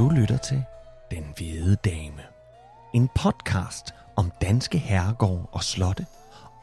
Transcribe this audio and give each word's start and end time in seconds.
Du 0.00 0.08
lytter 0.08 0.36
til 0.36 0.64
Den 1.10 1.24
Hvide 1.36 1.76
Dame. 1.76 2.22
En 2.94 3.08
podcast 3.14 3.94
om 4.16 4.32
danske 4.42 4.78
herregårde 4.78 5.46
og 5.52 5.64
slotte, 5.64 6.06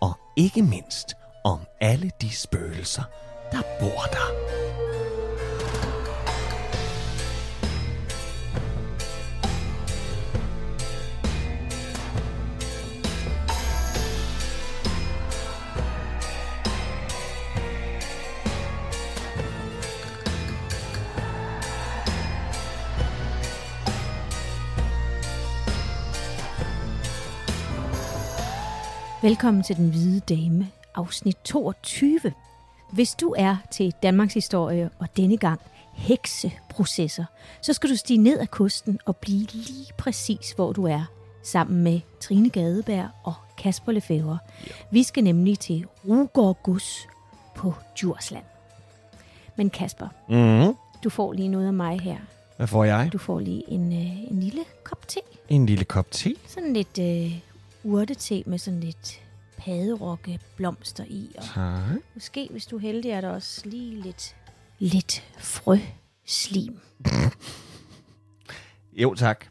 og 0.01 0.19
ikke 0.37 0.61
mindst 0.61 1.13
om 1.43 1.59
alle 1.81 2.11
de 2.21 2.35
spøgelser, 2.35 3.03
der 3.51 3.61
bor 3.79 4.01
der. 4.11 4.27
Velkommen 29.27 29.63
til 29.63 29.75
Den 29.75 29.89
Hvide 29.89 30.19
Dame, 30.19 30.67
afsnit 30.95 31.37
22. 31.43 32.19
Hvis 32.91 33.15
du 33.15 33.35
er 33.37 33.57
til 33.71 33.93
Danmarks 34.03 34.33
historie 34.33 34.89
og 34.99 35.07
denne 35.17 35.37
gang 35.37 35.61
hekseprocesser, 35.93 37.25
så 37.61 37.73
skal 37.73 37.89
du 37.89 37.95
stige 37.95 38.17
ned 38.17 38.39
ad 38.39 38.47
kysten 38.47 38.99
og 39.05 39.15
blive 39.17 39.45
lige 39.53 39.93
præcis, 39.97 40.51
hvor 40.55 40.73
du 40.73 40.85
er, 40.85 41.03
sammen 41.43 41.83
med 41.83 41.99
Trine 42.21 42.49
Gadeberg 42.49 43.09
og 43.23 43.33
Kasper 43.57 43.91
Lefebvre. 43.91 44.37
Vi 44.91 45.03
skal 45.03 45.23
nemlig 45.23 45.59
til 45.59 45.85
Rugård 46.07 46.57
Gus 46.63 47.07
på 47.55 47.73
Djursland. 47.97 48.45
Men 49.57 49.69
Kasper, 49.69 50.07
Mm. 50.29 50.75
du 51.03 51.09
får 51.09 51.33
lige 51.33 51.47
noget 51.47 51.67
af 51.67 51.73
mig 51.73 51.99
her. 51.99 52.17
Hvad 52.57 52.67
får 52.67 52.83
jeg? 52.83 53.09
Du 53.13 53.17
får 53.17 53.39
lige 53.39 53.63
en, 53.67 53.93
øh, 53.93 54.31
en 54.31 54.39
lille 54.39 54.61
kop 54.83 55.07
te. 55.07 55.19
En 55.49 55.65
lille 55.65 55.85
kop 55.85 56.11
te. 56.11 56.33
Sådan 56.47 56.73
lidt 56.73 56.99
øh, 56.99 57.39
urtete 57.83 58.43
med 58.49 58.57
sådan 58.57 58.79
lidt 58.79 59.21
padderokke 59.57 60.39
blomster 60.55 61.03
i. 61.07 61.31
Og 61.37 61.43
Tak. 61.43 61.95
måske, 62.13 62.47
hvis 62.51 62.65
du 62.65 62.75
er 62.75 62.79
heldig, 62.79 63.11
er 63.11 63.21
der 63.21 63.29
også 63.29 63.61
lige 63.65 64.01
lidt, 64.01 64.35
lidt 64.79 65.23
frø 65.39 65.77
slim. 66.25 66.79
Jo, 68.93 69.13
tak. 69.13 69.45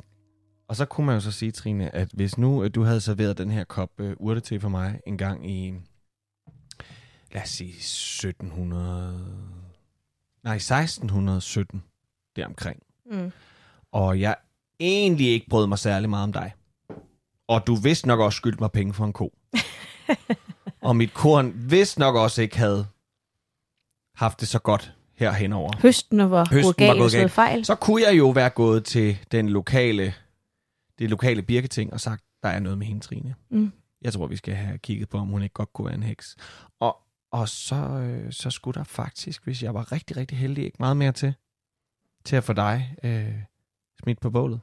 Og 0.68 0.76
så 0.76 0.84
kunne 0.84 1.06
man 1.06 1.14
jo 1.14 1.20
så 1.20 1.32
sige, 1.32 1.52
Trine, 1.52 1.94
at 1.94 2.08
hvis 2.12 2.38
nu 2.38 2.64
øh, 2.64 2.70
du 2.74 2.82
havde 2.82 3.00
serveret 3.00 3.38
den 3.38 3.50
her 3.50 3.64
kop 3.64 3.90
øh, 4.00 4.16
urte 4.18 4.60
for 4.60 4.68
mig 4.68 5.00
en 5.06 5.18
gang 5.18 5.50
i, 5.50 5.74
lad 7.32 7.42
os 7.42 7.48
sige, 7.48 7.70
1700... 7.70 9.56
Nej, 10.44 10.54
1617 10.54 11.82
deromkring. 12.36 12.82
Mm. 13.10 13.32
Og 13.92 14.20
jeg 14.20 14.36
egentlig 14.80 15.26
ikke 15.28 15.46
brød 15.50 15.66
mig 15.66 15.78
særlig 15.78 16.10
meget 16.10 16.22
om 16.22 16.32
dig. 16.32 16.52
Og 17.48 17.66
du 17.66 17.74
vidste 17.74 18.08
nok 18.08 18.20
også 18.20 18.36
skyldte 18.36 18.60
mig 18.60 18.72
penge 18.72 18.94
for 18.94 19.04
en 19.04 19.12
ko. 19.12 19.32
og 20.80 20.96
mit 20.96 21.14
korn 21.14 21.52
vidste 21.70 22.00
nok 22.00 22.16
også 22.16 22.42
ikke 22.42 22.58
havde 22.58 22.86
haft 24.14 24.40
det 24.40 24.48
så 24.48 24.58
godt 24.58 24.92
her 25.14 25.32
henover. 25.32 25.72
Høsten 25.82 26.30
var 26.30 26.48
Høsten 26.50 26.62
gået 26.62 26.64
var 26.66 26.86
galt 26.86 26.98
gået 26.98 27.12
galt. 27.12 27.32
fejl. 27.32 27.64
Så 27.64 27.74
kunne 27.74 28.02
jeg 28.02 28.18
jo 28.18 28.28
være 28.28 28.50
gået 28.50 28.84
til 28.84 29.18
den 29.32 29.48
lokale, 29.48 30.14
det 30.98 31.10
lokale 31.10 31.42
birketing 31.42 31.92
og 31.92 32.00
sagt, 32.00 32.24
der 32.42 32.48
er 32.48 32.60
noget 32.60 32.78
med 32.78 32.86
hende, 32.86 33.00
Trine. 33.00 33.34
Mm. 33.50 33.72
Jeg 34.02 34.12
tror, 34.12 34.26
vi 34.26 34.36
skal 34.36 34.54
have 34.54 34.78
kigget 34.78 35.08
på, 35.08 35.18
om 35.18 35.28
hun 35.28 35.42
ikke 35.42 35.52
godt 35.52 35.72
kunne 35.72 35.86
være 35.86 35.94
en 35.94 36.02
heks. 36.02 36.36
Og, 36.80 36.96
og 37.32 37.48
så, 37.48 37.74
øh, 37.76 38.32
så 38.32 38.50
skulle 38.50 38.74
der 38.74 38.84
faktisk, 38.84 39.44
hvis 39.44 39.62
jeg 39.62 39.74
var 39.74 39.92
rigtig, 39.92 40.16
rigtig 40.16 40.38
heldig, 40.38 40.64
ikke 40.64 40.76
meget 40.80 40.96
mere 40.96 41.12
til, 41.12 41.34
til 42.24 42.36
at 42.36 42.44
få 42.44 42.52
dig 42.52 42.94
øh, 43.02 43.34
smidt 44.02 44.20
på 44.20 44.30
bålet. 44.30 44.60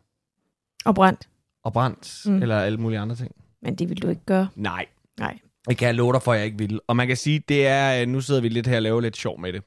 Og 0.85 0.95
brændt. 0.95 1.29
Og 1.63 1.73
brændt, 1.73 2.21
mm. 2.25 2.41
Eller 2.41 2.59
alle 2.59 2.77
mulige 2.77 2.99
andre 2.99 3.15
ting. 3.15 3.31
Men 3.61 3.75
det 3.75 3.89
vil 3.89 4.01
du 4.01 4.07
ikke 4.09 4.25
gøre. 4.25 4.47
Nej. 4.55 4.85
Nej. 5.19 5.39
Det 5.69 5.77
kan 5.77 5.85
jeg 5.85 5.95
love 5.95 6.13
dig 6.13 6.21
for, 6.21 6.33
at 6.33 6.37
jeg 6.37 6.45
ikke 6.45 6.57
vil. 6.57 6.79
Og 6.87 6.95
man 6.95 7.07
kan 7.07 7.17
sige, 7.17 7.39
det 7.39 7.67
er, 7.67 8.01
øh, 8.01 8.07
nu 8.07 8.21
sidder 8.21 8.41
vi 8.41 8.49
lidt 8.49 8.67
her 8.67 8.75
og 8.75 8.81
laver 8.81 9.01
lidt 9.01 9.17
sjov 9.17 9.39
med 9.39 9.53
det. 9.53 9.63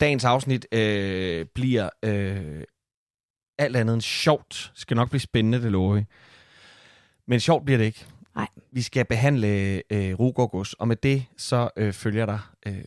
Dagens 0.00 0.24
afsnit 0.24 0.66
øh, 0.72 1.46
bliver 1.54 1.88
øh, 2.04 2.62
alt 3.58 3.76
andet 3.76 3.94
end 3.94 4.02
sjovt. 4.02 4.72
Skal 4.74 4.96
nok 4.96 5.08
blive 5.10 5.20
spændende, 5.20 5.62
det 5.62 5.72
lover 5.72 5.94
vi. 5.94 6.04
Men 7.26 7.40
sjovt 7.40 7.64
bliver 7.64 7.78
det 7.78 7.84
ikke. 7.84 8.06
Nej. 8.34 8.48
Vi 8.72 8.82
skal 8.82 9.04
behandle 9.04 9.82
øh, 9.92 10.14
Rugårds, 10.18 10.72
og 10.72 10.88
med 10.88 10.96
det 10.96 11.24
så 11.36 11.70
øh, 11.76 11.92
følger 11.92 12.26
der 12.26 12.52
øh, 12.66 12.84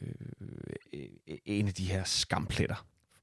øh, 0.93 1.37
en 1.45 1.67
af 1.67 1.73
de 1.73 1.85
her 1.85 2.03
skampletter 2.03 2.75
på 2.75 2.81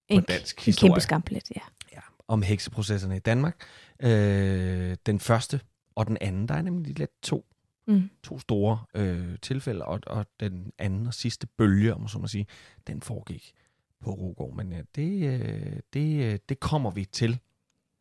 En, 0.08 0.22
dansk 0.22 0.58
en 0.58 0.64
historie 0.64 0.90
kæmpe 0.90 1.00
skamplet, 1.00 1.50
ja. 1.56 1.60
ja, 1.92 2.00
om 2.28 2.42
hekseprocesserne 2.42 3.16
i 3.16 3.20
Danmark. 3.20 3.56
Øh, 4.02 4.96
den 5.06 5.20
første 5.20 5.60
og 5.94 6.06
den 6.06 6.18
anden, 6.20 6.48
der 6.48 6.54
er 6.54 6.62
nemlig 6.62 6.98
lidt 6.98 7.10
to 7.22 7.46
Mm. 7.88 8.10
to 8.22 8.38
store 8.38 8.78
øh, 8.94 9.38
tilfælde, 9.42 9.84
og, 9.84 10.00
og 10.06 10.26
den 10.40 10.72
anden 10.78 11.06
og 11.06 11.14
sidste 11.14 11.46
bølge, 11.46 11.94
om 11.94 12.08
så 12.08 12.18
må 12.18 12.26
sige, 12.26 12.46
den 12.86 13.02
foregik 13.02 13.52
på 14.00 14.10
Rugård. 14.10 14.56
Men 14.56 14.72
ja, 14.72 14.80
det, 14.96 15.40
øh, 15.40 15.76
det, 15.92 16.24
øh, 16.24 16.38
det 16.48 16.60
kommer 16.60 16.90
vi 16.90 17.04
til 17.04 17.38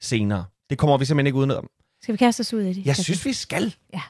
senere. 0.02 0.46
Det 0.70 0.78
kommer 0.78 0.98
vi 0.98 1.06
simpelthen 1.06 1.28
ikke 1.28 1.38
udenom. 1.38 1.70
Skal 2.02 2.14
vi 2.14 2.18
kaste 2.18 2.42
os 2.42 2.54
ud 2.54 2.62
af 2.62 2.74
det? 2.74 2.86
Jeg 2.86 2.96
synes, 2.96 3.26
vi 3.26 3.34
skal. 3.34 3.76
Ja. 3.94 4.02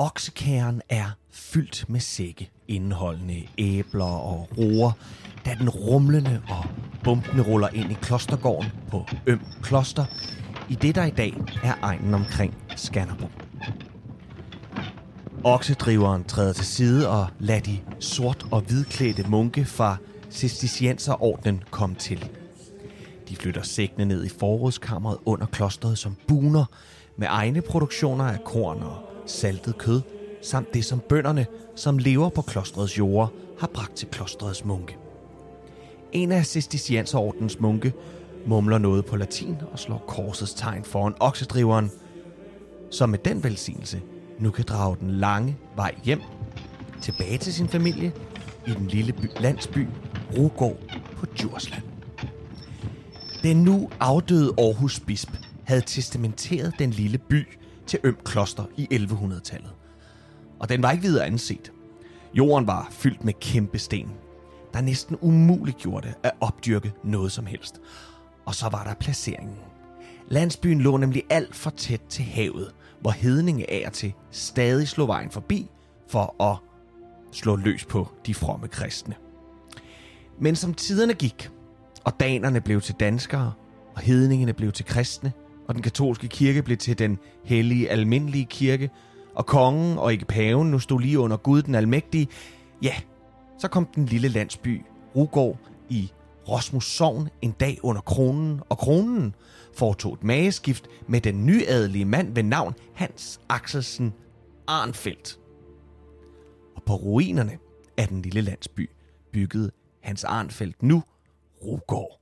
Oksekæren 0.00 0.82
er 0.88 1.04
fyldt 1.30 1.84
med 1.88 2.00
sække, 2.00 2.50
indeholdende 2.68 3.46
æbler 3.58 4.04
og 4.04 4.48
roer, 4.58 4.92
da 5.44 5.56
den 5.58 5.68
rumlende 5.68 6.42
og 6.48 6.64
bumpende 7.04 7.42
ruller 7.42 7.68
ind 7.68 7.90
i 7.90 7.94
klostergården 7.94 8.70
på 8.90 9.06
Øm 9.26 9.40
Kloster, 9.62 10.04
i 10.68 10.74
det 10.74 10.94
der 10.94 11.04
i 11.04 11.10
dag 11.10 11.34
er 11.64 11.74
egnen 11.82 12.14
omkring 12.14 12.54
Skanderborg. 12.76 13.30
Oksedriveren 15.44 16.24
træder 16.24 16.52
til 16.52 16.66
side 16.66 17.08
og 17.08 17.26
lader 17.38 17.60
de 17.60 17.78
sort- 17.98 18.46
og 18.50 18.60
hvidklædte 18.60 19.30
munke 19.30 19.64
fra 19.64 19.96
Cistercienserordenen 20.30 21.62
komme 21.70 21.96
til. 21.96 22.28
De 23.28 23.36
flytter 23.36 23.62
sækkene 23.62 24.04
ned 24.04 24.24
i 24.24 24.28
forrådskammeret 24.28 25.18
under 25.24 25.46
klosteret 25.46 25.98
som 25.98 26.16
buner 26.28 26.64
med 27.16 27.28
egne 27.30 27.60
produktioner 27.60 28.24
af 28.24 28.44
korn 28.44 28.82
og 28.82 29.09
saltet 29.30 29.78
kød, 29.78 30.00
samt 30.42 30.74
det 30.74 30.84
som 30.84 31.00
bønderne, 31.00 31.46
som 31.76 31.98
lever 31.98 32.28
på 32.28 32.42
klostrets 32.42 32.98
jorder, 32.98 33.28
har 33.58 33.66
bragt 33.66 33.96
til 33.96 34.08
klostrets 34.08 34.64
munke. 34.64 34.96
En 36.12 36.32
af 36.32 36.46
Cistercienserordens 36.46 37.60
munke 37.60 37.92
mumler 38.46 38.78
noget 38.78 39.06
på 39.06 39.16
latin 39.16 39.56
og 39.72 39.78
slår 39.78 40.04
korsets 40.08 40.54
tegn 40.54 40.84
foran 40.84 41.14
oksedriveren, 41.20 41.90
som 42.90 43.08
med 43.08 43.18
den 43.18 43.44
velsignelse 43.44 44.02
nu 44.38 44.50
kan 44.50 44.64
drage 44.68 44.96
den 45.00 45.10
lange 45.10 45.56
vej 45.76 45.94
hjem, 46.04 46.20
tilbage 47.00 47.38
til 47.38 47.54
sin 47.54 47.68
familie 47.68 48.12
i 48.66 48.70
den 48.70 48.86
lille 48.86 49.12
by, 49.12 49.40
landsby 49.40 49.86
Rugård 50.38 50.76
på 51.16 51.26
Djursland. 51.26 51.82
Den 53.42 53.56
nu 53.56 53.90
afdøde 54.00 54.54
Aarhus 54.58 55.00
bisp 55.00 55.30
havde 55.64 55.82
testamenteret 55.86 56.74
den 56.78 56.90
lille 56.90 57.18
by 57.18 57.46
til 57.90 58.00
Øm 58.04 58.16
Kloster 58.24 58.64
i 58.76 58.88
1100-tallet. 58.92 59.70
Og 60.58 60.68
den 60.68 60.82
var 60.82 60.90
ikke 60.90 61.02
videre 61.02 61.26
anset. 61.26 61.72
Jorden 62.34 62.66
var 62.66 62.88
fyldt 62.90 63.24
med 63.24 63.32
kæmpe 63.40 63.78
sten, 63.78 64.10
der 64.74 64.80
næsten 64.80 65.16
umuliggjorde 65.20 66.08
det 66.08 66.14
at 66.22 66.32
opdyrke 66.40 66.92
noget 67.04 67.32
som 67.32 67.46
helst. 67.46 67.80
Og 68.44 68.54
så 68.54 68.68
var 68.68 68.84
der 68.84 68.94
placeringen. 68.94 69.56
Landsbyen 70.28 70.80
lå 70.80 70.96
nemlig 70.96 71.22
alt 71.30 71.56
for 71.56 71.70
tæt 71.70 72.00
til 72.08 72.24
havet, 72.24 72.74
hvor 73.00 73.10
hedninge 73.10 73.70
af 73.70 73.86
og 73.86 73.92
til 73.92 74.12
stadig 74.30 74.88
slog 74.88 75.08
vejen 75.08 75.30
forbi 75.30 75.70
for 76.08 76.42
at 76.42 76.56
slå 77.32 77.56
løs 77.56 77.84
på 77.84 78.08
de 78.26 78.34
fromme 78.34 78.68
kristne. 78.68 79.14
Men 80.40 80.56
som 80.56 80.74
tiderne 80.74 81.14
gik, 81.14 81.50
og 82.04 82.20
danerne 82.20 82.60
blev 82.60 82.80
til 82.80 82.94
danskere, 83.00 83.52
og 83.94 84.00
hedningene 84.00 84.52
blev 84.52 84.72
til 84.72 84.84
kristne, 84.84 85.32
og 85.70 85.74
den 85.74 85.82
katolske 85.82 86.28
kirke 86.28 86.62
blev 86.62 86.76
til 86.76 86.98
den 86.98 87.18
hellige 87.44 87.90
almindelige 87.90 88.44
kirke, 88.44 88.90
og 89.34 89.46
kongen 89.46 89.98
og 89.98 90.12
ikke 90.12 90.24
paven 90.24 90.70
nu 90.70 90.78
stod 90.78 91.00
lige 91.00 91.18
under 91.18 91.36
Gud 91.36 91.62
den 91.62 91.74
almægtige, 91.74 92.28
ja, 92.82 92.94
så 93.58 93.68
kom 93.68 93.86
den 93.94 94.06
lille 94.06 94.28
landsby 94.28 94.82
Rugård 95.16 95.58
i 95.88 96.12
Rosmus 96.48 96.84
Sogn 96.84 97.28
en 97.42 97.50
dag 97.50 97.78
under 97.82 98.00
kronen, 98.00 98.60
og 98.68 98.78
kronen 98.78 99.34
foretog 99.74 100.14
et 100.14 100.24
mageskift 100.24 100.88
med 101.08 101.20
den 101.20 101.46
nyadelige 101.46 102.04
mand 102.04 102.34
ved 102.34 102.42
navn 102.42 102.74
Hans 102.94 103.40
Axelsen 103.48 104.12
Arnfeldt. 104.66 105.38
Og 106.76 106.82
på 106.82 106.94
ruinerne 106.94 107.58
af 107.96 108.08
den 108.08 108.22
lille 108.22 108.40
landsby 108.40 108.90
byggede 109.32 109.70
Hans 110.02 110.24
Arnfeldt 110.24 110.82
nu 110.82 111.02
Rugård 111.64 112.20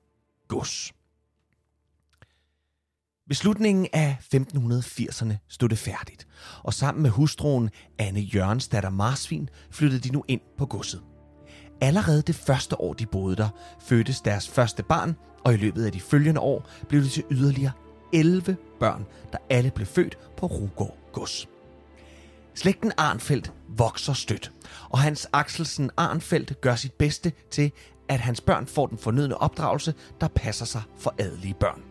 Gods. 0.49 0.98
Ved 3.28 3.34
slutningen 3.34 3.86
af 3.92 4.16
1580'erne 4.34 5.32
stod 5.48 5.69
det 5.69 5.78
færdigt, 5.78 6.26
og 6.62 6.75
sammen 6.75 7.02
med 7.02 7.10
hustruen 7.10 7.70
Anne 7.98 8.20
Jørgensdatter 8.20 8.90
Marsvin 8.90 9.48
flyttede 9.70 10.08
de 10.08 10.12
nu 10.12 10.25
ind 10.28 10.40
på 10.58 10.66
godset. 10.66 11.02
Allerede 11.80 12.22
det 12.22 12.34
første 12.34 12.80
år, 12.80 12.92
de 12.92 13.06
boede 13.06 13.36
der, 13.36 13.48
fødtes 13.80 14.20
deres 14.20 14.48
første 14.48 14.82
barn, 14.82 15.16
og 15.44 15.54
i 15.54 15.56
løbet 15.56 15.84
af 15.84 15.92
de 15.92 16.00
følgende 16.00 16.40
år 16.40 16.69
blev 16.88 17.02
det 17.02 17.10
til 17.10 17.25
yderligere 17.30 17.72
11 18.12 18.56
børn, 18.80 19.06
der 19.32 19.38
alle 19.50 19.70
blev 19.70 19.86
født 19.86 20.19
på 20.36 20.46
Rugård 20.46 20.96
Gods. 21.12 21.48
Slægten 22.54 22.92
Arnfeldt 22.96 23.52
vokser 23.69 24.12
stødt, 24.12 24.52
og 24.88 24.98
Hans 24.98 25.28
Axelsen 25.32 25.90
Arnfeldt 25.96 26.60
gør 26.60 26.75
sit 26.75 26.92
bedste 26.92 27.32
til, 27.50 27.72
at 28.08 28.20
hans 28.20 28.40
børn 28.40 28.66
får 28.66 28.86
den 28.86 28.98
fornødne 28.98 29.38
opdragelse, 29.38 29.94
der 30.20 30.28
passer 30.28 30.64
sig 30.64 30.82
for 30.98 31.14
adelige 31.19 31.54
børn. 31.54 31.88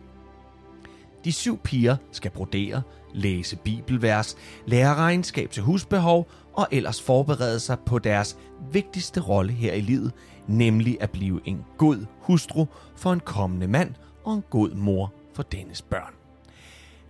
De 1.24 1.32
syv 1.32 1.58
piger 1.58 1.96
skal 2.12 2.30
brodere, 2.30 2.82
læse 3.14 3.56
bibelvers, 3.56 4.36
lære 4.66 4.94
regnskab 4.94 5.50
til 5.50 5.62
husbehov 5.62 6.30
og 6.52 6.68
ellers 6.70 7.02
forberede 7.02 7.60
sig 7.60 7.78
på 7.86 7.98
deres 7.98 8.36
vigtigste 8.72 9.20
rolle 9.20 9.52
her 9.52 9.72
i 9.72 9.80
livet, 9.80 10.12
nemlig 10.46 10.96
at 11.00 11.10
blive 11.10 11.40
en 11.44 11.64
god 11.78 12.06
hustru 12.20 12.66
for 12.96 13.12
en 13.12 13.20
kommende 13.20 13.68
mand 13.68 13.94
og 14.24 14.34
en 14.34 14.44
god 14.50 14.70
mor 14.70 15.12
for 15.34 15.42
dennes 15.42 15.82
børn. 15.82 16.14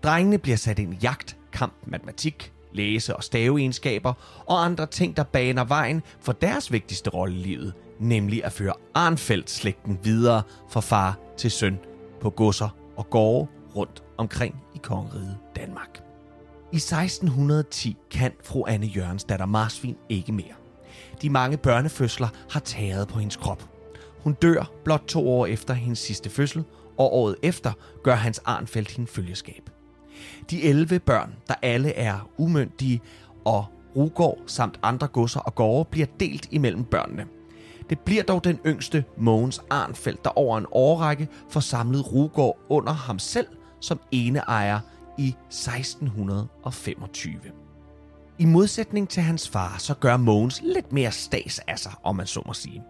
Drengene 0.03 0.39
bliver 0.39 0.57
sat 0.57 0.79
ind 0.79 0.95
i 0.95 0.99
jagt, 1.03 1.37
kamp, 1.53 1.73
matematik, 1.87 2.53
læse- 2.73 3.17
og 3.17 3.25
staveegenskaber 3.25 4.13
og 4.47 4.65
andre 4.65 4.87
ting, 4.87 5.17
der 5.17 5.23
baner 5.23 5.65
vejen 5.65 6.03
for 6.21 6.33
deres 6.33 6.73
vigtigste 6.73 7.11
rolle 7.11 7.35
i 7.35 7.43
livet, 7.43 7.75
nemlig 7.99 8.45
at 8.45 8.53
føre 8.53 8.73
Arnfeldt-slægten 8.95 9.99
videre 10.05 10.43
fra 10.71 10.81
far 10.81 11.19
til 11.37 11.51
søn 11.51 11.79
på 12.21 12.31
godser 12.31 12.69
og 12.97 13.11
gårde 13.11 13.58
rundt 13.79 14.03
omkring 14.17 14.55
i 14.75 14.79
kongeriget 14.83 15.39
Danmark. 15.57 16.03
I 16.73 16.77
1610 16.77 17.97
kan 18.11 18.33
fru 18.45 18.67
Anne 18.67 18.87
Jørgens 18.87 19.25
datter 19.25 19.47
Marsvin 19.47 19.97
ikke 20.09 20.33
mere. 20.33 20.55
De 21.23 21.31
mange 21.31 21.57
børnefødsler 21.57 22.29
har 22.51 22.61
taget 22.61 23.09
på 23.09 23.19
hendes 23.19 23.37
krop. 23.37 23.69
Hun 24.21 24.33
dør 24.33 24.71
blot 24.85 25.05
to 25.09 25.29
år 25.29 25.47
efter 25.47 25.75
hendes 25.75 25.99
sidste 25.99 26.31
fødsel, 26.31 26.65
og 26.99 27.15
året 27.15 27.37
efter 27.43 27.73
gør 28.03 28.15
hans 28.15 28.39
Arnfeldt 28.39 28.91
hende 28.91 29.11
følgeskab. 29.11 29.71
De 30.51 30.63
11 30.63 30.99
børn, 30.99 31.35
der 31.49 31.55
alle 31.63 31.95
er 31.95 32.29
umyndige 32.39 33.01
og 33.45 33.65
Rugård 33.97 34.39
samt 34.47 34.79
andre 34.83 35.07
godser 35.07 35.41
og 35.41 35.55
gårde, 35.55 35.89
bliver 35.91 36.07
delt 36.21 36.49
imellem 36.51 36.85
børnene. 36.85 37.27
Det 37.91 38.01
bliver 38.01 38.23
dog 38.23 38.45
den 38.45 38.61
yngste, 38.67 39.05
Mogens 39.17 39.63
Arnfeldt, 39.71 40.25
der 40.25 40.39
over 40.39 40.59
en 40.59 40.67
årrække 40.73 41.29
får 41.51 41.61
samlet 41.61 42.13
Rugård 42.13 42.59
under 42.69 42.93
ham 42.93 43.19
selv 43.19 43.47
som 43.81 44.01
ene 44.11 44.39
ejer 44.39 44.81
i 45.19 45.29
1625. 45.29 47.41
I 48.41 48.45
modsætning 48.45 49.09
til 49.09 49.23
hans 49.23 49.49
far, 49.49 49.77
så 49.79 49.95
gør 49.95 50.17
Mogens 50.17 50.61
lidt 50.65 50.93
mere 50.93 51.13
stas 51.13 51.59
af 51.59 51.79
sig, 51.79 51.93
om 52.03 52.17
man 52.17 52.27
så 52.27 52.43
må 52.47 52.53
sige. 52.53 52.83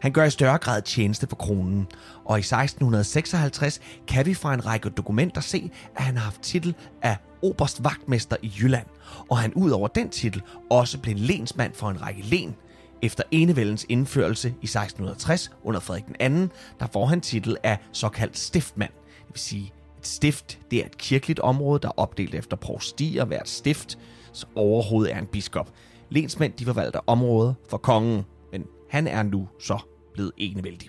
Han 0.00 0.12
gør 0.12 0.24
i 0.24 0.30
større 0.30 0.58
grad 0.58 0.82
tjeneste 0.82 1.26
for 1.26 1.36
kronen, 1.36 1.86
og 2.24 2.38
i 2.38 2.40
1656 2.40 3.80
kan 4.08 4.26
vi 4.26 4.34
fra 4.34 4.54
en 4.54 4.66
række 4.66 4.88
dokumenter 4.88 5.40
se, 5.40 5.70
at 5.96 6.02
han 6.02 6.16
har 6.16 6.24
haft 6.24 6.42
titel 6.42 6.74
af 7.02 7.16
Oberst 7.42 7.84
Vagtmester 7.84 8.36
i 8.42 8.52
Jylland, 8.60 8.86
og 9.30 9.38
han 9.38 9.54
ud 9.54 9.70
over 9.70 9.88
den 9.88 10.08
titel 10.08 10.42
også 10.70 10.98
blev 10.98 11.16
lensmand 11.16 11.74
for 11.74 11.90
en 11.90 12.02
række 12.02 12.22
len. 12.22 12.56
Efter 13.02 13.22
enevældens 13.30 13.86
indførelse 13.88 14.48
i 14.48 14.64
1660 14.64 15.50
under 15.64 15.80
Frederik 15.80 16.04
II, 16.20 16.48
der 16.80 16.86
får 16.92 17.06
han 17.06 17.20
titel 17.20 17.56
af 17.62 17.78
såkaldt 17.92 18.38
stiftmand, 18.38 18.92
det 19.06 19.34
vil 19.34 19.40
sige 19.40 19.72
stift, 20.06 20.58
det 20.70 20.80
er 20.82 20.86
et 20.86 20.98
kirkeligt 20.98 21.40
område, 21.40 21.80
der 21.80 21.88
er 21.88 21.92
opdelt 21.96 22.34
efter 22.34 22.56
provstier. 22.56 23.22
og 23.22 23.26
hvert 23.26 23.48
stift 23.48 23.98
overhoved 24.54 25.08
er 25.08 25.18
en 25.18 25.26
biskop. 25.26 25.72
Lensmænd 26.10 26.52
de 26.52 26.64
forvalter 26.64 27.00
området 27.06 27.54
for 27.70 27.76
kongen, 27.76 28.24
men 28.52 28.64
han 28.90 29.06
er 29.06 29.22
nu 29.22 29.48
så 29.60 29.78
blevet 30.12 30.32
enevældig. 30.36 30.88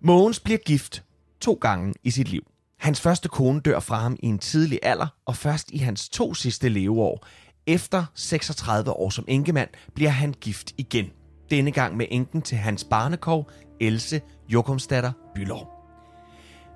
Mogens 0.00 0.40
bliver 0.40 0.58
gift 0.58 1.02
to 1.40 1.58
gange 1.60 1.94
i 2.04 2.10
sit 2.10 2.28
liv. 2.28 2.42
Hans 2.78 3.00
første 3.00 3.28
kone 3.28 3.60
dør 3.60 3.80
fra 3.80 3.98
ham 3.98 4.16
i 4.22 4.26
en 4.26 4.38
tidlig 4.38 4.78
alder, 4.82 5.06
og 5.26 5.36
først 5.36 5.70
i 5.70 5.78
hans 5.78 6.08
to 6.08 6.34
sidste 6.34 6.68
leveår, 6.68 7.26
efter 7.66 8.04
36 8.14 8.92
år 8.92 9.10
som 9.10 9.24
enkemand, 9.28 9.68
bliver 9.94 10.10
han 10.10 10.32
gift 10.40 10.74
igen. 10.76 11.10
Denne 11.50 11.70
gang 11.70 11.96
med 11.96 12.06
enken 12.10 12.42
til 12.42 12.58
hans 12.58 12.84
barnekov, 12.84 13.50
Else 13.80 14.20
Jokumsdatter 14.48 15.12
Bylov. 15.34 15.77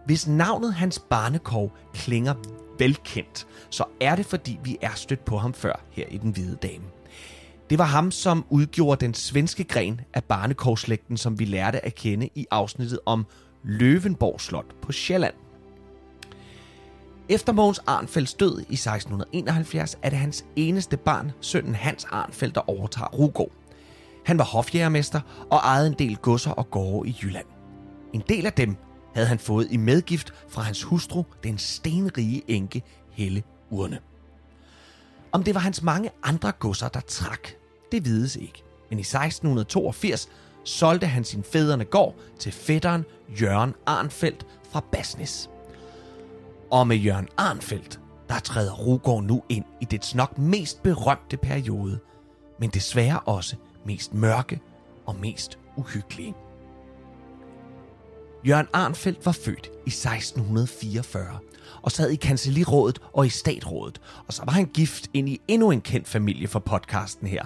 Hvis 0.07 0.29
navnet 0.29 0.75
Hans 0.75 0.99
Barnekov 0.99 1.73
klinger 1.95 2.35
velkendt, 2.79 3.47
så 3.71 3.85
er 4.01 4.17
det 4.17 4.27
fordi 4.27 4.59
vi 4.65 4.79
er 4.81 4.95
stødt 4.95 5.25
på 5.25 5.39
ham 5.39 5.55
før 5.55 5.85
her 5.91 6.07
i 6.11 6.19
Den 6.19 6.31
Hvide 6.31 6.57
Dame. 6.63 6.85
Det 7.71 7.79
var 7.79 7.85
ham, 7.85 8.11
som 8.11 8.45
udgjorde 8.51 9.05
den 9.05 9.15
svenske 9.15 9.65
gren 9.65 10.01
af 10.15 10.25
barnekovslægten, 10.25 11.17
som 11.17 11.39
vi 11.39 11.45
lærte 11.45 11.85
at 11.85 11.95
kende 11.95 12.29
i 12.35 12.47
afsnittet 12.51 12.99
om 13.07 13.27
Løvenborg 13.63 14.41
Slot 14.41 14.75
på 14.83 14.93
Sjælland. 14.93 15.35
Efter 17.29 17.53
Mogens 17.53 17.79
Arnfelds 17.87 18.35
død 18.35 18.59
i 18.59 18.75
1671 18.75 19.99
er 20.03 20.11
det 20.11 20.19
hans 20.19 20.45
eneste 20.57 20.97
barn, 20.97 21.33
sønnen 21.41 21.75
Hans 21.75 22.05
Arnfeldt, 22.11 22.55
der 22.55 22.71
overtager 22.71 23.09
Rugård. 23.09 23.53
Han 24.25 24.39
var 24.39 24.45
hofjægermester 24.45 25.21
og 25.51 25.59
ejede 25.59 25.87
en 25.87 25.95
del 25.99 26.17
godser 26.17 26.51
og 26.51 26.71
gårde 26.71 27.09
i 27.09 27.17
Jylland. 27.23 27.47
En 28.13 28.23
del 28.29 28.47
af 28.47 28.53
dem 28.53 28.77
havde 29.15 29.27
han 29.27 29.39
fået 29.39 29.69
i 29.71 29.77
medgift 29.77 30.35
fra 30.49 30.63
hans 30.63 30.83
hustru, 30.83 31.25
den 31.45 31.59
stenrige 31.59 32.43
enke 32.49 32.83
Helle 33.11 33.43
Urne. 33.71 33.99
Om 35.33 35.45
det 35.45 35.55
var 35.55 35.61
hans 35.61 35.83
mange 35.83 36.11
andre 36.23 36.53
godser, 36.53 36.89
der 36.89 37.01
trak, 37.01 37.49
det 37.93 38.05
vides 38.05 38.37
ikke. 38.37 38.63
Men 38.91 38.99
i 38.99 39.03
1682 39.03 40.29
solgte 40.65 41.07
han 41.07 41.25
sin 41.25 41.43
fædrene 41.43 41.85
gård 41.85 42.15
til 42.39 42.53
fætteren 42.53 43.05
Jørgen 43.41 43.75
Arnfeldt 43.87 44.47
fra 44.71 44.85
Basnes. 44.93 45.51
Og 46.71 46.87
med 46.87 46.97
Jørgen 46.97 47.29
Arnfeldt, 47.37 48.01
der 48.29 48.39
træder 48.39 48.73
Rugård 48.73 49.25
nu 49.25 49.43
ind 49.49 49.65
i 49.81 49.85
dets 49.85 50.15
nok 50.15 50.39
mest 50.39 50.83
berømte 50.83 51.37
periode, 51.37 51.99
men 52.61 52.71
desværre 52.71 53.21
også 53.21 53.57
mest 53.87 54.15
mørke 54.15 54.61
og 55.07 55.17
mest 55.17 55.59
uhyggelige. 55.77 56.35
Jørgen 58.49 58.67
Arnfeldt 58.73 59.27
var 59.27 59.33
født 59.33 59.67
i 59.87 59.91
1644 59.91 61.39
og 61.83 61.93
sad 61.93 62.11
i 62.11 62.17
kancelirådet 62.17 62.99
og 63.13 63.27
i 63.27 63.29
statrådet. 63.29 64.01
Og 64.27 64.33
så 64.33 64.45
var 64.45 64.53
han 64.53 64.67
gift 64.67 65.11
ind 65.15 65.29
i 65.29 65.41
endnu 65.49 65.71
en 65.71 65.81
kendt 65.81 66.09
familie 66.09 66.49
for 66.49 66.59
podcasten 66.59 67.27
her. 67.27 67.45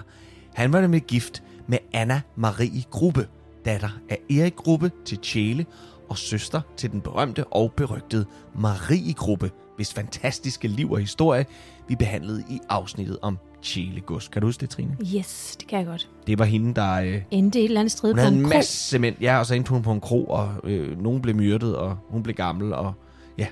Han 0.53 0.73
var 0.73 0.81
nemlig 0.81 1.01
gift 1.01 1.43
med 1.67 1.77
Anna 1.93 2.21
Marie 2.35 2.83
Gruppe, 2.91 3.27
datter 3.65 3.99
af 4.09 4.19
Erik 4.29 4.55
Gruppe 4.55 4.91
til 5.05 5.17
Tjæle 5.17 5.65
og 6.09 6.17
søster 6.17 6.61
til 6.77 6.91
den 6.91 7.01
berømte 7.01 7.47
og 7.47 7.73
berygtede 7.73 8.25
Marie 8.55 9.13
Gruppe, 9.13 9.51
hvis 9.75 9.93
fantastiske 9.93 10.67
liv 10.67 10.91
og 10.91 10.99
historie 10.99 11.45
vi 11.87 11.95
behandlede 11.95 12.43
i 12.49 12.59
afsnittet 12.69 13.17
om 13.21 13.37
Chilegods. 13.63 14.27
Kan 14.27 14.41
du 14.41 14.47
huske 14.47 14.61
det, 14.61 14.69
Trine? 14.69 14.97
Yes, 15.15 15.55
det 15.59 15.67
kan 15.67 15.79
jeg 15.79 15.87
godt. 15.87 16.09
Det 16.27 16.39
var 16.39 16.45
hende, 16.45 16.73
der... 16.73 16.93
Øh, 16.93 17.21
Endte 17.31 17.59
et 17.59 17.65
eller 17.65 17.79
andet 17.79 17.91
sted 17.91 18.13
på 18.13 18.21
en 18.21 18.33
en 18.33 18.41
krog. 18.41 18.49
masse 18.49 18.99
mænd. 18.99 19.15
Ja, 19.21 19.39
og 19.39 19.45
så 19.45 19.55
endte 19.55 19.69
hun 19.69 19.81
på 19.81 19.91
en 19.91 20.01
kro, 20.01 20.25
og 20.25 20.55
øh, 20.63 21.01
nogen 21.01 21.21
blev 21.21 21.35
myrdet, 21.35 21.75
og 21.75 21.97
hun 22.09 22.23
blev 22.23 22.35
gammel, 22.35 22.73
og 22.73 22.93
ja. 23.37 23.47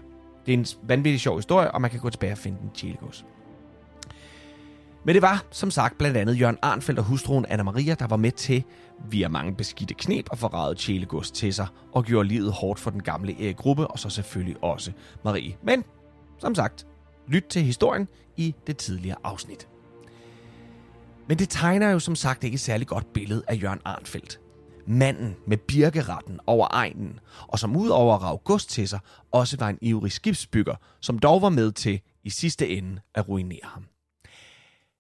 Det 0.46 0.54
er 0.54 0.58
en 0.58 0.66
vanvittig 0.84 1.20
sjov 1.22 1.38
historie, 1.38 1.72
og 1.72 1.82
man 1.82 1.92
kan 1.92 2.00
gå 2.00 2.10
tilbage 2.10 2.32
og 2.32 2.38
finde 2.38 2.58
den 2.62 2.70
Chilegods. 2.76 3.26
Men 5.04 5.16
det 5.16 5.22
var, 5.22 5.46
som 5.52 5.72
sagt, 5.72 5.98
blandt 5.98 6.18
andet 6.18 6.40
Jørgen 6.40 6.58
Arnfeldt 6.62 7.00
og 7.00 7.06
hustruen 7.06 7.46
Anna 7.50 7.64
Maria, 7.64 7.94
der 8.00 8.08
var 8.08 8.18
med 8.18 8.32
til, 8.32 8.64
via 9.10 9.28
mange 9.28 9.56
beskidte 9.56 9.94
knep, 9.94 10.28
at 10.32 10.38
forrade 10.38 10.76
Chilegods 10.76 11.32
til 11.32 11.54
sig, 11.54 11.68
og 11.94 12.04
gjorde 12.04 12.28
livet 12.28 12.52
hårdt 12.52 12.80
for 12.80 12.92
den 12.92 13.04
gamle 13.04 13.44
Erik 13.46 13.56
Gruppe, 13.56 13.88
og 13.88 14.00
så 14.00 14.10
selvfølgelig 14.10 14.64
også 14.64 14.92
Marie. 15.24 15.56
Men, 15.64 15.84
som 16.40 16.56
sagt, 16.56 16.88
lyt 17.28 17.44
til 17.50 17.62
historien 17.62 18.08
i 18.38 18.56
det 18.68 18.78
tidligere 18.78 19.18
afsnit. 19.24 19.68
Men 21.28 21.40
det 21.40 21.50
tegner 21.50 21.90
jo 21.90 22.00
som 22.00 22.16
sagt 22.16 22.44
ikke 22.44 22.56
et 22.56 22.62
særligt 22.62 22.90
godt 22.90 23.14
billede 23.14 23.44
af 23.48 23.60
Jørgen 23.64 23.82
Arnfeldt. 23.86 24.40
Manden 24.88 25.36
med 25.48 25.58
birkeretten 25.58 26.40
over 26.48 26.68
egnen, 26.72 27.20
og 27.48 27.60
som 27.60 27.76
ud 27.76 27.90
over 27.90 28.34
at 28.34 28.44
gods 28.44 28.66
til 28.66 28.88
sig, 28.88 29.00
også 29.32 29.58
var 29.58 29.70
en 29.70 29.78
ivrig 29.82 30.12
skibsbygger, 30.12 30.76
som 31.02 31.20
dog 31.20 31.42
var 31.42 31.50
med 31.50 31.72
til 31.72 32.02
i 32.24 32.30
sidste 32.30 32.70
ende 32.70 33.02
at 33.16 33.30
ruinere 33.30 33.60
ham. 33.64 33.86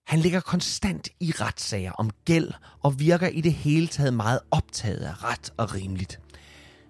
Han 0.08 0.20
ligger 0.20 0.39
konstant 0.39 1.10
i 1.20 1.32
retssager 1.32 1.91
om 1.91 2.10
gæld 2.25 2.51
og 2.84 3.00
virker 3.00 3.27
i 3.27 3.41
det 3.41 3.53
hele 3.53 3.88
taget 3.88 4.13
meget 4.13 4.39
optaget 4.51 5.00
af 5.00 5.24
ret 5.24 5.53
og 5.58 5.75
rimeligt. 5.75 6.20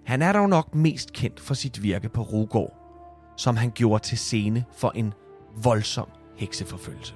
Han 0.05 0.21
er 0.21 0.33
dog 0.33 0.49
nok 0.49 0.75
mest 0.75 1.13
kendt 1.13 1.39
for 1.39 1.53
sit 1.53 1.83
virke 1.83 2.09
på 2.09 2.21
Rugård, 2.21 2.73
som 3.37 3.57
han 3.57 3.71
gjorde 3.71 4.03
til 4.03 4.17
scene 4.17 4.65
for 4.77 4.91
en 4.95 5.13
voldsom 5.63 6.09
hekseforfølgelse. 6.37 7.13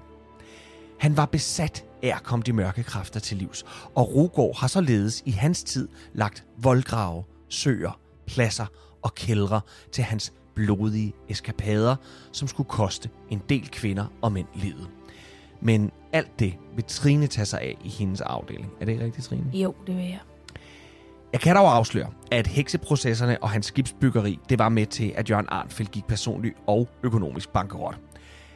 Han 0.99 1.17
var 1.17 1.25
besat 1.25 1.85
er 2.03 2.15
at 2.15 2.23
komme 2.23 2.43
de 2.43 2.53
mørke 2.53 2.83
kræfter 2.83 3.19
til 3.19 3.37
livs. 3.37 3.65
Og 3.95 4.15
Rugård 4.15 4.59
har 4.59 4.67
således 4.67 5.23
i 5.25 5.31
hans 5.31 5.63
tid 5.63 5.87
lagt 6.13 6.45
voldgrave, 6.57 7.23
søer, 7.49 7.99
pladser 8.27 8.65
og 9.01 9.15
kældre 9.15 9.61
til 9.91 10.03
hans 10.03 10.33
blodige 10.55 11.13
eskapader, 11.29 11.95
som 12.31 12.47
skulle 12.47 12.69
koste 12.69 13.09
en 13.29 13.41
del 13.49 13.69
kvinder 13.69 14.05
og 14.21 14.31
mænd 14.31 14.47
livet. 14.55 14.89
Men 15.61 15.91
alt 16.13 16.39
det 16.39 16.53
vil 16.75 16.83
Trine 16.87 17.27
tage 17.27 17.45
sig 17.45 17.61
af 17.61 17.77
i 17.83 17.89
hendes 17.89 18.21
afdeling. 18.21 18.71
Er 18.81 18.85
det 18.85 18.91
ikke 18.91 19.05
rigtigt, 19.05 19.27
Trine? 19.27 19.51
Jo, 19.53 19.75
det 19.87 19.95
vil 19.95 20.05
jeg. 20.05 20.19
Jeg 21.33 21.41
kan 21.41 21.55
dog 21.55 21.75
afsløre, 21.75 22.09
at 22.31 22.47
hekseprocesserne 22.47 23.43
og 23.43 23.49
hans 23.49 23.65
skibsbyggeri, 23.65 24.39
det 24.49 24.59
var 24.59 24.69
med 24.69 24.85
til, 24.85 25.13
at 25.15 25.29
Jørgen 25.29 25.45
Arnfeldt 25.49 25.91
gik 25.91 26.05
personligt 26.05 26.55
og 26.67 26.89
økonomisk 27.03 27.49
bankerot. 27.49 27.99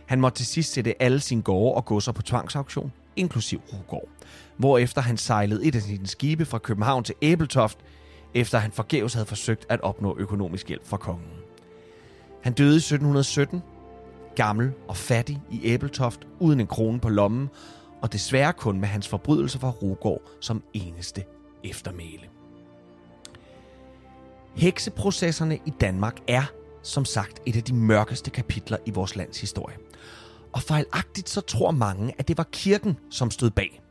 Han 0.06 0.22
måtte 0.22 0.38
til 0.38 0.46
sidst 0.46 0.74
sætte 0.74 1.02
alle 1.02 1.20
sine 1.20 1.42
gårde 1.42 1.76
og 1.76 1.86
godser 1.86 2.12
på 2.12 2.22
tvangsauktion, 2.22 2.92
inklusiv 3.16 3.62
Rugård. 3.74 4.10
Hvorefter 4.58 5.02
han 5.02 5.18
sejlede 5.18 5.66
et 5.66 5.76
af 5.76 5.82
sine 5.82 6.08
skibe 6.08 6.46
fra 6.46 6.58
København 6.58 7.04
til 7.04 7.16
Æbeltoft, 7.22 7.78
efter 8.34 8.58
han 8.58 8.72
forgæves 8.72 9.14
havde 9.14 9.26
forsøgt 9.26 9.66
at 9.70 9.82
opnå 9.82 10.16
økonomisk 10.18 10.68
hjælp 10.68 10.86
fra 10.86 10.98
kongen. 10.98 11.32
Han 12.42 12.54
døde 12.54 12.74
i 12.74 12.78
1717, 12.78 13.62
gammel 14.36 14.72
og 14.88 14.98
fattig 14.98 15.42
i 15.52 15.62
Æbeltoft, 15.64 16.28
uden 16.40 16.60
en 16.60 16.68
krone 16.68 17.00
på 17.00 17.10
lommen, 17.10 17.50
og 18.02 18.14
desværre 18.14 18.54
kun 18.54 18.80
med 18.80 18.88
hans 18.88 19.08
forbrydelse 19.08 19.60
fra 19.60 19.70
Rugård 19.70 20.22
som 20.42 20.64
eneste 20.74 21.24
eftermæle. 21.64 22.30
Hekseprocesserne 24.56 25.60
i 25.66 25.74
Danmark 25.82 26.18
er, 26.28 26.44
som 26.84 27.06
sagt, 27.06 27.40
et 27.46 27.56
af 27.56 27.64
de 27.64 27.74
mørkeste 27.74 28.30
kapitler 28.30 28.78
i 28.86 28.92
vores 28.92 29.16
lands 29.16 29.42
historie. 29.42 29.76
Og 30.54 30.62
fejlagtigt 30.62 31.30
så 31.30 31.42
tror 31.42 31.72
mange, 31.72 32.14
at 32.18 32.28
det 32.28 32.38
var 32.38 32.48
kirken, 32.52 32.98
som 33.10 33.32
stod 33.32 33.50
bag. 33.50 33.82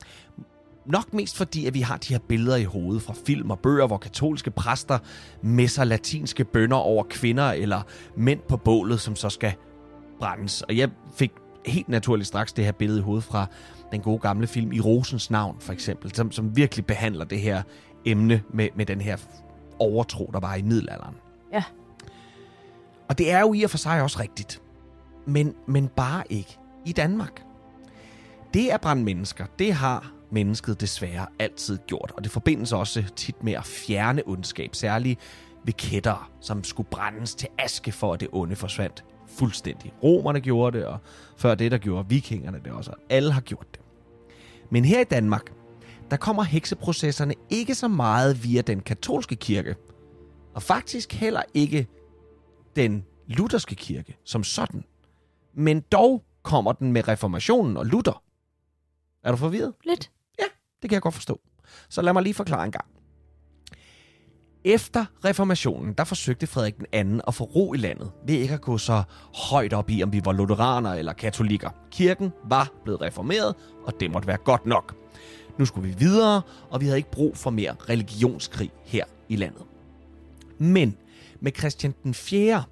Nok 0.87 1.13
mest 1.13 1.37
fordi, 1.37 1.67
at 1.67 1.75
vi 1.75 1.81
har 1.81 1.97
de 1.97 2.13
her 2.13 2.21
billeder 2.29 2.57
i 2.57 2.65
hovedet 2.65 3.03
fra 3.03 3.15
film 3.27 3.51
og 3.51 3.59
bøger, 3.59 3.87
hvor 3.87 3.99
katolske 3.99 4.51
præster 4.51 4.99
messer 5.43 5.85
latinske 5.85 6.45
bønder 6.45 6.77
over 6.77 7.05
kvinder 7.11 7.51
eller 7.51 7.83
mænd 8.17 8.41
på 8.49 8.57
bålet, 8.57 9.01
som 9.01 9.17
så 9.17 9.29
skal 9.29 9.55
brændes. 10.19 10.63
Og 10.63 10.77
jeg 10.77 10.91
fik 11.17 11.33
helt 11.67 11.89
naturligt 11.89 12.29
straks 12.29 12.53
det 12.53 12.65
her 12.65 12.73
billede 12.73 12.99
i 12.99 13.03
hovedet 13.03 13.25
fra 13.25 13.47
den 13.93 14.01
gode 14.01 14.19
gamle 14.19 14.47
film 14.47 14.73
I 14.73 14.81
Rosens 14.81 15.31
navn, 15.31 15.57
for 15.61 15.73
eksempel, 15.73 16.15
som, 16.15 16.33
som 16.33 16.57
virkelig 16.57 16.87
behandler 16.87 17.25
det 17.25 17.41
her 17.41 17.63
emne 18.05 18.43
med, 18.55 18.69
med 18.77 18.87
den 18.87 19.01
her 19.01 19.17
overtro, 19.79 20.31
der 20.33 20.41
var 20.41 20.55
i 20.55 20.63
middelalderen. 20.63 21.15
Ja. 21.53 21.65
Og 23.09 23.19
det 23.19 23.33
er 23.33 23.41
jo 23.41 23.53
i 23.53 23.63
og 23.63 23.71
for 23.71 23.79
sig 23.79 24.03
også 24.03 24.21
rigtigt. 24.21 24.62
Men, 25.27 25.55
men 25.67 25.89
bare 25.89 26.23
ikke 26.31 26.59
i 26.87 26.93
Danmark. 26.93 27.43
Det 28.55 28.69
at 28.71 28.81
brænde 28.81 29.05
mennesker, 29.05 29.47
det 29.59 29.73
har 29.73 30.13
mennesket 30.31 30.81
desværre 30.81 31.27
altid 31.39 31.79
gjort. 31.87 32.13
Og 32.17 32.25
det 32.25 32.33
forbindes 32.33 32.73
også 32.73 33.05
tit 33.17 33.45
med 33.45 33.53
at 33.53 33.65
fjerne 33.65 34.23
ondskab, 34.27 34.75
særligt 34.75 35.21
ved 35.65 35.73
kætter, 35.73 36.31
som 36.41 36.65
skulle 36.65 36.89
brændes 36.91 37.35
til 37.35 37.49
aske 37.59 37.93
for, 37.93 38.15
at 38.15 38.21
det 38.21 38.29
onde 38.33 38.57
forsvandt 38.57 39.05
fuldstændig. 39.27 39.93
Romerne 40.03 40.41
gjorde 40.41 40.79
det, 40.79 40.87
og 40.87 40.99
før 41.37 41.55
det, 41.55 41.73
der 41.73 41.79
gjorde 41.79 42.09
vikingerne 42.09 42.61
det 42.65 42.73
også. 42.73 42.93
Alle 43.11 43.33
har 43.33 43.41
gjort 43.41 43.67
det. 43.73 43.81
Men 44.71 44.85
her 44.85 45.01
i 45.01 45.05
Danmark, 45.05 45.53
der 46.11 46.17
kommer 46.17 46.43
hekseprocesserne 46.43 47.35
ikke 47.51 47.75
så 47.75 47.89
meget 47.89 48.45
via 48.45 48.61
den 48.61 48.81
katolske 48.81 49.37
kirke, 49.37 49.77
og 50.55 50.63
faktisk 50.63 51.13
heller 51.13 51.43
ikke 51.55 51.87
den 52.77 53.05
lutherske 53.27 53.75
kirke 53.75 54.17
som 54.25 54.45
sådan. 54.45 54.85
Men 55.55 55.81
dog 55.81 56.25
kommer 56.43 56.73
den 56.73 56.93
med 56.93 57.09
reformationen 57.09 57.77
og 57.77 57.87
Luther. 57.87 58.23
Er 59.25 59.31
du 59.31 59.37
forvirret? 59.37 59.75
Lidt. 59.85 60.11
Ja, 60.39 60.45
det 60.83 60.91
kan 60.91 60.95
jeg 60.95 61.03
godt 61.03 61.15
forstå. 61.15 61.41
Så 61.89 62.03
lad 62.03 62.13
mig 62.13 62.23
lige 62.23 62.35
forklare 62.35 62.65
en 62.65 62.73
gang. 62.73 62.85
Efter 64.65 65.05
reformationen, 65.25 65.93
der 65.93 66.05
forsøgte 66.05 66.47
Frederik 66.47 66.79
den 66.79 66.87
anden 66.93 67.21
at 67.27 67.35
få 67.35 67.45
ro 67.45 67.75
i 67.75 67.77
landet 67.77 68.13
ved 68.27 68.35
ikke 68.35 68.55
at 68.55 68.61
gå 68.61 68.79
så 68.79 69.03
højt 69.51 69.73
op 69.73 69.91
i, 69.91 70.03
om 70.03 70.13
vi 70.13 70.21
var 70.25 70.33
lutheraner 70.33 70.95
eller 70.95 71.13
katolikker. 71.13 71.71
Kirken 71.91 72.33
var 72.45 72.73
blevet 72.85 73.01
reformeret, 73.01 73.55
og 73.87 74.01
det 74.01 74.11
måtte 74.11 74.29
være 74.29 74.37
godt 74.37 74.67
nok. 74.67 74.95
Nu 75.59 75.65
skulle 75.65 75.89
vi 75.89 75.95
videre, 75.99 76.43
og 76.71 76.81
vi 76.81 76.87
havde 76.87 76.99
ikke 76.99 77.11
brug 77.11 77.37
for 77.37 77.51
mere 77.51 77.77
religionskrig 77.89 78.71
her 78.85 79.05
i 79.29 79.37
landet. 79.37 79.63
Men 80.59 80.97
med 81.41 81.53
Christian 81.59 81.95
den 82.03 82.15
4., 82.15 82.65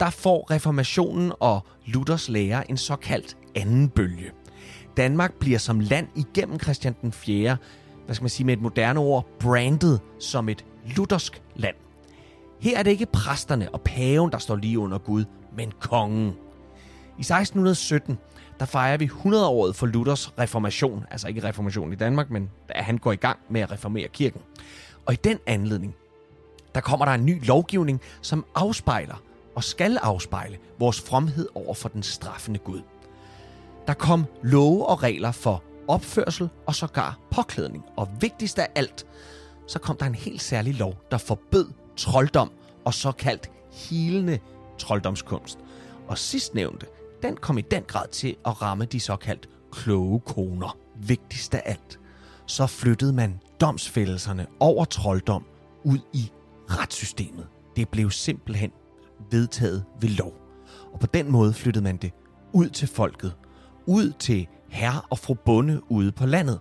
der 0.00 0.10
får 0.10 0.50
reformationen 0.50 1.32
og 1.40 1.60
Luthers 1.86 2.28
lære 2.28 2.70
en 2.70 2.76
såkaldt 2.76 3.36
anden 3.54 3.88
bølge. 3.88 4.30
Danmark 4.96 5.34
bliver 5.34 5.58
som 5.58 5.80
land 5.80 6.08
igennem 6.16 6.60
Christian 6.60 6.94
den 7.02 7.12
4., 7.12 7.56
hvad 8.04 8.14
skal 8.14 8.22
man 8.22 8.30
sige 8.30 8.46
med 8.46 8.54
et 8.54 8.62
moderne 8.62 9.00
ord, 9.00 9.26
brandet 9.40 10.00
som 10.20 10.48
et 10.48 10.64
luthersk 10.96 11.42
land. 11.56 11.76
Her 12.60 12.78
er 12.78 12.82
det 12.82 12.90
ikke 12.90 13.06
præsterne 13.06 13.74
og 13.74 13.80
paven, 13.80 14.32
der 14.32 14.38
står 14.38 14.56
lige 14.56 14.78
under 14.78 14.98
Gud, 14.98 15.24
men 15.56 15.72
kongen. 15.80 16.26
I 17.18 17.20
1617, 17.20 18.18
der 18.60 18.66
fejrer 18.66 18.96
vi 18.96 19.06
100-året 19.06 19.76
for 19.76 19.86
Luthers 19.86 20.38
reformation. 20.38 21.04
Altså 21.10 21.28
ikke 21.28 21.44
reformation 21.44 21.92
i 21.92 21.96
Danmark, 21.96 22.30
men 22.30 22.50
da 22.68 22.82
han 22.82 22.98
går 22.98 23.12
i 23.12 23.16
gang 23.16 23.38
med 23.50 23.60
at 23.60 23.72
reformere 23.72 24.08
kirken. 24.08 24.40
Og 25.06 25.12
i 25.12 25.16
den 25.16 25.38
anledning, 25.46 25.94
der 26.74 26.80
kommer 26.80 27.06
der 27.06 27.12
en 27.12 27.26
ny 27.26 27.46
lovgivning, 27.46 28.00
som 28.22 28.44
afspejler 28.54 29.22
og 29.58 29.64
skal 29.64 29.96
afspejle 29.96 30.58
vores 30.78 31.00
fromhed 31.00 31.48
over 31.54 31.74
for 31.74 31.88
den 31.88 32.02
straffende 32.02 32.58
Gud. 32.58 32.82
Der 33.86 33.94
kom 33.94 34.24
love 34.42 34.86
og 34.86 35.02
regler 35.02 35.32
for 35.32 35.62
opførsel 35.88 36.48
og 36.66 36.74
sågar 36.74 37.18
påklædning. 37.30 37.84
Og 37.96 38.08
vigtigst 38.20 38.58
af 38.58 38.68
alt, 38.74 39.06
så 39.66 39.78
kom 39.78 39.96
der 39.96 40.06
en 40.06 40.14
helt 40.14 40.42
særlig 40.42 40.74
lov, 40.74 40.94
der 41.10 41.18
forbød 41.18 41.70
trolddom 41.96 42.50
og 42.84 42.94
såkaldt 42.94 43.50
hilende 43.72 44.38
trolddomskunst. 44.78 45.58
Og 46.08 46.18
sidstnævnte, 46.18 46.86
den 47.22 47.36
kom 47.36 47.58
i 47.58 47.62
den 47.62 47.82
grad 47.82 48.08
til 48.08 48.36
at 48.46 48.62
ramme 48.62 48.84
de 48.84 49.00
såkaldt 49.00 49.48
kloge 49.72 50.20
koner. 50.20 50.76
Vigtigst 50.96 51.54
af 51.54 51.62
alt, 51.64 52.00
så 52.46 52.66
flyttede 52.66 53.12
man 53.12 53.40
domsfældelserne 53.60 54.46
over 54.60 54.84
trolddom 54.84 55.44
ud 55.84 55.98
i 56.12 56.30
retssystemet. 56.70 57.46
Det 57.76 57.88
blev 57.88 58.10
simpelthen 58.10 58.72
vedtaget 59.30 59.84
ved 60.00 60.08
lov. 60.08 60.34
Og 60.92 61.00
på 61.00 61.06
den 61.06 61.32
måde 61.32 61.52
flyttede 61.52 61.84
man 61.84 61.96
det 61.96 62.12
ud 62.52 62.68
til 62.68 62.88
folket, 62.88 63.34
ud 63.86 64.12
til 64.18 64.46
herre 64.68 65.00
og 65.10 65.18
fru 65.18 65.34
bonde 65.34 65.80
ude 65.90 66.12
på 66.12 66.26
landet, 66.26 66.58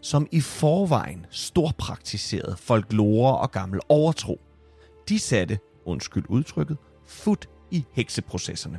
som 0.00 0.28
i 0.32 0.40
forvejen 0.40 1.26
storpraktiserede 1.30 2.56
folklore 2.58 3.38
og 3.38 3.50
gammel 3.50 3.80
overtro. 3.88 4.40
De 5.08 5.18
satte, 5.18 5.58
undskyld 5.84 6.24
udtrykket, 6.28 6.76
fod 7.06 7.46
i 7.70 7.84
hekseprocesserne. 7.92 8.78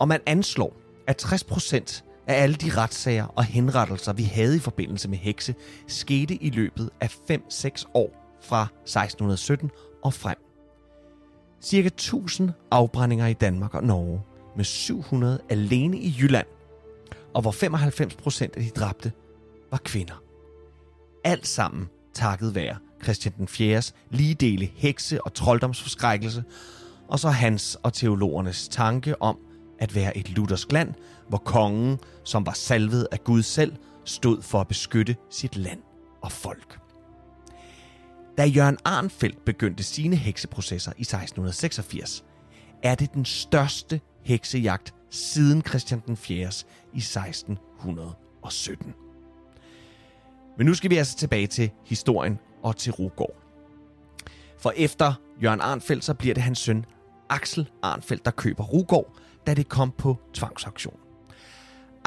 Og 0.00 0.08
man 0.08 0.20
anslår, 0.26 0.76
at 1.06 1.24
60% 1.24 2.02
af 2.26 2.42
alle 2.42 2.56
de 2.56 2.70
retssager 2.70 3.24
og 3.24 3.44
henrettelser, 3.44 4.12
vi 4.12 4.22
havde 4.22 4.56
i 4.56 4.58
forbindelse 4.58 5.08
med 5.08 5.18
hekse, 5.18 5.54
skete 5.86 6.34
i 6.34 6.50
løbet 6.50 6.90
af 7.00 7.16
5-6 7.30 7.84
år 7.94 8.38
fra 8.42 8.62
1617 8.62 9.70
og 10.04 10.14
frem. 10.14 10.47
Cirka 11.60 11.86
1000 11.86 12.50
afbrændinger 12.70 13.26
i 13.26 13.32
Danmark 13.32 13.74
og 13.74 13.84
Norge, 13.84 14.22
med 14.56 14.64
700 14.64 15.40
alene 15.48 15.98
i 15.98 16.14
Jylland, 16.20 16.46
og 17.34 17.42
hvor 17.42 17.52
95% 17.52 18.42
af 18.42 18.62
de 18.62 18.70
dræbte 18.70 19.12
var 19.70 19.80
kvinder. 19.84 20.22
Alt 21.24 21.46
sammen 21.46 21.88
takket 22.14 22.54
være 22.54 22.76
Christian 23.02 23.34
den 23.38 23.48
4.s 23.50 23.94
ligedele 24.10 24.70
hekse- 24.74 25.24
og 25.24 25.34
trolddomsforskrækkelse, 25.34 26.44
og 27.08 27.18
så 27.18 27.28
hans 27.28 27.78
og 27.82 27.92
teologernes 27.92 28.68
tanke 28.68 29.22
om 29.22 29.38
at 29.78 29.94
være 29.94 30.16
et 30.16 30.30
luthersk 30.30 30.72
land, 30.72 30.94
hvor 31.28 31.38
kongen, 31.38 31.98
som 32.24 32.46
var 32.46 32.52
salvet 32.52 33.08
af 33.12 33.24
Gud 33.24 33.42
selv, 33.42 33.76
stod 34.04 34.42
for 34.42 34.60
at 34.60 34.68
beskytte 34.68 35.16
sit 35.30 35.56
land 35.56 35.80
og 36.22 36.32
folk. 36.32 36.78
Da 38.38 38.44
Jørgen 38.44 38.78
Arnfeldt 38.84 39.44
begyndte 39.44 39.82
sine 39.82 40.16
hekseprocesser 40.16 40.92
i 40.96 41.02
1686, 41.02 42.24
er 42.82 42.94
det 42.94 43.14
den 43.14 43.24
største 43.24 44.00
heksejagt 44.22 44.94
siden 45.10 45.62
Christian 45.62 46.02
den 46.06 46.16
4. 46.16 46.36
i 46.94 46.98
1617. 46.98 48.94
Men 50.58 50.66
nu 50.66 50.74
skal 50.74 50.90
vi 50.90 50.96
altså 50.96 51.16
tilbage 51.16 51.46
til 51.46 51.70
historien 51.86 52.38
og 52.62 52.76
til 52.76 52.92
Rugård. 52.92 53.36
For 54.58 54.72
efter 54.76 55.14
Jørgen 55.42 55.60
Arnfeldt, 55.60 56.04
så 56.04 56.14
bliver 56.14 56.34
det 56.34 56.42
hans 56.42 56.58
søn 56.58 56.84
Axel 57.28 57.70
Arnfeldt, 57.82 58.24
der 58.24 58.30
køber 58.30 58.64
Rugård, 58.64 59.16
da 59.46 59.54
det 59.54 59.68
kom 59.68 59.90
på 59.90 60.16
tvangsauktion. 60.34 61.07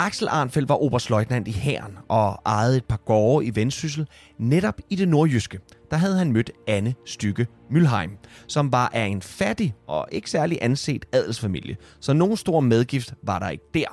Axel 0.02 0.28
Arnfeldt 0.28 0.70
var 0.70 0.76
oberstløjtnant 0.76 1.48
i 1.48 1.52
hæren 1.52 1.98
og 2.08 2.42
ejede 2.46 2.78
et 2.78 2.86
par 2.86 2.98
gårde 2.98 3.46
i 3.46 3.56
Vendsyssel, 3.56 4.08
netop 4.38 4.82
i 4.90 4.96
det 4.96 5.08
nordjyske. 5.08 5.60
Der 5.92 5.98
havde 5.98 6.18
han 6.18 6.32
mødt 6.32 6.52
Anne 6.68 6.96
Stykke 7.06 7.48
Mülheim, 7.72 8.10
som 8.48 8.72
var 8.72 8.90
af 8.94 9.06
en 9.06 9.22
fattig 9.22 9.76
og 9.88 10.08
ikke 10.12 10.30
særlig 10.30 10.60
anset 10.62 11.06
adelsfamilie, 11.14 11.78
så 12.00 12.14
nogen 12.14 12.38
stor 12.38 12.60
medgift 12.60 13.14
var 13.24 13.40
der 13.40 13.50
ikke 13.50 13.64
der. 13.74 13.86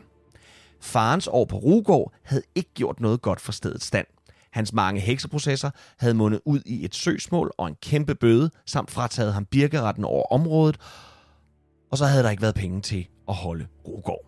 Farens 0.81 1.29
år 1.33 1.45
på 1.45 1.57
Rugård 1.57 2.13
havde 2.23 2.43
ikke 2.55 2.71
gjort 2.75 3.01
noget 3.01 3.23
godt 3.23 3.41
for 3.41 3.53
stedets 3.53 3.87
stand. 3.87 4.07
Hans 4.53 4.73
mange 4.73 5.01
hekseprocesser 5.01 5.71
havde 5.99 6.15
mundet 6.15 6.41
ud 6.45 6.61
i 6.67 6.85
et 6.85 6.95
søgsmål 6.95 7.53
og 7.59 7.69
en 7.69 7.77
kæmpe 7.83 8.15
bøde, 8.15 8.51
samt 8.67 8.91
frataget 8.91 9.35
ham 9.35 9.45
birkeretten 9.45 10.05
over 10.05 10.33
området, 10.33 10.77
og 11.91 11.99
så 11.99 12.07
havde 12.07 12.23
der 12.23 12.31
ikke 12.31 12.43
været 12.43 12.55
penge 12.55 12.81
til 12.81 13.09
at 13.29 13.35
holde 13.35 13.67
Rugård. 13.87 14.25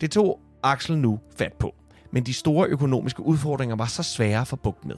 Det 0.00 0.10
tog 0.10 0.40
Axel 0.62 0.98
nu 0.98 1.20
fat 1.36 1.52
på, 1.52 1.74
men 2.10 2.26
de 2.26 2.34
store 2.34 2.68
økonomiske 2.68 3.22
udfordringer 3.22 3.76
var 3.76 3.86
så 3.86 4.02
svære 4.02 4.40
at 4.40 4.48
få 4.48 4.56
bugt 4.56 4.84
med. 4.84 4.96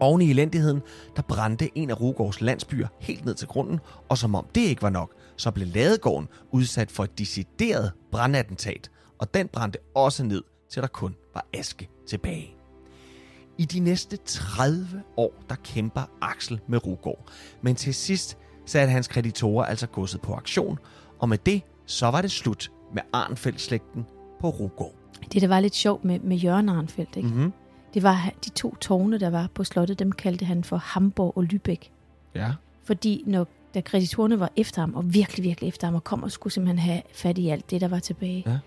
Oven 0.00 0.22
i 0.22 0.30
elendigheden, 0.30 0.82
der 1.16 1.22
brændte 1.22 1.78
en 1.78 1.90
af 1.90 2.00
Rugårds 2.00 2.40
landsbyer 2.40 2.88
helt 3.00 3.24
ned 3.24 3.34
til 3.34 3.48
grunden, 3.48 3.80
og 4.08 4.18
som 4.18 4.34
om 4.34 4.46
det 4.54 4.60
ikke 4.60 4.82
var 4.82 4.90
nok, 4.90 5.14
så 5.36 5.50
blev 5.50 5.68
Ladegården 5.68 6.28
udsat 6.50 6.90
for 6.90 7.04
et 7.04 7.18
decideret 7.18 7.92
brandattentat, 8.10 8.90
og 9.18 9.34
den 9.34 9.48
brændte 9.48 9.78
også 9.94 10.24
ned, 10.24 10.42
til 10.70 10.82
der 10.82 10.88
kun 10.88 11.14
var 11.34 11.46
aske 11.54 11.88
tilbage. 12.08 12.54
I 13.58 13.64
de 13.64 13.80
næste 13.80 14.16
30 14.16 15.02
år, 15.16 15.34
der 15.48 15.54
kæmper 15.54 16.02
Axel 16.20 16.60
med 16.68 16.86
Rugård, 16.86 17.30
men 17.62 17.76
til 17.76 17.94
sidst 17.94 18.38
satte 18.66 18.90
hans 18.90 19.08
kreditorer 19.08 19.64
altså 19.64 19.86
godset 19.86 20.20
på 20.20 20.34
aktion, 20.34 20.78
og 21.18 21.28
med 21.28 21.38
det, 21.38 21.62
så 21.86 22.06
var 22.06 22.22
det 22.22 22.30
slut 22.30 22.72
med 22.94 23.02
Arnfeldt-slægten 23.12 24.06
på 24.40 24.50
Rugård. 24.50 24.92
Det, 25.32 25.42
der 25.42 25.48
var 25.48 25.60
lidt 25.60 25.74
sjovt 25.74 26.04
med, 26.04 26.20
med 26.20 26.36
Jørgen 26.36 26.68
Arnfeldt, 26.68 27.16
ikke? 27.16 27.28
Mm-hmm. 27.28 27.52
det 27.94 28.02
var 28.02 28.32
de 28.44 28.50
to 28.50 28.74
tårne, 28.74 29.18
der 29.20 29.30
var 29.30 29.48
på 29.54 29.64
slottet, 29.64 29.98
dem 29.98 30.12
kaldte 30.12 30.44
han 30.44 30.64
for 30.64 30.76
Hamburg 30.76 31.36
og 31.36 31.46
Lübeck. 31.52 31.90
Ja. 32.34 32.52
Fordi 32.84 33.24
når, 33.26 33.46
da 33.74 33.80
kreditorerne 33.80 34.40
var 34.40 34.50
efter 34.56 34.80
ham, 34.82 34.94
og 34.94 35.14
virkelig, 35.14 35.44
virkelig 35.44 35.68
efter 35.68 35.86
ham, 35.86 35.94
og 35.94 36.04
kom 36.04 36.22
og 36.22 36.32
skulle 36.32 36.52
simpelthen 36.52 36.78
have 36.78 37.02
fat 37.12 37.38
i 37.38 37.48
alt 37.48 37.70
det, 37.70 37.80
der 37.80 37.88
var 37.88 37.98
tilbage, 37.98 38.44
Ja. 38.46 38.58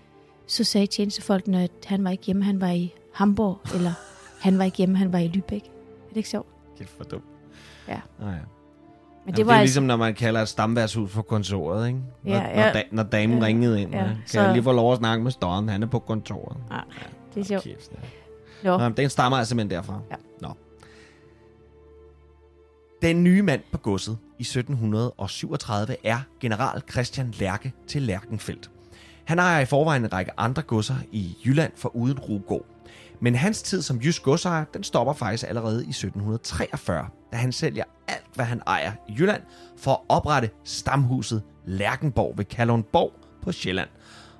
så 0.46 0.64
sagde 0.64 0.86
tjenestefolkene, 0.86 1.62
at 1.62 1.70
han 1.86 2.04
var 2.04 2.10
ikke 2.10 2.24
hjemme, 2.24 2.44
han 2.44 2.60
var 2.60 2.70
i 2.70 2.94
Hamburg, 3.14 3.58
eller 3.74 3.92
han 4.40 4.58
var 4.58 4.64
ikke 4.64 4.76
hjemme, 4.78 4.96
han 4.96 5.12
var 5.12 5.18
i 5.18 5.28
Lübeck. 5.28 5.64
Er 6.04 6.08
det 6.08 6.16
ikke 6.16 6.28
sjovt? 6.28 6.48
Helt 6.78 6.90
for 6.90 7.04
dumt. 7.04 7.24
Ja. 7.88 8.00
Ah, 8.22 8.32
ja. 8.32 8.38
Men 9.24 9.32
det, 9.32 9.38
Jamen, 9.38 9.46
var 9.46 9.52
det 9.52 9.56
er 9.56 9.60
altså, 9.60 9.64
ligesom, 9.72 9.84
når 9.84 9.96
man 9.96 10.14
kalder 10.14 10.42
et 10.42 10.48
stamværtshus 10.48 11.10
for 11.10 11.22
kontoret, 11.22 11.86
ikke? 11.86 11.98
Når, 12.22 12.32
Ja, 12.34 12.42
når, 12.42 12.62
ja. 12.62 12.72
da, 12.72 12.82
når 12.92 13.02
damen 13.02 13.38
Ja. 13.38 13.44
ringede 13.44 13.82
ind. 13.82 13.90
Ja, 13.92 13.98
Ja. 13.98 14.04
Kan 14.04 14.16
så- 14.26 14.40
jeg 14.42 14.52
lige 14.52 14.62
få 14.62 14.72
lov 14.72 14.92
at 14.92 14.98
snakke 14.98 15.24
med 15.24 15.30
Storren? 15.32 15.68
Han 15.68 15.82
er 15.82 15.86
på 15.86 15.98
kontoret. 15.98 16.56
det 17.34 17.40
er 17.40 17.44
sjovt. 17.44 17.62
Kæft, 17.64 17.90
ja. 18.64 18.76
Nå, 18.78 18.88
den 18.88 19.10
stammer 19.10 19.38
altså 19.38 19.48
simpelthen 19.48 19.76
derfra. 19.76 20.00
Ja. 20.10 20.16
Nå. 20.40 20.48
Den 23.02 23.24
nye 23.24 23.42
mand 23.42 23.60
på 23.72 23.78
godset 23.78 24.18
i 24.38 24.42
1737 24.42 25.96
er 26.04 26.18
general 26.40 26.82
Christian 26.90 27.30
Lærke 27.38 27.72
til 27.86 28.02
Lærkenfeldt. 28.02 28.70
Han 29.24 29.38
ejer 29.38 29.60
i 29.60 29.64
forvejen 29.64 30.04
en 30.04 30.12
række 30.12 30.30
andre 30.36 30.62
godser 30.62 30.94
i 31.12 31.36
Jylland 31.46 31.72
for 31.76 31.96
uden 31.96 32.18
Rugård. 32.18 32.64
Men 33.20 33.34
hans 33.34 33.62
tid 33.62 33.82
som 33.82 33.98
jysk 33.98 34.22
godsejer, 34.22 34.64
den 34.74 34.82
stopper 34.84 35.12
faktisk 35.12 35.44
allerede 35.48 35.86
i 35.86 35.88
1743, 35.90 37.06
da 37.34 37.38
han 37.38 37.52
sælger 37.52 37.84
alt, 38.08 38.24
hvad 38.34 38.44
han 38.44 38.60
ejer 38.66 38.92
i 39.08 39.12
Jylland, 39.18 39.42
for 39.76 39.90
at 39.92 39.98
oprette 40.08 40.50
stamhuset 40.64 41.42
Lærkenborg 41.66 42.38
ved 42.38 42.44
Kalundborg 42.44 43.12
på 43.42 43.52
Sjælland. 43.52 43.88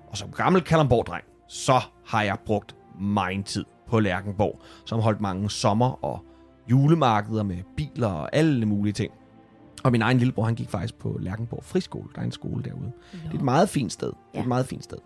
Og 0.07 0.17
som 0.17 0.31
gammel 0.31 0.63
Kalundborg-dreng, 0.63 1.25
så 1.49 1.81
har 2.07 2.23
jeg 2.23 2.37
brugt 2.47 2.77
meget 3.01 3.45
tid 3.45 3.65
på 3.89 4.01
Lærkenborg, 4.01 4.61
som 4.87 5.01
holdt 5.01 5.21
mange 5.21 5.51
sommer- 5.51 6.05
og 6.05 6.25
julemarkeder 6.71 7.43
med 7.43 7.57
biler 7.77 8.09
og 8.09 8.37
alle 8.37 8.67
mulige 8.67 8.93
ting. 8.93 9.13
Og 9.85 9.93
min 9.93 10.03
egen 10.03 10.19
lillebror, 10.19 10.45
han 10.45 10.55
gik 10.55 10.71
faktisk 10.71 10.95
på 10.99 11.17
Lærkenborg 11.21 11.65
Friskole. 11.65 12.09
Der 12.15 12.21
er 12.21 12.25
en 12.25 12.33
skole 12.33 12.63
derude. 12.63 12.93
Det 13.13 13.31
er 13.31 13.35
et 13.35 13.43
meget 13.43 13.69
fint 13.69 13.93
sted. 13.93 14.09
Det 14.09 14.15
er 14.35 14.39
Ja. 14.39 14.41
et 14.41 14.47
meget 14.49 14.67
fint 14.67 14.85
sted. 14.85 14.99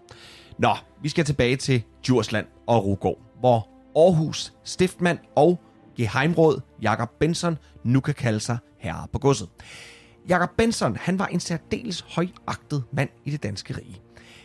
Nå, 0.59 0.71
vi 1.03 1.09
skal 1.09 1.25
tilbage 1.25 1.57
til 1.57 1.83
Djursland 2.07 2.47
og 2.67 2.85
Rugård, 2.85 3.19
hvor 3.41 3.69
Aarhus 3.97 4.53
stiftmand 4.65 5.19
og 5.37 5.61
geheimråd 5.99 6.61
Jakob 6.83 7.11
Benson 7.21 7.59
nu 7.85 8.01
kan 8.01 8.15
kalde 8.15 8.41
sig 8.41 8.59
herre 8.79 9.07
på 9.13 9.19
godset. 9.19 9.49
Jakob 10.29 10.51
Benson, 10.57 10.97
han 10.97 11.19
var 11.19 11.27
en 11.27 11.41
særdeles 11.41 12.01
højagtet 12.01 12.85
mand 12.93 13.09
i 13.25 13.31
det 13.31 13.43
danske 13.43 13.77
rige. 13.77 14.01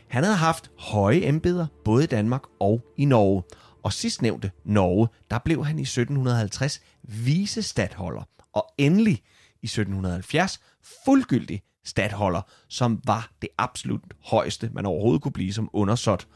Han 0.08 0.24
havde 0.24 0.38
haft 0.38 0.72
høje 0.80 1.26
embeder 1.26 1.68
både 1.86 2.04
i 2.04 2.08
Danmark 2.08 2.42
og 2.60 2.82
i 2.98 3.06
Norge. 3.06 3.44
Og 3.84 3.94
sidstnævnte 3.94 4.52
Norge, 4.66 5.08
der 5.32 5.40
blev 5.40 5.66
han 5.66 5.80
i 5.80 5.82
1750 5.82 6.82
visestadholder, 7.04 8.24
og 8.54 8.66
endelig 8.78 9.22
i 9.62 9.66
1770 9.66 10.60
fuldgyldig 11.06 11.62
stadholder, 11.86 12.42
som 12.70 13.02
var 13.06 13.32
det 13.42 13.50
absolut 13.58 14.04
højeste, 14.26 14.70
man 14.74 14.86
overhovedet 14.86 15.22
kunne 15.22 15.32
blive 15.32 15.54
som 15.54 15.70
undersåt 15.74 16.28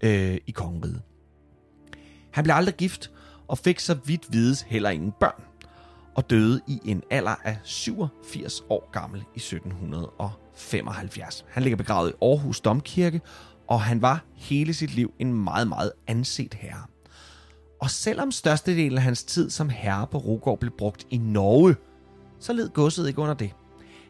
øh, 0.00 0.38
i 0.46 0.50
kongeriget. 0.50 1.02
Han 2.32 2.44
blev 2.44 2.54
aldrig 2.54 2.74
gift, 2.74 3.10
og 3.48 3.58
fik 3.58 3.80
så 3.80 3.94
vidt 3.94 4.32
vides 4.32 4.62
heller 4.62 4.90
ingen 4.90 5.12
børn, 5.20 5.42
og 6.14 6.30
døde 6.30 6.60
i 6.66 6.80
en 6.84 7.02
alder 7.10 7.34
af 7.44 7.58
87 7.62 8.62
år 8.70 8.90
gammel 8.92 9.20
i 9.20 9.38
1775. 9.38 11.44
Han 11.48 11.62
ligger 11.62 11.76
begravet 11.76 12.10
i 12.10 12.14
Aarhus 12.22 12.60
Domkirke, 12.60 13.20
og 13.68 13.80
han 13.80 14.02
var 14.02 14.24
hele 14.34 14.74
sit 14.74 14.94
liv 14.94 15.12
en 15.18 15.34
meget, 15.34 15.68
meget 15.68 15.92
anset 16.06 16.54
herre. 16.54 16.82
Og 17.80 17.90
selvom 17.90 18.32
størstedelen 18.32 18.98
af 18.98 19.04
hans 19.04 19.24
tid 19.24 19.50
som 19.50 19.68
herre 19.68 20.06
på 20.06 20.18
Rugård 20.18 20.58
blev 20.58 20.72
brugt 20.78 21.06
i 21.10 21.16
Norge, 21.16 21.76
så 22.40 22.52
led 22.52 22.68
godset 22.68 23.08
ikke 23.08 23.20
under 23.20 23.34
det. 23.34 23.52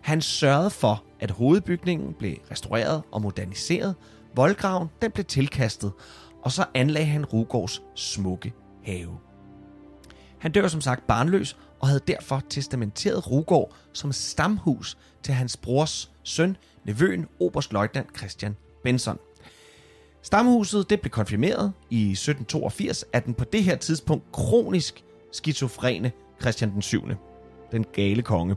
Han 0.01 0.21
sørgede 0.21 0.71
for, 0.71 1.05
at 1.21 1.31
hovedbygningen 1.31 2.15
blev 2.15 2.37
restaureret 2.51 3.03
og 3.13 3.23
moderniseret, 3.23 3.95
voldgraven 4.35 4.89
den 5.03 5.11
blev 5.11 5.25
tilkastet, 5.25 5.93
og 6.43 6.53
så 6.53 6.65
anlagde 6.75 7.07
han 7.07 7.25
Rugårds 7.25 7.83
smukke 7.95 8.53
have. 8.85 9.19
Han 10.39 10.53
dør 10.53 10.69
som 10.69 10.81
sagt 10.81 11.07
barnløs 11.07 11.57
og 11.81 11.89
havde 11.89 12.01
derfor 12.09 12.43
testamenteret 12.51 13.31
Rugård 13.31 13.75
som 13.93 14.13
stamhus 14.13 14.99
til 15.23 15.35
hans 15.35 15.57
brors 15.57 16.11
søn, 16.23 16.57
nevøen 16.85 17.27
Oberstløjtnant 17.41 18.19
Christian 18.19 18.57
Benson. 18.83 19.19
Stamhuset 20.23 20.91
det 20.91 21.01
blev 21.01 21.11
konfirmeret 21.11 21.73
i 21.91 22.11
1782 22.11 23.05
af 23.13 23.23
den 23.23 23.35
på 23.35 23.45
det 23.45 23.65
her 23.65 23.77
tidspunkt 23.77 24.33
kronisk 24.33 25.05
skizofrene 25.33 26.13
Christian 26.41 26.71
den 26.71 26.83
7. 26.83 27.09
Den 27.73 27.85
gale 27.93 28.23
konge. 28.23 28.57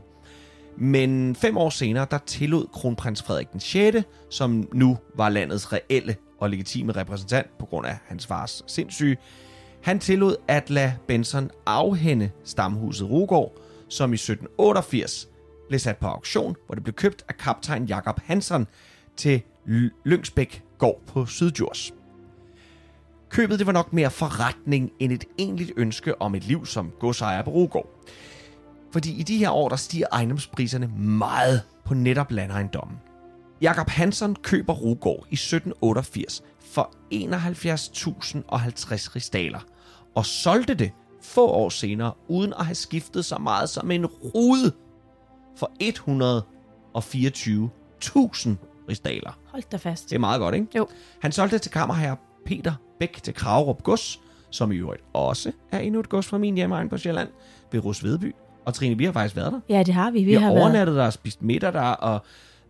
Men 0.76 1.36
fem 1.36 1.56
år 1.56 1.70
senere, 1.70 2.06
der 2.10 2.18
tillod 2.18 2.66
kronprins 2.72 3.22
Frederik 3.22 3.52
den 3.52 3.60
6., 3.60 3.98
som 4.30 4.68
nu 4.72 4.98
var 5.14 5.28
landets 5.28 5.72
reelle 5.72 6.16
og 6.38 6.50
legitime 6.50 6.92
repræsentant 6.92 7.58
på 7.58 7.66
grund 7.66 7.86
af 7.86 7.98
hans 8.06 8.26
fars 8.26 8.62
sindssyge, 8.66 9.16
han 9.82 9.98
tillod 9.98 10.36
at 10.48 10.70
lade 10.70 10.94
Benson 11.08 11.50
afhænde 11.66 12.30
stamhuset 12.44 13.10
Rugård, 13.10 13.52
som 13.88 14.12
i 14.12 14.14
1788 14.14 15.28
blev 15.68 15.78
sat 15.80 15.96
på 15.96 16.06
auktion, 16.06 16.56
hvor 16.66 16.74
det 16.74 16.84
blev 16.84 16.94
købt 16.94 17.24
af 17.28 17.36
kaptajn 17.36 17.84
Jakob 17.84 18.20
Hansen 18.24 18.66
til 19.16 19.42
Lyngsbæk 20.04 20.62
gård 20.78 21.00
på 21.06 21.26
Sydjurs. 21.26 21.94
Købet 23.28 23.58
det 23.58 23.66
var 23.66 23.72
nok 23.72 23.92
mere 23.92 24.10
forretning 24.10 24.90
end 24.98 25.12
et 25.12 25.24
egentligt 25.38 25.72
ønske 25.76 26.22
om 26.22 26.34
et 26.34 26.44
liv 26.44 26.66
som 26.66 26.92
godsejer 27.00 27.42
på 27.42 27.50
Rugård. 27.50 27.90
Fordi 28.92 29.20
i 29.20 29.22
de 29.22 29.38
her 29.38 29.50
år, 29.50 29.68
der 29.68 29.76
stiger 29.76 30.06
ejendomspriserne 30.12 30.86
meget 30.98 31.62
på 31.84 31.94
netop 31.94 32.30
landejendommen. 32.30 32.96
Jakob 33.60 33.88
Hansen 33.88 34.34
køber 34.34 34.72
Rugård 34.72 35.26
i 35.30 35.34
1788 35.34 36.42
for 36.60 36.90
71.050 37.14 39.16
ristaler, 39.16 39.60
og 40.14 40.26
solgte 40.26 40.74
det 40.74 40.90
få 41.22 41.46
år 41.46 41.68
senere, 41.68 42.12
uden 42.28 42.52
at 42.58 42.66
have 42.66 42.74
skiftet 42.74 43.24
så 43.24 43.38
meget 43.38 43.68
som 43.68 43.90
en 43.90 44.06
rude 44.06 44.72
for 45.56 45.70
124.000 45.82 45.88
ristaler. 48.88 49.38
Hold 49.46 49.62
da 49.72 49.76
fast. 49.76 50.10
Det 50.10 50.16
er 50.16 50.20
meget 50.20 50.40
godt, 50.40 50.54
ikke? 50.54 50.66
Jo. 50.76 50.86
Han 51.20 51.32
solgte 51.32 51.54
det 51.56 51.62
til 51.62 51.72
kammerherre 51.72 52.16
Peter 52.46 52.72
Bæk 52.98 53.20
til 53.22 53.34
Kragerup 53.34 53.82
Gods, 53.82 54.20
som 54.50 54.72
i 54.72 54.76
øvrigt 54.76 55.02
også 55.12 55.52
er 55.72 55.78
endnu 55.78 56.00
et 56.00 56.08
gods 56.08 56.26
fra 56.26 56.38
min 56.38 56.54
hjemmeegn 56.54 56.88
på 56.88 56.98
Sjælland, 56.98 57.28
ved 57.72 57.84
Rusvedby. 57.84 58.34
Og 58.64 58.74
Trine, 58.74 58.98
vi 58.98 59.04
har 59.04 59.12
faktisk 59.12 59.36
været 59.36 59.52
der. 59.52 59.60
Ja, 59.68 59.82
det 59.82 59.94
har 59.94 60.10
vi. 60.10 60.18
Vi, 60.18 60.24
Vi 60.24 60.32
har 60.32 60.40
har 60.40 60.48
været... 60.50 60.62
overnattet 60.62 60.96
der 60.96 61.06
og 61.06 61.12
spist 61.12 61.42
middag 61.42 61.72
der, 61.72 61.80
og, 61.80 62.20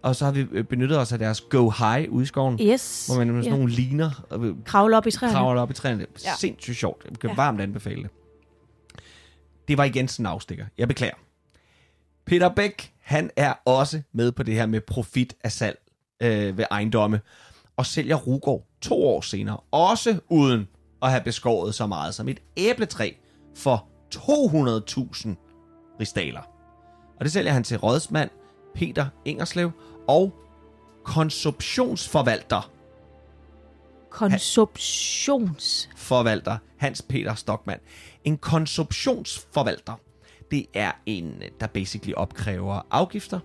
og 0.03 0.17
så 0.17 0.25
har 0.25 0.33
vi 0.33 0.47
øh, 0.53 0.65
benyttet 0.65 0.99
os 0.99 1.13
af 1.13 1.19
deres 1.19 1.41
Go 1.41 1.71
High 1.71 2.11
ude 2.13 2.23
i 2.23 2.27
skoven, 2.27 2.59
Yes. 2.63 3.07
hvor 3.07 3.19
man 3.19 3.33
med 3.35 3.43
sådan 3.43 3.53
ja. 3.53 3.59
nogle 3.59 3.73
liner 3.75 4.25
og 4.31 4.45
øh, 4.45 4.55
Kravle 4.65 4.97
op 4.97 5.07
i 5.07 5.11
træerne. 5.11 5.35
kravler 5.37 5.63
op 5.63 5.71
i 5.71 5.75
træerne. 5.75 6.01
Ja. 6.25 6.31
Ja. 6.31 6.37
Sindssygt 6.37 6.77
sjovt. 6.77 7.05
Jeg 7.11 7.19
kan 7.19 7.31
ja. 7.31 7.37
varmt 7.37 7.61
anbefale 7.61 8.03
det. 8.03 8.11
Det 9.69 9.79
var 9.79 9.85
igen 9.85 10.09
sådan 10.09 10.23
en 10.23 10.31
afstikker. 10.33 10.67
Jeg 10.79 10.89
beklager. 10.89 11.15
Peter 12.27 12.49
Bæk, 12.49 12.93
han 13.01 13.31
er 13.37 13.53
også 13.65 14.03
med 14.13 14.33
på 14.33 14.43
det 14.43 14.55
her 14.55 14.67
med 14.67 14.81
profit 14.81 15.35
af 15.45 15.53
salg 15.53 15.79
øh, 16.23 16.59
ved 16.59 16.65
ejendomme, 16.71 17.21
og 17.77 17.87
sælger 17.87 18.17
Rugård 18.17 18.67
to 18.81 19.07
år 19.07 19.21
senere, 19.21 19.57
også 19.71 20.21
uden 20.29 20.69
at 21.03 21.11
have 21.11 21.23
beskåret 21.25 21.75
så 21.75 21.87
meget 21.87 22.15
som 22.15 22.29
et 22.29 22.41
æbletræ 22.57 23.11
for 23.57 23.87
200.000 24.15 25.97
ristaler. 26.01 26.41
Og 27.19 27.25
det 27.25 27.33
sælger 27.33 27.53
han 27.53 27.65
til 27.65 27.77
rådsmand 27.79 28.31
Peter 28.81 29.07
Ingerslev 29.25 29.71
og 30.09 30.33
konsumtionsforvalter 31.05 32.71
Konsumtions... 34.11 35.91
forvalter 35.97 36.59
Hans 36.77 37.03
Peter 37.03 37.35
Stockmann. 37.35 37.81
En 38.25 38.39
konsumtionsforvalter, 38.39 40.01
det 40.51 40.67
er 40.75 40.93
en, 41.07 41.43
der 41.61 41.67
basically 41.67 42.15
opkræver 42.15 42.81
afgifter 42.91 43.41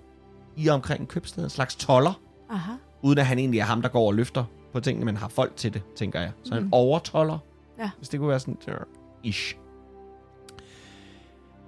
i 0.57 0.67
og 0.67 0.75
omkring 0.75 1.01
en 1.01 1.07
købsted, 1.07 1.43
en 1.43 1.49
slags 1.49 1.75
toller, 1.75 2.21
Aha. 2.49 2.71
uden 3.01 3.19
at 3.19 3.25
han 3.25 3.39
egentlig 3.39 3.59
er 3.59 3.65
ham, 3.65 3.81
der 3.81 3.89
går 3.89 4.07
og 4.07 4.13
løfter 4.13 4.43
på 4.73 4.79
tingene, 4.79 5.05
men 5.05 5.17
har 5.17 5.27
folk 5.27 5.55
til 5.55 5.73
det, 5.73 5.81
tænker 5.95 6.21
jeg. 6.21 6.31
Så 6.43 6.55
en 6.55 6.69
overtoller, 6.71 7.37
Ja. 7.79 7.89
hvis 7.97 8.09
det 8.09 8.19
kunne 8.19 8.29
være 8.29 8.39
sådan, 8.39 8.57
øh, 8.67 8.75
ish. 9.23 9.55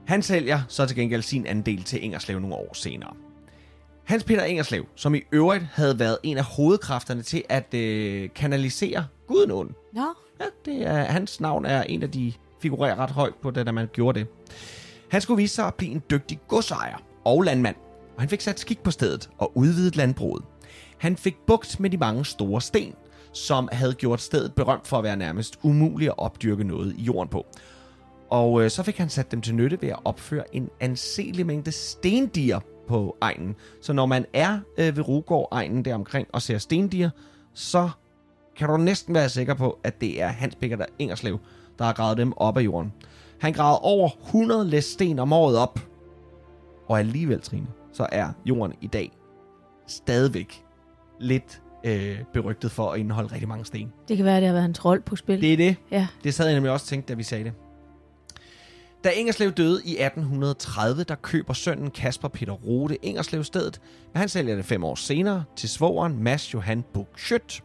Han 0.05 0.21
sælger 0.21 0.61
så 0.67 0.85
til 0.85 0.95
gengæld 0.95 1.21
sin 1.21 1.45
andel 1.45 1.83
til 1.83 2.03
Ingerslev 2.03 2.39
nogle 2.39 2.55
år 2.55 2.73
senere. 2.73 3.13
Hans 4.07 4.23
Peter 4.23 4.43
Ingerslev, 4.43 4.85
som 4.95 5.15
i 5.15 5.21
øvrigt 5.31 5.63
havde 5.63 5.99
været 5.99 6.17
en 6.23 6.37
af 6.37 6.43
hovedkræfterne 6.43 7.21
til 7.21 7.43
at 7.49 7.73
øh, 7.73 8.29
kanalisere 8.35 9.05
Gudenåen, 9.27 9.75
Nå, 9.93 10.01
Ja, 10.39 10.45
det 10.65 10.87
er, 10.87 11.03
hans 11.03 11.39
navn 11.39 11.65
er 11.65 11.83
en 11.83 12.03
af 12.03 12.11
de 12.11 12.33
figurerer 12.61 12.95
ret 12.95 13.11
højt 13.11 13.35
på 13.41 13.51
det, 13.51 13.65
da 13.65 13.71
man 13.71 13.87
gjorde 13.93 14.19
det. 14.19 14.27
Han 15.11 15.21
skulle 15.21 15.41
vise 15.41 15.55
sig 15.55 15.67
at 15.67 15.75
blive 15.75 15.91
en 15.91 16.03
dygtig 16.09 16.39
godsejer 16.47 16.97
og 17.25 17.43
landmand, 17.43 17.75
og 18.15 18.21
han 18.21 18.29
fik 18.29 18.41
sat 18.41 18.59
skik 18.59 18.79
på 18.83 18.91
stedet 18.91 19.29
og 19.37 19.57
udvidet 19.57 19.95
landbruget. 19.95 20.43
Han 20.97 21.17
fik 21.17 21.37
bugt 21.47 21.79
med 21.79 21.89
de 21.89 21.97
mange 21.97 22.25
store 22.25 22.61
sten, 22.61 22.93
som 23.33 23.69
havde 23.71 23.93
gjort 23.93 24.21
stedet 24.21 24.53
berømt 24.55 24.87
for 24.87 24.97
at 24.97 25.03
være 25.03 25.17
nærmest 25.17 25.59
umuligt 25.63 26.09
at 26.09 26.15
opdyrke 26.17 26.63
noget 26.63 26.95
i 26.97 27.01
jorden 27.01 27.29
på. 27.29 27.45
Og 28.29 28.63
øh, 28.63 28.69
så 28.69 28.83
fik 28.83 28.97
han 28.97 29.09
sat 29.09 29.31
dem 29.31 29.41
til 29.41 29.55
nytte 29.55 29.81
ved 29.81 29.89
at 29.89 29.99
opføre 30.05 30.55
en 30.55 30.69
anselig 30.79 31.45
mængde 31.45 31.71
stendiger 31.71 32.59
på 32.87 33.17
egnen. 33.21 33.55
Så 33.81 33.93
når 33.93 34.05
man 34.05 34.25
er 34.33 34.59
øh, 34.77 34.97
ved 34.97 35.07
Rugård 35.07 35.47
egnen 35.51 35.85
deromkring 35.85 36.27
og 36.33 36.41
ser 36.41 36.57
stendiger, 36.57 37.09
så 37.53 37.89
kan 38.55 38.67
du 38.67 38.77
næsten 38.77 39.13
være 39.15 39.29
sikker 39.29 39.53
på, 39.53 39.79
at 39.83 40.01
det 40.01 40.21
er 40.21 40.27
Hans 40.27 40.55
Peter 40.55 40.85
Ingerslev, 40.99 41.39
der 41.79 41.85
har 41.85 41.93
gravet 41.93 42.17
dem 42.17 42.33
op 42.37 42.57
af 42.57 42.61
jorden. 42.61 42.93
Han 43.39 43.53
gravede 43.53 43.79
over 43.79 44.09
100 44.25 44.65
læs 44.65 44.85
sten 44.85 45.19
om 45.19 45.33
året 45.33 45.57
op. 45.57 45.79
Og 46.87 46.99
alligevel, 46.99 47.41
Trine, 47.41 47.67
så 47.93 48.07
er 48.11 48.29
jorden 48.45 48.73
i 48.81 48.87
dag 48.87 49.11
stadigvæk 49.87 50.63
lidt 51.19 51.61
øh, 51.83 52.17
berygtet 52.33 52.71
for 52.71 52.91
at 52.91 52.99
indeholde 52.99 53.33
rigtig 53.33 53.47
mange 53.47 53.65
sten. 53.65 53.93
det 54.07 54.17
kan 54.17 54.25
være, 54.25 54.35
at 54.35 54.41
det 54.41 54.47
har 54.47 54.53
været 54.53 54.65
en 54.65 54.73
trold 54.73 55.01
på 55.01 55.15
spil. 55.15 55.41
Det 55.41 55.53
er 55.53 55.57
det. 55.57 55.75
Ja. 55.91 56.07
Det 56.23 56.33
sad 56.33 56.45
jeg 56.45 56.55
nemlig 56.55 56.71
også 56.71 56.85
tænkt, 56.85 57.07
da 57.07 57.13
vi 57.13 57.23
sagde 57.23 57.43
det. 57.43 57.53
Da 59.07 59.11
Ingerslev 59.11 59.51
døde 59.51 59.81
i 59.85 59.91
1830, 59.91 61.03
der 61.03 61.15
køber 61.15 61.53
sønnen 61.53 61.91
Kasper 61.91 62.27
Peter 62.27 62.53
Rode 62.53 62.95
Ingerslev 63.01 63.43
stedet, 63.43 63.81
men 64.13 64.19
han 64.19 64.29
sælger 64.29 64.55
det 64.55 64.65
fem 64.65 64.83
år 64.83 64.95
senere 64.95 65.43
til 65.55 65.69
svogeren 65.69 66.23
Mads 66.23 66.53
Johan 66.53 66.83
Schødt. 67.17 67.63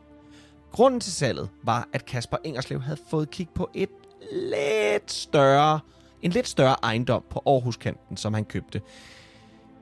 Grunden 0.71 1.01
til 1.01 1.13
salget 1.13 1.49
var, 1.63 1.89
at 1.93 2.05
Kasper 2.07 2.37
Ingerslev 2.45 2.81
havde 2.81 3.01
fået 3.11 3.31
kig 3.31 3.49
på 3.55 3.71
et 3.75 3.89
lidt 4.33 5.13
større, 5.13 5.81
en 6.23 6.31
lidt 6.31 6.49
større 6.49 6.77
ejendom 6.83 7.25
på 7.31 7.43
Aarhuskanten, 7.47 8.17
som 8.17 8.35
han 8.35 8.45
købte. 8.45 8.81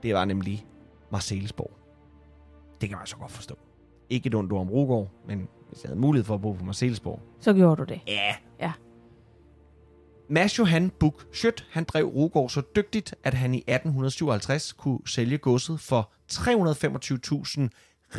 Det 0.03 0.15
var 0.15 0.25
nemlig 0.25 0.67
Marcellesborg. 1.13 1.73
Det 2.81 2.89
kan 2.89 2.99
man 2.99 3.07
så 3.07 3.17
godt 3.17 3.33
forstå. 3.33 3.59
Ikke 4.11 4.27
et 4.27 4.35
ondt 4.35 4.53
ord 4.53 4.61
om 4.61 4.71
Rugård, 4.71 5.11
men 5.27 5.49
hvis 5.69 5.83
jeg 5.83 5.89
havde 5.89 6.01
mulighed 6.01 6.25
for 6.25 6.35
at 6.35 6.41
bo 6.41 6.53
på 6.53 6.65
Marcellesborg, 6.65 7.21
Så 7.41 7.53
gjorde 7.53 7.77
du 7.77 7.85
det. 7.85 8.01
Ja. 8.07 8.35
Ja. 8.61 8.73
Mads 10.31 10.59
Johan 10.59 10.91
Buch 10.91 11.17
Schødt, 11.33 11.67
han 11.71 11.85
drev 11.85 12.05
Rugård 12.07 12.51
så 12.51 12.63
dygtigt, 12.77 13.15
at 13.25 13.35
han 13.35 13.55
i 13.55 13.59
1857 13.59 14.73
kunne 14.73 14.99
sælge 15.07 15.39
godset 15.39 15.81
for 15.81 16.11
325.000 16.33 17.69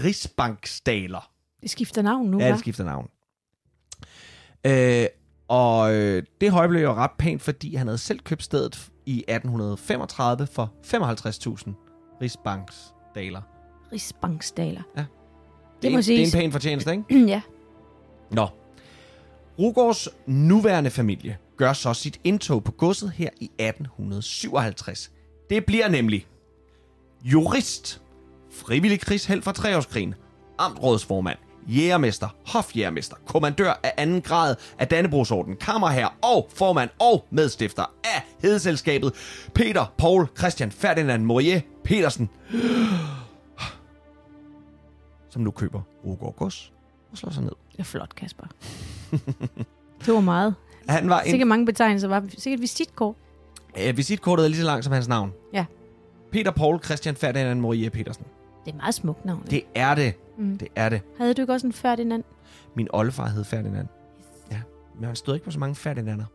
rigsbanksdaler. 0.03 1.31
Det 1.61 1.69
skifter 1.69 2.01
navn 2.01 2.27
nu, 2.31 2.39
Ja, 2.39 2.47
hva'? 2.47 2.51
det 2.51 2.59
skifter 2.59 2.83
navn. 2.83 3.09
Øh, 4.65 5.05
og 5.47 5.93
øh, 5.95 6.23
det 6.41 6.51
høje 6.51 6.67
blev 6.67 6.81
jo 6.81 6.93
ret 6.93 7.11
pænt, 7.17 7.41
fordi 7.41 7.75
han 7.75 7.87
havde 7.87 7.97
selv 7.97 8.19
købt 8.19 8.43
stedet 8.43 8.89
i 9.05 9.17
1835 9.17 10.47
for 10.47 10.73
55.000 10.83 12.17
rigsbanksdaler. 12.21 13.41
Rigsbanksdaler. 13.91 14.81
Det, 14.95 15.05
Det 15.81 15.87
er, 15.87 15.91
må 15.91 15.97
en, 15.97 16.03
det 16.03 16.15
er 16.15 16.19
en 16.19 16.25
siges. 16.25 16.35
pæn 16.35 16.51
fortjeneste, 16.51 16.91
ikke? 16.91 17.25
ja. 17.33 17.41
Nå. 18.31 18.47
Rugårds 19.59 20.07
nuværende 20.27 20.89
familie 20.89 21.37
gør 21.61 21.73
så 21.73 21.93
sit 21.93 22.19
indtog 22.23 22.63
på 22.63 22.71
godset 22.71 23.11
her 23.11 23.29
i 23.39 23.45
1857. 23.45 25.11
Det 25.49 25.65
bliver 25.65 25.87
nemlig 25.87 26.27
jurist, 27.23 28.01
frivillig 28.51 28.99
krigsheld 28.99 29.41
fra 29.41 29.51
treårskrigen, 29.51 30.15
amtrådsformand, 30.57 31.37
jægermester, 31.67 32.29
hofjægermester, 32.47 33.15
kommandør 33.25 33.79
af 33.83 33.93
anden 33.97 34.21
grad 34.21 34.55
af 34.79 34.87
Dannebrogsorden, 34.87 35.55
kammerherre 35.55 36.09
og 36.21 36.49
formand 36.53 36.89
og 36.99 37.25
medstifter 37.29 37.93
af 38.03 38.23
Hedeselskabet, 38.41 39.13
Peter 39.53 39.93
Paul 39.97 40.27
Christian 40.37 40.71
Ferdinand 40.71 41.23
Morier 41.23 41.61
Petersen, 41.83 42.29
som 45.29 45.41
nu 45.41 45.51
køber 45.51 45.81
Rugård 46.05 46.35
Gods 46.35 46.73
og 47.11 47.17
slår 47.17 47.31
sig 47.31 47.43
ned. 47.43 47.55
Det 47.71 47.79
er 47.79 47.83
flot, 47.83 48.15
Kasper. 48.15 48.47
det 50.05 50.13
var 50.13 50.21
meget. 50.21 50.55
Han 50.87 51.09
var 51.09 51.19
en 51.21 51.29
Sikkert 51.29 51.47
mange 51.47 51.65
betegnelser. 51.65 52.07
Var 52.07 52.23
sikkert 52.37 52.61
visitkort. 52.61 53.15
Øh, 53.87 53.97
visitkortet 53.97 54.43
er 54.43 54.47
lige 54.47 54.59
så 54.59 54.65
langt 54.65 54.83
som 54.85 54.93
hans 54.93 55.07
navn. 55.07 55.33
Ja. 55.53 55.65
Peter 56.31 56.51
Paul 56.51 56.83
Christian 56.83 57.15
Ferdinand 57.15 57.59
Morier 57.59 57.89
Petersen. 57.89 58.23
Det 58.65 58.71
er 58.71 58.75
et 58.75 58.77
meget 58.77 58.93
smukt 58.93 59.25
navn. 59.25 59.43
ikke? 59.51 59.51
Det 59.51 59.81
er 59.81 59.95
det. 59.95 60.13
Mm. 60.37 60.57
Det 60.57 60.67
er 60.75 60.89
det. 60.89 61.01
Havde 61.17 61.33
du 61.33 61.41
ikke 61.41 61.53
også 61.53 61.67
en 61.67 61.73
Ferdinand? 61.73 62.23
Min 62.75 62.87
oldefar 62.93 63.27
hed 63.27 63.43
Ferdinand. 63.43 63.87
Ja. 64.51 64.61
Men 64.95 65.05
han 65.05 65.15
stod 65.15 65.33
ikke 65.33 65.45
på 65.45 65.51
så 65.51 65.59
mange 65.59 65.75
Ferdinander. 65.75 66.25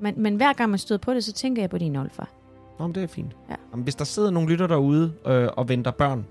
Men, 0.00 0.14
men 0.22 0.36
hver 0.36 0.52
gang 0.52 0.70
man 0.70 0.78
støder 0.78 0.98
på 0.98 1.14
det, 1.14 1.24
så 1.24 1.32
tænker 1.32 1.62
jeg 1.62 1.70
på 1.70 1.78
din 1.78 1.96
oldefar. 1.96 2.28
Nå, 2.78 2.86
men 2.86 2.94
det 2.94 3.02
er 3.02 3.06
fint. 3.06 3.36
Ja. 3.50 3.54
Jamen, 3.72 3.82
hvis 3.82 3.94
der 3.94 4.04
sidder 4.04 4.30
nogle 4.30 4.48
lytter 4.48 4.66
derude 4.66 5.12
øh, 5.26 5.48
og 5.56 5.68
venter 5.68 5.90
børn, 5.90 6.26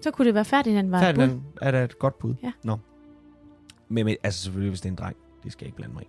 Så 0.00 0.10
kunne 0.10 0.26
det 0.26 0.34
være 0.34 0.44
Ferdinand 0.44 0.90
var 0.90 0.98
et 1.00 1.14
bud. 1.14 1.22
Ferdinand 1.22 1.42
er 1.60 1.70
da 1.70 1.84
et 1.84 1.98
godt 1.98 2.18
bud. 2.18 2.34
Ja. 2.42 2.52
Nå. 2.62 2.76
Men, 3.88 4.04
men 4.04 4.16
altså 4.22 4.42
selvfølgelig, 4.42 4.70
hvis 4.70 4.80
det 4.80 4.88
er 4.88 4.92
en 4.92 4.96
dreng. 4.96 5.16
Det 5.46 5.52
skal 5.52 5.64
jeg 5.64 5.68
ikke 5.68 5.76
blande 5.76 5.94
mig 5.94 6.02
i. 6.02 6.06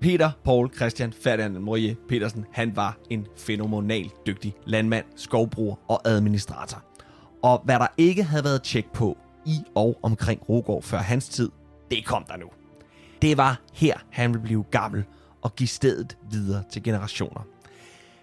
Peter 0.00 0.30
Paul 0.44 0.74
Christian 0.74 1.12
Ferdinand 1.12 1.58
Morier 1.58 1.94
Petersen, 2.08 2.46
han 2.52 2.76
var 2.76 2.98
en 3.10 3.26
fænomenal 3.36 4.10
dygtig 4.26 4.54
landmand, 4.66 5.04
skovbruger 5.16 5.76
og 5.88 6.00
administrator. 6.04 6.84
Og 7.42 7.62
hvad 7.64 7.78
der 7.78 7.86
ikke 7.96 8.24
havde 8.24 8.44
været 8.44 8.62
tjek 8.62 8.92
på 8.92 9.18
i 9.46 9.56
og 9.74 9.98
omkring 10.02 10.48
Rogård 10.48 10.82
før 10.82 10.98
hans 10.98 11.28
tid, 11.28 11.50
det 11.90 12.06
kom 12.06 12.24
der 12.28 12.36
nu. 12.36 12.46
Det 13.22 13.36
var 13.36 13.60
her, 13.72 13.94
han 14.10 14.30
ville 14.30 14.42
blive 14.42 14.64
gammel 14.70 15.04
og 15.42 15.56
give 15.56 15.68
stedet 15.68 16.16
videre 16.30 16.62
til 16.72 16.82
generationer. 16.82 17.40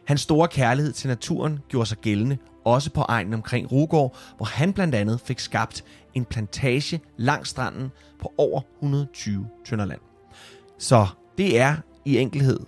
Hans 0.06 0.21
store 0.21 0.47
kærlighed 0.47 0.93
til 0.93 1.08
naturen 1.08 1.60
gjorde 1.69 1.86
sig 1.86 1.97
gældende, 1.97 2.38
også 2.67 2.91
på 2.91 3.01
egnen 3.01 3.34
omkring 3.34 3.71
Rugård, 3.71 4.17
hvor 4.38 4.45
han 4.45 4.73
blandt 4.73 4.95
andet 4.95 5.19
fik 5.19 5.39
skabt 5.39 5.84
en 6.13 6.25
plantage 6.25 7.01
langs 7.17 7.49
stranden 7.49 7.91
på 8.19 8.34
over 8.38 8.62
120 8.82 9.47
tønder 9.65 9.86
land. 9.86 9.99
Så 10.77 11.08
det 11.38 11.60
er 11.60 11.75
i 12.06 12.17
enkelhed 12.17 12.60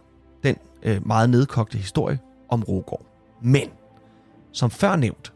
den 0.44 0.56
øh, 0.84 1.08
meget 1.08 1.30
nedkogte 1.30 1.78
historie 1.78 2.20
om 2.50 2.64
Rugård. 2.64 3.06
Men, 3.42 3.70
som 4.52 4.70
før 4.70 4.96
nævnt, 4.96 5.34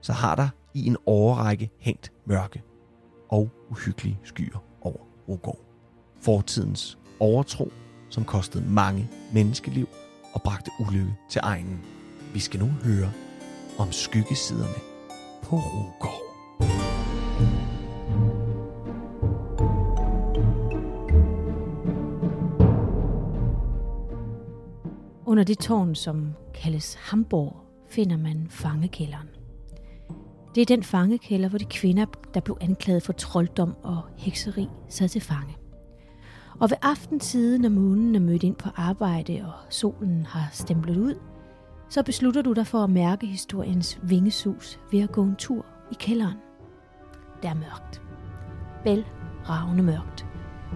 så 0.00 0.12
har 0.12 0.34
der 0.34 0.48
i 0.74 0.86
en 0.86 0.96
årrække 1.06 1.70
hængt 1.78 2.12
mørke 2.26 2.62
og 3.28 3.50
uhyggelige 3.70 4.18
skyer 4.24 4.64
over 4.80 4.98
Rugård. 5.28 5.58
Fortidens 6.20 6.98
overtro, 7.20 7.72
som 8.08 8.24
kostede 8.24 8.64
mange 8.68 9.10
menneskeliv 9.32 9.88
og 10.34 10.42
bragte 10.42 10.70
ulykke 10.80 11.14
til 11.30 11.40
egnen. 11.44 11.80
Vi 12.32 12.40
skal 12.40 12.60
nu 12.60 12.66
høre 12.66 13.12
om 13.78 13.92
skyggesiderne 13.92 14.78
på 15.42 15.56
Rugård. 15.56 16.22
Under 25.26 25.44
det 25.44 25.58
tårn, 25.58 25.94
som 25.94 26.34
kaldes 26.54 26.94
Hamburg, 26.94 27.56
finder 27.88 28.16
man 28.16 28.46
fangekælderen. 28.50 29.28
Det 30.54 30.60
er 30.60 30.66
den 30.66 30.82
fangekælder, 30.82 31.48
hvor 31.48 31.58
de 31.58 31.64
kvinder, 31.64 32.06
der 32.34 32.40
blev 32.40 32.56
anklaget 32.60 33.02
for 33.02 33.12
trolddom 33.12 33.74
og 33.82 34.02
hekseri, 34.16 34.68
sad 34.88 35.08
til 35.08 35.20
fange. 35.20 35.56
Og 36.60 36.70
ved 36.70 36.76
aftentiden, 36.82 37.60
når 37.60 37.68
månen 37.68 38.14
er 38.14 38.20
mødt 38.20 38.42
ind 38.42 38.54
på 38.54 38.68
arbejde 38.76 39.42
og 39.44 39.52
solen 39.72 40.26
har 40.26 40.48
stemplet 40.52 40.96
ud, 40.96 41.14
så 41.92 42.02
beslutter 42.02 42.42
du 42.42 42.52
dig 42.52 42.66
for 42.66 42.84
at 42.84 42.90
mærke 42.90 43.26
historiens 43.26 43.98
vingesus 44.02 44.80
ved 44.92 45.00
at 45.00 45.12
gå 45.12 45.22
en 45.22 45.36
tur 45.36 45.66
i 45.90 45.94
kælderen. 45.98 46.36
Det 47.42 47.50
er 47.50 47.54
mørkt. 47.54 48.02
Vel 48.84 49.04
ravne 49.48 49.82
mørkt. 49.82 50.26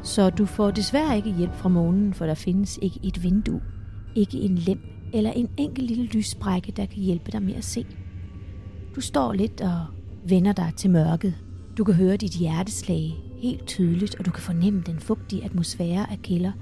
Så 0.03 0.31
du 0.31 0.47
får 0.47 0.71
desværre 0.71 1.17
ikke 1.17 1.33
hjælp 1.33 1.55
fra 1.55 1.69
månen, 1.69 2.15
for 2.15 2.27
der 2.27 2.35
findes 2.35 2.79
ikke 2.83 3.01
et 3.03 3.23
vindue, 3.23 3.61
ikke 4.15 4.39
en 4.39 4.55
lem 4.55 4.81
eller 5.13 5.31
en 5.31 5.49
enkelt 5.57 5.87
lille 5.87 6.07
lyssprække, 6.07 6.73
der 6.73 6.87
kan 6.87 7.03
hjælpe 7.03 7.31
dig 7.31 7.43
med 7.43 7.55
at 7.55 7.65
se. 7.65 7.87
Du 8.95 9.01
står 9.01 9.33
lidt 9.33 9.61
og 9.61 9.87
vender 10.29 10.53
dig 10.53 10.73
til 10.77 10.91
mørket, 10.91 11.35
Du 11.79 11.85
kan 11.85 11.95
høre 11.95 12.17
dit 12.17 12.33
hjerteslag 12.33 13.15
helt 13.39 13.67
tydeligt, 13.67 14.15
og 14.15 14.27
du 14.27 14.31
kan 14.31 14.43
fornemme 14.43 14.83
den 14.87 15.01
fugtige 15.01 15.45
atmosfære 15.45 16.11
af 16.11 16.23
kælder, 16.23 16.53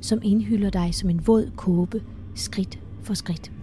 som 0.00 0.18
indhylder 0.22 0.70
dig 0.70 0.94
som 0.94 1.10
en 1.10 1.26
våd 1.26 1.50
kåbe, 1.56 2.02
skridt 2.34 2.78
for 3.02 3.14
skridt. 3.14 3.53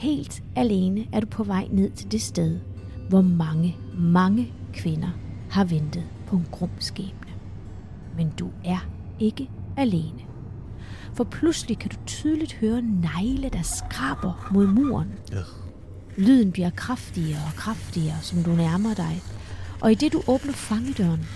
Helt 0.00 0.42
alene 0.56 1.06
er 1.12 1.20
du 1.20 1.26
på 1.26 1.44
vej 1.44 1.68
ned 1.70 1.90
til 1.90 2.12
det 2.12 2.22
sted, 2.22 2.58
hvor 3.08 3.20
mange, 3.20 3.76
mange 3.94 4.52
kvinder 4.72 5.08
har 5.50 5.64
ventet 5.64 6.04
på 6.26 6.36
en 6.36 6.46
grum 6.50 6.70
skæbne. 6.78 7.32
Men 8.16 8.30
du 8.38 8.50
er 8.64 8.88
ikke 9.18 9.50
alene. 9.76 10.20
For 11.14 11.24
pludselig 11.24 11.78
kan 11.78 11.90
du 11.90 11.96
tydeligt 12.06 12.52
høre 12.52 12.82
negle, 12.82 13.48
der 13.48 13.62
skraber 13.62 14.48
mod 14.52 14.66
muren. 14.66 15.12
Lyden 16.16 16.52
bliver 16.52 16.70
kraftigere 16.70 17.40
og 17.46 17.54
kraftigere, 17.56 18.20
som 18.22 18.42
du 18.42 18.50
nærmer 18.50 18.94
dig. 18.94 19.22
Og 19.80 19.92
i 19.92 19.94
det 19.94 20.12
du 20.12 20.22
åbner 20.28 20.52
fangedøren, 20.52 21.26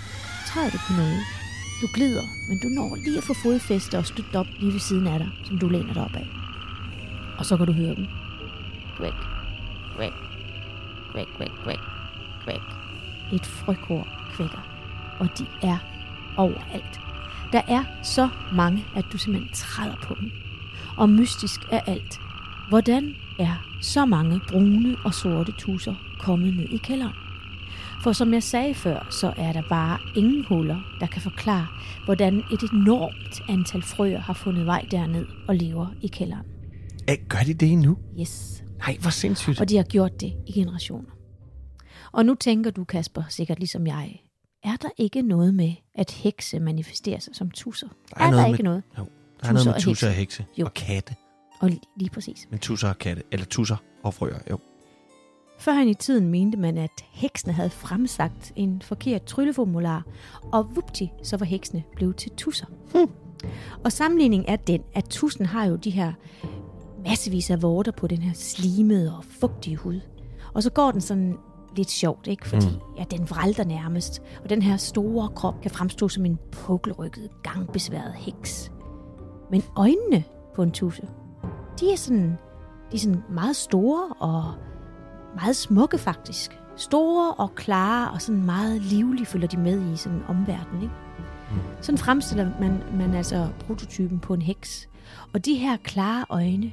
træder 0.47 0.71
du 0.71 0.79
på 0.87 0.93
noget. 0.97 1.21
Du 1.83 1.87
glider, 1.95 2.23
men 2.49 2.59
du 2.63 2.69
når 2.69 2.97
lige 2.97 3.19
at 3.19 3.25
få 3.25 3.35
fodfæste 3.35 3.99
og 3.99 4.07
støtte 4.07 4.37
op 4.37 4.47
lige 4.61 4.73
ved 4.73 4.81
siden 4.81 5.07
af 5.07 5.19
dig, 5.19 5.29
som 5.47 5.59
du 5.59 5.69
læner 5.69 5.93
dig 5.93 6.03
op 6.03 6.15
af. 6.15 6.29
Og 7.39 7.47
så 7.47 7.57
kan 7.57 7.67
du 7.67 7.73
høre 7.73 7.95
dem. 7.95 8.24
Kvæk, 8.97 9.13
kvæk, 9.97 10.13
kvæk, 11.13 11.27
kvæk, 11.37 11.51
kvæk, 11.65 11.79
kvæk. 12.45 12.61
Et 13.33 13.47
frøkor 13.47 14.09
kvækker, 14.33 14.67
og 15.19 15.29
de 15.39 15.47
er 15.63 15.79
overalt. 16.37 17.01
Der 17.53 17.63
er 17.69 17.85
så 18.03 18.29
mange, 18.53 18.85
at 18.97 19.05
du 19.13 19.19
simpelthen 19.19 19.53
træder 19.55 19.97
på 20.03 20.15
dem. 20.21 20.31
Og 20.97 21.09
mystisk 21.09 21.61
er 21.71 21.81
alt. 21.87 22.21
Hvordan 22.69 23.15
er 23.39 23.79
så 23.83 24.07
mange 24.07 24.41
brune 24.49 24.97
og 25.05 25.15
sorte 25.15 25.53
tusser 25.53 25.95
kommet 26.19 26.57
ned 26.57 26.69
i 26.71 26.77
kælderen? 26.77 27.15
For 28.03 28.13
som 28.13 28.33
jeg 28.33 28.43
sagde 28.43 28.75
før, 28.75 29.07
så 29.11 29.33
er 29.37 29.53
der 29.53 29.63
bare 29.69 29.99
ingen 30.17 30.45
huller, 30.45 30.81
der 31.01 31.07
kan 31.07 31.23
forklare, 31.23 31.67
hvordan 32.05 32.43
et 32.53 32.63
enormt 32.73 33.43
antal 33.49 33.83
frøer 33.83 34.21
har 34.21 34.33
fundet 34.33 34.67
vej 34.67 34.85
derned 34.91 35.27
og 35.49 35.55
lever 35.55 35.87
i 36.03 36.07
kælderen. 36.07 36.47
Gør 37.29 37.39
de 37.47 37.55
det 37.55 37.73
endnu? 37.73 37.97
Yes. 38.21 38.54
Nej, 38.87 38.97
hvor 39.01 39.11
sindssygt. 39.11 39.61
Og 39.61 39.69
de 39.69 39.77
har 39.77 39.85
gjort 39.85 40.21
det 40.21 40.33
i 40.47 40.53
generationer. 40.53 41.11
Og 42.13 42.27
nu 42.27 42.35
tænker 42.35 42.71
du, 42.71 42.85
Kasper, 42.85 43.23
sikkert 43.29 43.59
ligesom 43.59 43.87
jeg, 43.87 44.21
er 44.65 44.77
der 44.77 44.89
ikke 44.97 45.23
noget 45.23 45.55
med, 45.55 45.73
at 45.95 46.11
hekse 46.11 46.61
manifesterer 46.61 47.19
sig 47.19 47.35
som 47.35 47.51
tusser? 47.51 47.89
Der 48.11 48.21
er 48.21 48.27
er, 48.27 48.31
noget 48.31 48.37
der 48.43 48.43
med- 48.49 48.55
ikke 48.55 48.63
noget? 48.65 48.83
Jo, 48.99 49.05
der 49.43 49.49
er 49.49 49.53
noget 49.53 49.57
Tusser 49.57 49.71
med 49.71 49.75
og 49.77 49.83
tusser 49.83 50.09
og 50.09 50.15
hekse. 50.15 50.45
Jo. 50.59 50.65
Og 50.65 50.75
katte. 50.75 51.15
Og 51.61 51.69
li- 51.69 51.95
lige 51.97 52.11
præcis. 52.11 52.49
Men 52.51 52.59
tusser 52.59 52.89
og 52.89 52.99
katte. 52.99 53.23
Eller 53.33 53.47
tusser 53.47 53.77
og 54.03 54.15
frøer, 54.15 54.39
jo. 54.51 54.59
Førhen 55.59 55.89
i 55.89 55.95
tiden 55.95 56.29
mente 56.29 56.59
man, 56.59 56.79
at 56.79 56.91
heksene 57.13 57.53
havde 57.53 57.71
fremsagt 57.71 58.53
en 58.57 58.83
forkert 58.83 59.23
trylleformular, 59.25 60.03
og 60.53 60.77
vupti, 60.77 61.11
så 61.23 61.37
var 61.37 61.47
heksene 61.47 61.83
blevet 61.97 62.17
til 62.17 62.31
tusser. 62.37 62.67
Hmm. 62.95 63.11
Og 63.85 63.93
sammenligningen 63.93 64.49
er 64.49 64.57
den, 64.57 64.83
at 64.95 65.05
tussen 65.05 65.47
har 65.47 65.65
jo 65.65 65.77
de 65.77 65.91
her 65.91 66.13
massevis 67.09 67.51
af 67.51 67.63
vorter 67.63 67.93
på 67.93 68.07
den 68.07 68.19
her 68.19 68.33
slimede 68.35 69.17
og 69.17 69.25
fugtige 69.25 69.77
hud. 69.77 70.01
Og 70.55 70.63
så 70.63 70.71
går 70.71 70.91
den 70.91 71.01
sådan 71.01 71.37
lidt 71.77 71.91
sjovt, 71.91 72.27
ikke? 72.27 72.49
Fordi 72.49 72.67
mm. 72.67 72.99
ja, 72.99 73.05
den 73.11 73.31
vralter 73.31 73.65
nærmest, 73.65 74.23
og 74.43 74.51
den 74.51 74.63
her 74.63 74.77
store 74.77 75.29
krop 75.29 75.61
kan 75.61 75.71
fremstå 75.71 76.09
som 76.09 76.25
en 76.25 76.39
pukkelrykket, 76.53 77.31
gangbesværet 77.43 78.15
heks. 78.15 78.73
Men 79.51 79.63
øjnene 79.77 80.25
på 80.55 80.63
en 80.63 80.71
tusse, 80.71 81.03
de 81.81 81.93
er 81.93 81.97
sådan, 81.97 82.39
de 82.91 82.97
er 82.97 82.99
sådan 82.99 83.23
meget 83.31 83.57
store 83.57 84.09
og 84.19 84.55
meget 85.35 85.57
smukke 85.57 85.99
faktisk. 85.99 86.59
Store 86.77 87.35
og 87.35 87.55
klare 87.55 88.11
og 88.11 88.23
sådan 88.23 88.43
meget 88.43 88.83
livlige 88.83 89.27
følger 89.27 89.49
de 89.49 89.57
med 89.57 89.93
i 89.93 89.97
sådan 89.97 90.21
omverdenen. 90.29 90.83
Ikke? 90.83 90.95
Sådan 91.81 91.99
fremstiller 91.99 92.51
man, 92.61 92.83
man 92.99 93.15
altså 93.15 93.49
prototypen 93.67 94.19
på 94.19 94.35
en 94.35 94.43
heks. 94.43 94.89
Og 95.33 95.45
de 95.45 95.55
her 95.55 95.77
klare 95.77 96.25
øjne, 96.29 96.73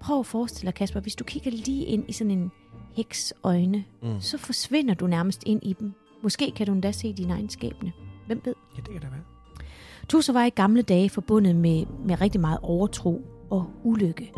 prøv 0.00 0.18
at 0.18 0.26
forestille 0.26 0.66
dig, 0.66 0.74
Kasper, 0.74 1.00
hvis 1.00 1.14
du 1.14 1.24
kigger 1.24 1.50
lige 1.50 1.84
ind 1.84 2.04
i 2.08 2.12
sådan 2.12 2.30
en 2.30 2.50
heks 2.96 3.34
øjne, 3.42 3.84
mm. 4.02 4.20
så 4.20 4.38
forsvinder 4.38 4.94
du 4.94 5.06
nærmest 5.06 5.42
ind 5.46 5.60
i 5.62 5.72
dem. 5.72 5.92
Måske 6.22 6.52
kan 6.56 6.66
du 6.66 6.72
endda 6.72 6.92
se 6.92 7.12
din 7.12 7.30
egen 7.30 7.48
skæbne. 7.48 7.92
Hvem 8.26 8.40
ved? 8.44 8.54
Ja, 8.76 8.80
det 8.80 8.92
kan 8.92 9.00
det 9.00 9.10
være. 9.10 9.20
Tusser 10.08 10.32
var 10.32 10.44
i 10.44 10.50
gamle 10.50 10.82
dage 10.82 11.10
forbundet 11.10 11.56
med, 11.56 11.86
med 12.04 12.20
rigtig 12.20 12.40
meget 12.40 12.58
overtro 12.62 13.22
og 13.50 13.70
ulykke. 13.84 14.32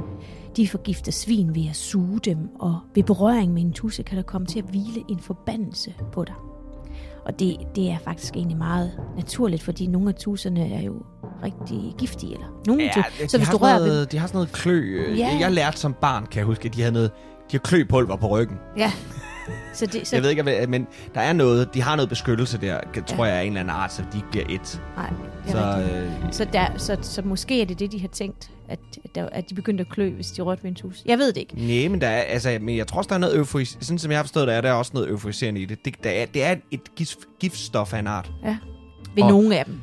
De 0.56 0.68
forgifter 0.68 1.12
svin 1.12 1.54
ved 1.54 1.68
at 1.68 1.76
suge 1.76 2.18
dem, 2.18 2.48
og 2.54 2.78
ved 2.94 3.02
berøring 3.02 3.52
med 3.52 3.62
en 3.62 3.72
tusse 3.72 4.02
kan 4.02 4.16
der 4.16 4.22
komme 4.22 4.46
til 4.46 4.58
at 4.58 4.64
hvile 4.64 5.04
en 5.08 5.18
forbandelse 5.18 5.94
på 6.12 6.24
dig. 6.24 6.34
Og 7.30 7.38
det, 7.38 7.56
det 7.76 7.90
er 7.90 7.98
faktisk 8.04 8.36
egentlig 8.36 8.58
meget 8.58 8.92
naturligt, 9.16 9.62
fordi 9.62 9.86
nogle 9.86 10.08
af 10.08 10.14
tusserne 10.14 10.74
er 10.74 10.82
jo 10.82 10.94
rigtig 11.42 11.94
giftige. 11.98 12.32
Eller 12.32 12.46
nogle 12.66 12.82
Ja, 12.82 13.02
de, 13.20 13.28
så 13.28 13.38
hvis 13.38 13.48
du 13.48 13.56
rører 13.56 13.72
sådan 13.72 13.82
ved... 13.82 13.92
noget, 13.94 14.12
de 14.12 14.18
har 14.18 14.26
sådan 14.26 14.36
noget 14.36 14.52
klø. 14.52 15.04
Ja. 15.16 15.36
Jeg 15.40 15.52
lærte 15.52 15.78
som 15.78 15.94
barn, 15.94 16.26
kan 16.26 16.38
jeg 16.38 16.46
huske, 16.46 16.68
at 16.68 16.74
de 16.74 16.80
havde 16.80 16.92
noget, 16.92 17.10
de 17.52 17.56
har 17.56 17.58
kløpulver 17.58 18.16
på 18.16 18.28
ryggen. 18.28 18.56
Ja. 18.76 18.92
Så 19.74 19.86
det, 19.86 20.06
så, 20.06 20.16
Jeg 20.16 20.22
ved 20.22 20.30
ikke, 20.30 20.42
hvad- 20.42 20.66
men 20.66 20.86
der 21.14 21.20
er 21.20 21.32
noget, 21.32 21.74
de 21.74 21.82
har 21.82 21.96
noget 21.96 22.08
beskyttelse 22.08 22.58
der, 22.60 22.80
tror 23.06 23.24
jeg, 23.24 23.34
af 23.36 23.42
en 23.42 23.46
eller 23.48 23.60
anden 23.60 23.74
art, 23.76 23.92
så 23.92 24.02
de 24.12 24.22
bliver 24.30 24.44
et. 24.48 24.82
nej, 24.96 25.10
det 25.46 25.54
er 25.54 25.58
Så 25.74 25.74
rigtigt. 25.78 26.24
øh, 26.26 26.32
Så, 26.32 26.44
der, 26.52 26.66
så, 26.76 26.96
så 27.02 27.22
måske 27.22 27.62
er 27.62 27.66
det 27.66 27.78
det, 27.78 27.92
de 27.92 28.00
har 28.00 28.08
tænkt, 28.08 28.50
at, 28.68 28.78
at, 29.04 29.14
der, 29.14 29.28
at 29.32 29.50
de 29.50 29.54
begyndte 29.54 29.80
at 29.82 29.88
klø, 29.88 30.10
hvis 30.10 30.26
de 30.26 30.42
rørte 30.42 30.62
ved 30.62 30.70
en 30.70 30.74
tus. 30.76 31.02
Jeg 31.06 31.18
ved 31.18 31.32
det 31.32 31.36
ikke. 31.40 31.54
Nej, 31.56 31.88
men 31.88 32.00
der 32.00 32.06
er, 32.08 32.20
altså, 32.22 32.58
men 32.60 32.76
jeg 32.76 32.86
tror 32.86 32.98
også, 32.98 33.08
der 33.08 33.14
er 33.14 33.18
noget 33.18 33.36
euforis... 33.36 33.78
Sådan 33.80 33.98
som 33.98 34.10
jeg 34.10 34.18
har 34.18 34.22
forstået 34.24 34.48
det, 34.48 34.54
er 34.56 34.60
der 34.60 34.72
også 34.72 34.90
noget 34.94 35.08
euforiserende 35.10 35.60
i 35.60 35.64
det. 35.64 35.84
Det, 35.84 36.04
der 36.04 36.10
er, 36.10 36.26
det 36.26 36.44
er 36.44 36.54
et 36.70 36.94
gift, 36.96 37.18
giftstof 37.40 37.94
af 37.94 37.98
en 37.98 38.06
art. 38.06 38.30
Ja. 38.44 38.56
Ved 39.14 39.22
Og- 39.22 39.28
nogle 39.30 39.58
af 39.58 39.64
dem. 39.64 39.74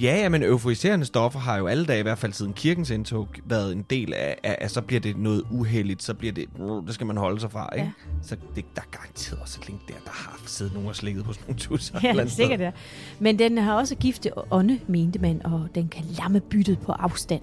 Ja, 0.00 0.28
men 0.28 0.42
euforiserende 0.42 1.06
stoffer 1.06 1.40
har 1.40 1.56
jo 1.56 1.66
alle 1.66 1.86
dage, 1.86 1.98
i 1.98 2.02
hvert 2.02 2.18
fald 2.18 2.32
siden 2.32 2.52
kirkens 2.52 2.90
indtog, 2.90 3.28
været 3.44 3.72
en 3.72 3.82
del 3.90 4.14
af, 4.14 4.36
af, 4.42 4.58
af 4.60 4.70
så 4.70 4.82
bliver 4.82 5.00
det 5.00 5.16
noget 5.16 5.42
uheldigt, 5.50 6.02
så 6.02 6.14
bliver 6.14 6.32
det, 6.32 6.48
det 6.86 6.94
skal 6.94 7.06
man 7.06 7.16
holde 7.16 7.40
sig 7.40 7.50
fra, 7.50 7.74
ikke? 7.74 7.86
Ja. 7.86 8.08
Så 8.22 8.36
det, 8.54 8.64
der 8.76 8.82
er 8.82 8.86
garanteret 8.90 9.40
også 9.42 9.58
et 9.62 9.68
link 9.68 9.88
der, 9.88 9.94
der 10.04 10.10
har 10.10 10.40
siddet 10.46 10.74
nogen 10.74 10.88
og 10.88 10.96
slikket 10.96 11.24
på 11.24 11.32
sådan 11.32 11.44
nogle 11.46 11.60
tusser. 11.60 12.00
Ja, 12.04 12.12
sted. 12.12 12.28
sikkert 12.28 12.60
ja. 12.60 12.70
Men 13.18 13.38
den 13.38 13.58
har 13.58 13.74
også 13.74 13.94
gifte 13.94 14.30
ånde, 14.52 14.80
mente 14.86 15.18
man, 15.18 15.46
og 15.46 15.68
den 15.74 15.88
kan 15.88 16.04
lamme 16.18 16.40
byttet 16.40 16.78
på 16.78 16.92
afstand. 16.92 17.42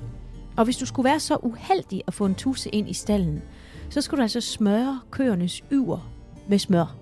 Og 0.58 0.66
hvis 0.66 0.78
du 0.78 0.86
skulle 0.86 1.10
være 1.10 1.20
så 1.20 1.38
uheldig 1.42 2.02
at 2.08 2.14
få 2.14 2.26
en 2.26 2.36
tusse 2.36 2.70
ind 2.70 2.90
i 2.90 2.94
stallen, 2.94 3.42
så 3.90 4.02
skulle 4.02 4.18
du 4.18 4.24
altså 4.24 4.42
smøre 4.42 5.00
køernes 5.12 5.64
yver 5.72 6.12
med 6.50 6.60
smør. 6.60 6.96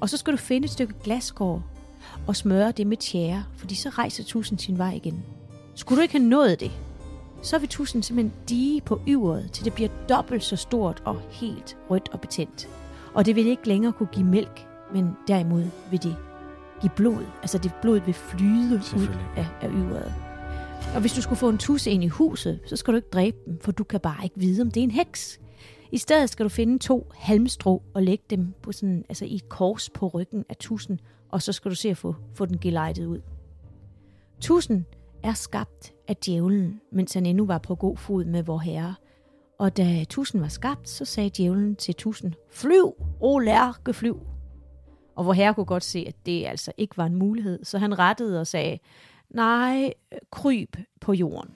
Og 0.00 0.10
så 0.10 0.16
skal 0.16 0.32
du 0.32 0.38
finde 0.38 0.64
et 0.64 0.70
stykke 0.70 0.94
glaskår 1.04 1.73
og 2.26 2.36
smøre 2.36 2.72
det 2.72 2.86
med 2.86 2.96
tjære, 2.96 3.44
fordi 3.56 3.74
så 3.74 3.88
rejser 3.88 4.24
tusen 4.24 4.58
sin 4.58 4.78
vej 4.78 4.92
igen. 4.92 5.24
Skulle 5.74 5.96
du 5.96 6.02
ikke 6.02 6.18
have 6.18 6.28
nået 6.28 6.60
det, 6.60 6.70
så 7.42 7.58
vil 7.58 7.68
tusen 7.68 8.02
simpelthen 8.02 8.32
dige 8.48 8.80
på 8.80 9.00
yveret, 9.08 9.50
til 9.52 9.64
det 9.64 9.72
bliver 9.72 9.90
dobbelt 10.08 10.44
så 10.44 10.56
stort 10.56 11.02
og 11.04 11.20
helt 11.30 11.76
rødt 11.90 12.08
og 12.12 12.20
betændt. 12.20 12.68
Og 13.14 13.26
det 13.26 13.36
vil 13.36 13.46
ikke 13.46 13.68
længere 13.68 13.92
kunne 13.92 14.08
give 14.12 14.26
mælk, 14.26 14.66
men 14.94 15.10
derimod 15.28 15.64
vil 15.90 16.02
det 16.02 16.16
give 16.80 16.92
blod. 16.96 17.24
Altså 17.42 17.58
det 17.58 17.72
blodet 17.82 18.06
vil 18.06 18.14
flyde 18.14 18.76
ud 18.96 19.08
af, 19.36 19.46
af 19.62 19.70
yveret. 19.70 20.14
Og 20.94 21.00
hvis 21.00 21.12
du 21.12 21.22
skulle 21.22 21.38
få 21.38 21.48
en 21.48 21.58
tusse 21.58 21.90
ind 21.90 22.04
i 22.04 22.08
huset, 22.08 22.60
så 22.66 22.76
skal 22.76 22.92
du 22.92 22.96
ikke 22.96 23.08
dræbe 23.12 23.36
dem, 23.46 23.58
for 23.60 23.72
du 23.72 23.84
kan 23.84 24.00
bare 24.00 24.24
ikke 24.24 24.38
vide, 24.38 24.62
om 24.62 24.70
det 24.70 24.80
er 24.80 24.84
en 24.84 24.90
heks. 24.90 25.40
I 25.92 25.98
stedet 25.98 26.30
skal 26.30 26.44
du 26.44 26.48
finde 26.48 26.78
to 26.78 27.10
halmstrå 27.14 27.82
og 27.94 28.02
lægge 28.02 28.24
dem 28.30 28.54
på 28.62 28.72
sådan, 28.72 29.04
altså 29.08 29.24
i 29.24 29.34
et 29.34 29.48
kors 29.48 29.90
på 29.90 30.08
ryggen 30.08 30.44
af 30.48 30.56
tusen, 30.56 31.00
og 31.34 31.42
så 31.42 31.52
skal 31.52 31.70
du 31.70 31.76
se 31.76 31.88
at 31.88 31.96
få, 31.96 32.14
få 32.34 32.46
den 32.46 32.58
gelejtet 32.58 33.06
ud. 33.06 33.20
Tusen 34.40 34.86
er 35.22 35.32
skabt 35.32 35.92
af 36.08 36.16
djævlen, 36.16 36.80
mens 36.92 37.14
han 37.14 37.26
endnu 37.26 37.46
var 37.46 37.58
på 37.58 37.74
god 37.74 37.96
fod 37.96 38.24
med 38.24 38.42
vor 38.42 38.58
herre. 38.58 38.94
Og 39.58 39.76
da 39.76 40.04
tusen 40.04 40.40
var 40.40 40.48
skabt, 40.48 40.88
så 40.88 41.04
sagde 41.04 41.30
djævlen 41.36 41.76
til 41.76 41.94
tusen, 41.94 42.34
flyv, 42.50 42.94
o 43.20 43.38
lærke, 43.38 43.92
flyv. 43.92 44.20
Og 45.16 45.26
vor 45.26 45.32
herre 45.32 45.54
kunne 45.54 45.66
godt 45.66 45.84
se, 45.84 46.04
at 46.08 46.26
det 46.26 46.46
altså 46.46 46.72
ikke 46.76 46.96
var 46.96 47.06
en 47.06 47.14
mulighed, 47.14 47.64
så 47.64 47.78
han 47.78 47.98
rettede 47.98 48.40
og 48.40 48.46
sagde, 48.46 48.78
nej, 49.30 49.92
kryb 50.30 50.76
på 51.00 51.12
jorden. 51.12 51.50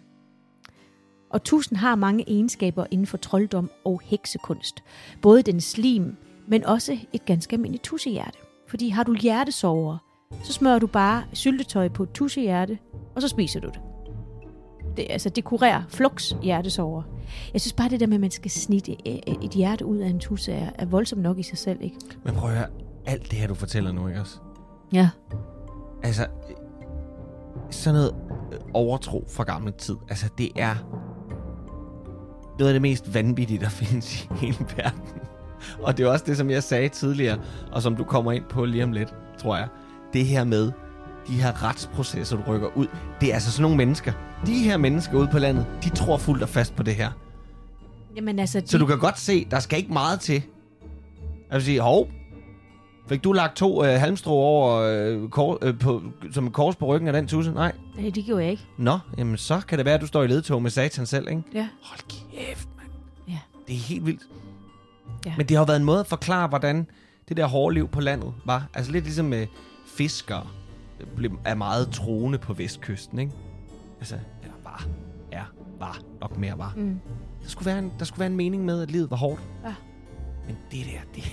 Og 1.30 1.44
tusen 1.44 1.76
har 1.76 1.94
mange 1.94 2.24
egenskaber 2.26 2.86
inden 2.90 3.06
for 3.06 3.16
trolddom 3.16 3.70
og 3.84 4.00
heksekunst. 4.04 4.82
Både 5.22 5.42
den 5.42 5.60
slim, 5.60 6.16
men 6.48 6.64
også 6.64 6.98
et 7.12 7.24
ganske 7.24 7.54
almindeligt 7.54 7.84
tussehjerte. 7.84 8.47
Fordi 8.68 8.88
har 8.88 9.02
du 9.02 9.14
hjertesover, 9.14 9.98
så 10.44 10.52
smører 10.52 10.78
du 10.78 10.86
bare 10.86 11.24
syltetøj 11.32 11.88
på 11.88 12.02
et 12.02 12.12
tussehjerte, 12.12 12.78
og 13.14 13.22
så 13.22 13.28
spiser 13.28 13.60
du 13.60 13.68
det. 13.68 13.80
det 14.96 15.06
altså, 15.10 15.28
det 15.28 15.44
kurerer 15.44 15.82
flux 15.88 16.34
hjertesover. 16.42 17.02
Jeg 17.52 17.60
synes 17.60 17.72
bare, 17.72 17.88
det 17.88 18.00
der 18.00 18.06
med, 18.06 18.14
at 18.14 18.20
man 18.20 18.30
skal 18.30 18.50
snitte 18.50 18.92
øh, 18.92 19.34
et 19.42 19.50
hjerte 19.50 19.86
ud 19.86 19.96
af 19.98 20.08
en 20.08 20.18
tusse, 20.20 20.52
er, 20.52 20.70
er 20.74 20.86
voldsomt 20.86 21.22
nok 21.22 21.38
i 21.38 21.42
sig 21.42 21.58
selv, 21.58 21.78
ikke? 21.82 21.96
Men 22.24 22.34
prøv 22.34 22.50
at 22.50 22.56
høre, 22.56 22.66
alt 23.06 23.30
det 23.30 23.38
her, 23.38 23.46
du 23.46 23.54
fortæller 23.54 23.92
nu, 23.92 24.08
ikke 24.08 24.20
også? 24.20 24.38
Ja. 24.92 25.10
Altså, 26.02 26.22
øh, 26.22 26.56
sådan 27.70 27.94
noget 27.94 28.14
øh, 28.52 28.58
overtro 28.74 29.24
fra 29.28 29.44
gammel 29.44 29.72
tid, 29.72 29.96
altså 30.08 30.28
det 30.38 30.50
er 30.56 30.74
noget 32.58 32.68
af 32.68 32.74
det 32.74 32.82
mest 32.82 33.14
vanvittige, 33.14 33.60
der 33.60 33.68
findes 33.80 34.24
i 34.24 34.28
hele 34.40 34.66
verden. 34.76 35.02
Og 35.82 35.96
det 35.96 36.06
er 36.06 36.10
også 36.10 36.24
det, 36.28 36.36
som 36.36 36.50
jeg 36.50 36.62
sagde 36.62 36.88
tidligere, 36.88 37.38
og 37.72 37.82
som 37.82 37.96
du 37.96 38.04
kommer 38.04 38.32
ind 38.32 38.44
på 38.44 38.64
lige 38.64 38.84
om 38.84 38.92
lidt, 38.92 39.14
tror 39.38 39.56
jeg. 39.56 39.68
det 40.12 40.26
her 40.26 40.44
med 40.44 40.72
de 41.28 41.32
her 41.32 41.64
retsprocesser, 41.64 42.36
du 42.36 42.42
rykker 42.52 42.76
ud. 42.76 42.86
Det 43.20 43.30
er 43.30 43.34
altså 43.34 43.50
sådan 43.52 43.62
nogle 43.62 43.76
mennesker. 43.76 44.12
De 44.46 44.58
her 44.58 44.76
mennesker 44.76 45.18
ude 45.18 45.28
på 45.32 45.38
landet, 45.38 45.66
de 45.84 45.88
tror 45.90 46.16
fuldt 46.16 46.42
og 46.42 46.48
fast 46.48 46.76
på 46.76 46.82
det 46.82 46.94
her. 46.94 47.10
Jamen 48.16 48.38
altså, 48.38 48.60
de, 48.60 48.68
Så 48.68 48.78
du 48.78 48.86
kan 48.86 48.98
godt 48.98 49.18
se, 49.18 49.46
der 49.50 49.58
skal 49.60 49.78
ikke 49.78 49.92
meget 49.92 50.20
til. 50.20 50.42
Jeg 51.50 51.54
vil 51.56 51.62
sige, 51.62 51.80
hov, 51.80 52.08
fik 53.08 53.24
du 53.24 53.32
lagt 53.32 53.56
to 53.56 53.84
øh, 53.84 54.00
halmstrå 54.00 54.32
over 54.32 54.74
øh, 54.76 55.28
kor, 55.28 55.58
øh, 55.62 55.78
på, 55.78 56.02
som 56.32 56.50
kors 56.50 56.76
på 56.76 56.86
ryggen 56.86 57.08
af 57.08 57.12
den 57.12 57.26
tusse? 57.26 57.52
Nej. 57.52 57.72
Nej, 57.98 58.10
det 58.10 58.24
gjorde 58.24 58.42
jeg 58.42 58.50
ikke. 58.50 58.62
Nå, 58.78 58.98
jamen 59.18 59.36
så 59.36 59.60
kan 59.68 59.78
det 59.78 59.84
være, 59.84 59.94
at 59.94 60.00
du 60.00 60.06
står 60.06 60.22
i 60.22 60.26
ledtog 60.26 60.62
med 60.62 60.70
satan 60.70 61.06
selv, 61.06 61.28
ikke? 61.28 61.42
Ja. 61.54 61.68
Hold 61.82 62.00
kæft, 62.08 62.68
mand. 62.76 62.90
Ja. 63.28 63.38
Det 63.66 63.74
er 63.74 63.78
helt 63.80 64.06
vildt. 64.06 64.22
Ja. 65.26 65.34
Men 65.36 65.46
det 65.46 65.56
har 65.56 65.62
jo 65.62 65.66
været 65.66 65.78
en 65.78 65.84
måde 65.84 66.00
at 66.00 66.06
forklare, 66.06 66.48
hvordan 66.48 66.86
det 67.28 67.36
der 67.36 67.46
hårde 67.46 67.74
liv 67.74 67.88
på 67.88 68.00
landet 68.00 68.34
var. 68.44 68.66
Altså 68.74 68.92
lidt 68.92 69.04
ligesom 69.04 69.26
med 69.26 69.46
fiskere 69.86 70.46
blev, 71.16 71.38
er 71.44 71.54
meget 71.54 71.90
troende 71.92 72.38
på 72.38 72.52
vestkysten, 72.52 73.18
ikke? 73.18 73.32
Altså, 74.00 74.14
eller 74.42 74.56
var, 74.64 74.86
er, 75.32 75.44
var, 75.78 75.98
nok 76.20 76.38
mere 76.38 76.58
var. 76.58 76.72
Mm. 76.76 77.00
Der 77.42 77.48
skulle, 77.48 77.66
være 77.66 77.78
en, 77.78 77.92
der 77.98 78.04
skulle 78.04 78.20
være 78.20 78.30
en 78.30 78.36
mening 78.36 78.64
med, 78.64 78.82
at 78.82 78.90
livet 78.90 79.10
var 79.10 79.16
hårdt. 79.16 79.42
Ja. 79.64 79.74
Men 80.46 80.56
det 80.70 80.86
der, 80.86 81.00
det 81.14 81.24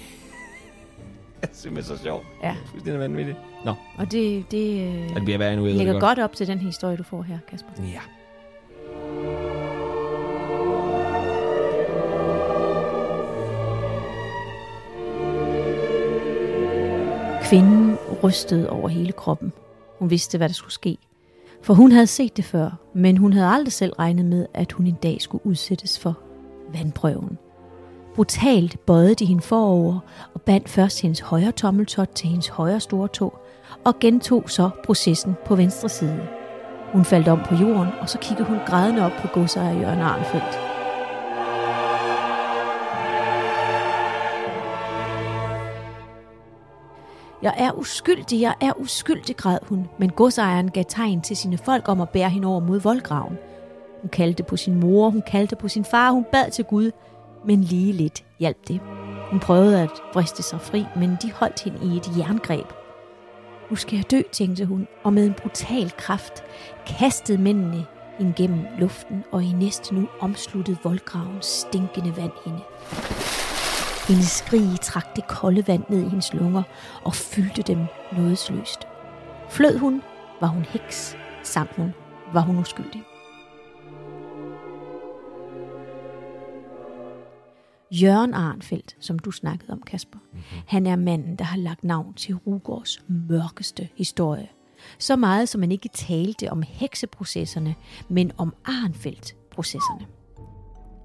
er 1.41 1.47
simpelthen 1.53 1.97
så 1.97 2.03
sjovt. 2.03 2.25
Ja. 2.43 2.55
Fuldstændig 2.65 2.99
vanvittigt. 2.99 3.37
Nå, 3.65 3.73
Og 3.97 4.11
det, 4.11 4.51
det 4.51 4.87
øh, 4.87 5.15
det 5.15 5.23
bliver 5.23 5.37
værre 5.37 5.53
endnu, 5.53 5.65
lægger 5.65 5.83
det 5.83 6.01
godt. 6.01 6.01
godt 6.01 6.19
op 6.19 6.35
til 6.35 6.47
den 6.47 6.59
historie, 6.59 6.97
du 6.97 7.03
får 7.03 7.21
her, 7.21 7.37
Kasper. 7.49 7.69
Ja. 7.79 8.01
Kvinden 17.45 17.97
rystede 18.23 18.69
over 18.69 18.88
hele 18.88 19.12
kroppen. 19.12 19.53
Hun 19.99 20.10
vidste, 20.10 20.38
hvad 20.38 20.49
der 20.49 20.53
skulle 20.53 20.73
ske. 20.73 20.97
For 21.62 21.73
hun 21.73 21.91
havde 21.91 22.08
set 22.08 22.38
det 22.38 22.45
før, 22.45 22.69
men 22.93 23.17
hun 23.17 23.34
havde 23.34 23.47
aldrig 23.47 23.73
selv 23.73 23.93
regnet 23.93 24.25
med, 24.25 24.45
at 24.53 24.71
hun 24.71 24.88
en 24.88 24.97
dag 25.03 25.21
skulle 25.21 25.45
udsættes 25.45 25.99
for 25.99 26.17
vandprøven. 26.73 27.38
Brutalt 28.15 28.86
bøjede 28.86 29.15
de 29.15 29.25
hende 29.25 29.41
forover 29.41 29.99
og 30.34 30.41
bandt 30.41 30.69
først 30.69 31.01
hendes 31.01 31.19
højre 31.19 31.51
tommeltot 31.51 32.10
til 32.10 32.29
hendes 32.29 32.47
højre 32.47 32.79
store 32.79 33.08
tog, 33.08 33.39
og 33.84 33.99
gentog 33.99 34.49
så 34.49 34.69
processen 34.86 35.36
på 35.45 35.55
venstre 35.55 35.89
side. 35.89 36.27
Hun 36.91 37.05
faldt 37.05 37.27
om 37.27 37.39
på 37.45 37.55
jorden, 37.55 37.89
og 38.01 38.10
så 38.10 38.17
kiggede 38.19 38.47
hun 38.47 38.58
grædende 38.65 39.05
op 39.05 39.12
på 39.21 39.27
godsejer 39.27 39.79
Jørgen 39.79 39.99
Arnfeldt. 39.99 40.64
Jeg 47.45 47.53
er 47.58 47.71
uskyldig, 47.71 48.41
jeg 48.41 48.53
er 48.62 48.71
uskyldig, 48.79 49.38
græd 49.38 49.58
hun, 49.62 49.88
men 49.97 50.10
godsejeren 50.10 50.71
gav 50.71 50.84
tegn 50.88 51.21
til 51.21 51.38
sine 51.38 51.58
folk 51.58 51.89
om 51.89 52.01
at 52.01 52.10
bære 52.10 52.29
hende 52.29 52.47
over 52.47 52.60
mod 52.60 52.79
voldgraven. 52.79 53.38
Hun 54.01 54.10
kaldte 54.10 54.43
på 54.43 54.58
sin 54.58 54.79
mor, 54.79 55.10
hun 55.10 55.23
kaldte 55.27 55.55
på 55.55 55.67
sin 55.67 55.86
far, 55.86 56.12
hun 56.12 56.25
bad 56.31 56.51
til 56.51 56.65
Gud, 56.65 56.91
men 57.45 57.62
lige 57.62 57.93
lidt 57.93 58.25
hjalp 58.39 58.67
det. 58.67 58.79
Hun 59.31 59.39
prøvede 59.39 59.81
at 59.81 59.89
vriste 60.13 60.43
sig 60.43 60.62
fri, 60.62 60.86
men 60.95 61.17
de 61.21 61.31
holdt 61.31 61.63
hende 61.63 61.93
i 61.93 61.97
et 61.97 62.17
jerngreb. 62.17 62.73
Nu 63.69 63.75
skal 63.75 63.95
jeg 63.95 64.12
dø, 64.12 64.21
tænkte 64.31 64.65
hun, 64.65 64.88
og 65.03 65.13
med 65.13 65.25
en 65.25 65.34
brutal 65.34 65.91
kraft 65.97 66.43
kastede 66.88 67.38
mændene 67.38 67.86
hende 68.17 68.34
gennem 68.34 68.65
luften, 68.79 69.23
og 69.31 69.43
i 69.43 69.51
næste 69.51 69.95
nu 69.95 70.08
omsluttede 70.19 70.77
voldgravens 70.84 71.45
stinkende 71.45 72.17
vand 72.17 72.31
hende. 72.45 72.60
Hendes 74.07 74.27
skrig 74.27 74.79
trak 74.81 75.15
det 75.15 75.27
kolde 75.27 75.67
vand 75.67 75.83
ned 75.89 76.01
i 76.05 76.09
hendes 76.09 76.33
lunger 76.33 76.63
og 77.03 77.15
fyldte 77.15 77.61
dem 77.61 77.85
nådesløst. 78.17 78.79
Flød 79.49 79.77
hun, 79.77 80.01
var 80.41 80.47
hun 80.47 80.65
heks. 80.65 81.17
Sang 81.43 81.69
hun, 81.75 81.93
var 82.33 82.41
hun 82.41 82.57
uskyldig. 82.57 83.03
Jørgen 87.91 88.33
Arnfeldt, 88.33 88.95
som 88.99 89.19
du 89.19 89.31
snakkede 89.31 89.73
om, 89.73 89.81
Kasper, 89.81 90.19
mm-hmm. 90.19 90.61
han 90.67 90.87
er 90.87 90.95
manden, 90.95 91.35
der 91.35 91.45
har 91.45 91.57
lagt 91.57 91.83
navn 91.83 92.13
til 92.13 92.35
Rugårds 92.35 93.03
mørkeste 93.07 93.89
historie. 93.95 94.47
Så 94.99 95.15
meget, 95.15 95.49
som 95.49 95.61
man 95.61 95.71
ikke 95.71 95.89
talte 95.93 96.51
om 96.51 96.63
hekseprocesserne, 96.67 97.75
men 98.09 98.31
om 98.37 98.53
Arnfeldt-processerne. 98.65 100.05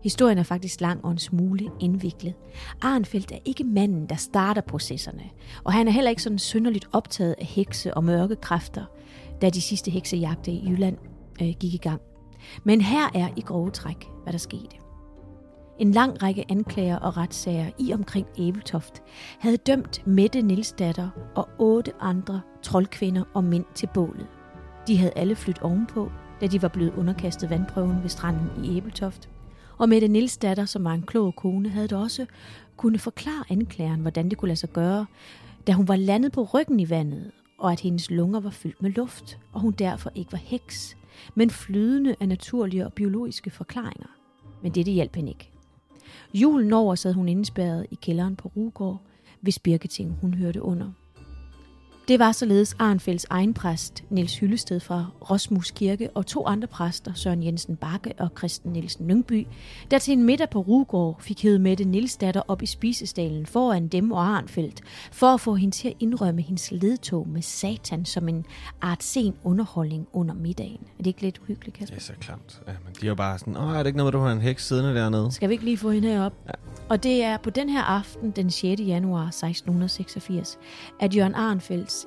Historien 0.02 0.38
er 0.38 0.42
faktisk 0.42 0.80
lang 0.80 1.04
og 1.04 1.10
en 1.10 1.18
smule 1.18 1.70
indviklet. 1.80 2.34
Arnfeldt 2.82 3.32
er 3.32 3.38
ikke 3.44 3.64
manden, 3.64 4.06
der 4.06 4.16
starter 4.16 4.60
processerne, 4.60 5.24
og 5.64 5.72
han 5.72 5.88
er 5.88 5.92
heller 5.92 6.10
ikke 6.10 6.22
sådan 6.22 6.38
synderligt 6.38 6.88
optaget 6.92 7.34
af 7.38 7.46
hekse 7.46 7.94
og 7.94 8.04
mørke 8.04 8.36
kræfter, 8.36 8.84
da 9.42 9.50
de 9.50 9.60
sidste 9.60 9.90
heksejagter 9.90 10.52
i 10.52 10.62
Jylland 10.68 10.96
øh, 11.42 11.48
gik 11.60 11.74
i 11.74 11.80
gang. 11.82 12.00
Men 12.64 12.80
her 12.80 13.08
er 13.14 13.28
i 13.36 13.40
grove 13.40 13.70
træk, 13.70 14.08
hvad 14.22 14.32
der 14.32 14.38
skete. 14.38 14.76
En 15.78 15.92
lang 15.92 16.22
række 16.22 16.44
anklager 16.48 16.96
og 16.96 17.16
retssager 17.16 17.70
i 17.78 17.92
omkring 17.92 18.26
Æbeltoft 18.38 19.02
havde 19.38 19.56
dømt 19.56 20.06
Mette 20.06 20.42
Nilsdatter 20.42 21.08
og 21.34 21.48
otte 21.58 21.92
andre 22.00 22.40
troldkvinder 22.62 23.22
og 23.34 23.44
mænd 23.44 23.64
til 23.74 23.88
bålet. 23.94 24.26
De 24.86 24.98
havde 24.98 25.12
alle 25.16 25.36
flyttet 25.36 25.62
ovenpå, 25.62 26.10
da 26.40 26.46
de 26.46 26.62
var 26.62 26.68
blevet 26.68 26.94
underkastet 26.94 27.50
vandprøven 27.50 28.02
ved 28.02 28.08
stranden 28.08 28.64
i 28.64 28.76
Æbeltoft 28.76 29.28
og 29.80 29.88
Mette 29.88 30.08
Nilsdatter, 30.08 30.64
som 30.64 30.84
var 30.84 30.92
en 30.92 31.02
klog 31.02 31.36
kone, 31.36 31.68
havde 31.68 31.88
det 31.88 31.98
også 31.98 32.26
kunne 32.76 32.98
forklare 32.98 33.44
anklageren, 33.50 34.00
hvordan 34.00 34.28
det 34.28 34.38
kunne 34.38 34.48
lade 34.48 34.58
sig 34.58 34.72
gøre, 34.72 35.06
da 35.66 35.72
hun 35.72 35.88
var 35.88 35.96
landet 35.96 36.32
på 36.32 36.42
ryggen 36.42 36.80
i 36.80 36.90
vandet, 36.90 37.30
og 37.58 37.72
at 37.72 37.80
hendes 37.80 38.10
lunger 38.10 38.40
var 38.40 38.50
fyldt 38.50 38.82
med 38.82 38.90
luft, 38.90 39.38
og 39.52 39.60
hun 39.60 39.72
derfor 39.72 40.10
ikke 40.14 40.32
var 40.32 40.38
heks, 40.38 40.96
men 41.34 41.50
flydende 41.50 42.16
af 42.20 42.28
naturlige 42.28 42.86
og 42.86 42.92
biologiske 42.92 43.50
forklaringer. 43.50 44.08
Men 44.62 44.72
dette 44.72 44.92
hjalp 44.92 45.16
hende 45.16 45.30
ikke. 45.30 45.50
Julen 46.34 46.72
over 46.72 46.94
sad 46.94 47.12
hun 47.12 47.28
indespærret 47.28 47.86
i 47.90 47.98
kælderen 48.02 48.36
på 48.36 48.52
Rugård, 48.56 49.00
hvis 49.40 49.58
Birketing 49.58 50.18
hun 50.20 50.34
hørte 50.34 50.62
under. 50.62 50.90
Det 52.10 52.18
var 52.18 52.32
således 52.32 52.76
Arnfelds 52.78 53.26
egen 53.30 53.54
præst, 53.54 54.04
Niels 54.10 54.38
Hyllested 54.38 54.80
fra 54.80 55.06
Rosmus 55.30 55.70
Kirke, 55.70 56.10
og 56.14 56.26
to 56.26 56.46
andre 56.46 56.68
præster, 56.68 57.14
Søren 57.14 57.42
Jensen 57.42 57.76
Bakke 57.76 58.12
og 58.18 58.28
Christen 58.38 58.72
Nielsen 58.72 59.08
Lyngby, 59.08 59.46
der 59.90 59.98
til 59.98 60.12
en 60.12 60.24
middag 60.24 60.50
på 60.50 60.60
Rugård 60.60 61.20
fik 61.20 61.42
hævet 61.42 61.60
Mette 61.60 61.84
Nilsdatter 61.84 62.42
op 62.48 62.62
i 62.62 62.66
spisestalen 62.66 63.46
foran 63.46 63.88
dem 63.88 64.12
og 64.12 64.26
Arnfeldt, 64.26 64.80
for 65.12 65.26
at 65.26 65.40
få 65.40 65.54
hende 65.54 65.76
til 65.76 65.88
at 65.88 65.94
indrømme 66.00 66.42
hendes 66.42 66.70
ledtog 66.70 67.28
med 67.28 67.42
satan 67.42 68.04
som 68.04 68.28
en 68.28 68.46
art 68.80 69.02
sen 69.02 69.34
underholdning 69.44 70.06
under 70.12 70.34
middagen. 70.34 70.80
Er 70.98 71.02
det 71.02 71.06
ikke 71.06 71.22
lidt 71.22 71.38
uhyggeligt, 71.38 71.76
Kasper? 71.76 71.94
Det 71.94 72.02
er 72.02 72.06
så 72.06 72.20
klamt. 72.20 72.60
Ja, 72.66 72.72
men 72.84 72.94
de 72.94 73.06
er 73.06 73.08
jo 73.08 73.14
bare 73.14 73.38
sådan, 73.38 73.56
åh, 73.56 73.74
er 73.74 73.78
det 73.78 73.86
ikke 73.86 73.98
noget, 73.98 74.12
du 74.12 74.18
har 74.18 74.32
en 74.32 74.40
heks 74.40 74.66
siddende 74.66 74.94
dernede? 74.94 75.32
Skal 75.32 75.48
vi 75.48 75.54
ikke 75.54 75.64
lige 75.64 75.78
få 75.78 75.90
hende 75.90 76.08
herop? 76.08 76.32
Ja. 76.46 76.52
Og 76.88 77.02
det 77.02 77.24
er 77.24 77.36
på 77.36 77.50
den 77.50 77.68
her 77.68 77.82
aften, 77.82 78.30
den 78.30 78.50
6. 78.50 78.80
januar 78.80 79.26
1686, 79.26 80.58
at 81.00 81.16
Jørgen 81.16 81.34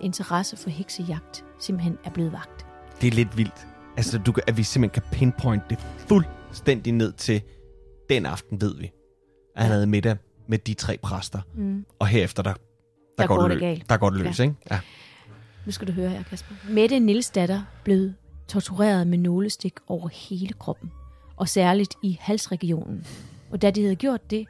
Interesse 0.01 0.57
for 0.57 0.69
heksejagt 0.69 1.45
simpelthen 1.59 1.97
er 2.03 2.09
blevet 2.09 2.31
vagt. 2.31 2.65
Det 3.01 3.07
er 3.07 3.11
lidt 3.11 3.37
vildt. 3.37 3.67
Altså, 3.97 4.17
du, 4.17 4.33
at 4.47 4.57
vi 4.57 4.63
simpelthen 4.63 5.01
kan 5.03 5.11
pinpoint 5.11 5.63
det 5.69 5.79
fuldstændig 5.97 6.93
ned 6.93 7.11
til 7.13 7.41
den 8.09 8.25
aften, 8.25 8.61
ved 8.61 8.75
vi. 8.77 8.91
At 9.55 9.63
han 9.63 9.71
havde 9.71 9.87
middag 9.87 10.17
med 10.47 10.57
de 10.57 10.73
tre 10.73 10.97
præster. 11.03 11.41
Mm. 11.55 11.85
Og 11.99 12.07
herefter, 12.07 12.43
der, 12.43 12.53
der, 12.53 12.57
Der 13.17 13.27
går 13.27 13.41
det, 13.41 13.49
det 13.49 13.57
løs. 13.57 13.61
galt. 13.61 13.89
Der 13.89 13.97
går 13.97 14.09
det 14.09 14.19
løs, 14.19 14.39
Ja. 14.39 14.43
ikke? 14.43 14.55
Ja. 14.71 14.79
Nu 15.65 15.71
skal 15.71 15.87
du 15.87 15.91
høre 15.91 16.09
her, 16.09 16.23
Kasper. 16.23 16.55
Mette 16.69 16.99
Nils 16.99 17.29
datter 17.29 17.61
blev 17.83 18.11
tortureret 18.47 19.07
med 19.07 19.17
nålestik 19.17 19.73
over 19.87 20.07
hele 20.07 20.53
kroppen, 20.53 20.91
og 21.35 21.49
særligt 21.49 21.95
i 22.03 22.17
halsregionen. 22.21 23.05
Og 23.51 23.61
da 23.61 23.71
de 23.71 23.81
havde 23.81 23.95
gjort 23.95 24.31
det, 24.31 24.45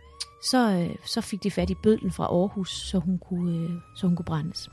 så, 0.52 0.72
øh, 0.72 0.96
så 1.06 1.22
fik 1.22 1.44
de 1.44 1.52
fat 1.52 1.70
i 1.70 1.76
bødlen 1.84 2.12
fra 2.12 2.24
Aarhus, 2.26 2.70
så 2.72 3.00
hun, 3.00 3.18
kunne, 3.20 3.58
øh, 3.58 3.70
så 3.96 4.08
hun 4.08 4.16
kunne 4.16 4.26
brændes. 4.26 4.70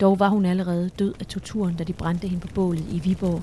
Dog 0.00 0.20
var 0.20 0.28
hun 0.28 0.44
allerede 0.44 0.88
død 0.88 1.14
af 1.20 1.26
torturen, 1.26 1.74
da 1.76 1.84
de 1.84 1.92
brændte 1.92 2.28
hende 2.28 2.46
på 2.46 2.54
bålet 2.54 2.86
i 2.92 2.98
Viborg. 2.98 3.42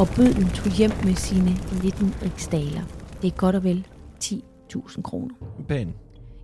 Og 0.00 0.08
bøden 0.16 0.48
tog 0.48 0.72
hjem 0.72 0.90
med 1.04 1.14
sine 1.14 1.50
19 1.82 2.14
riksdaler. 2.22 2.82
Det 3.22 3.32
er 3.32 3.36
godt 3.36 3.56
og 3.56 3.64
vel 3.64 3.86
10.000 4.24 5.02
kroner. 5.02 5.34
Pæn. 5.68 5.94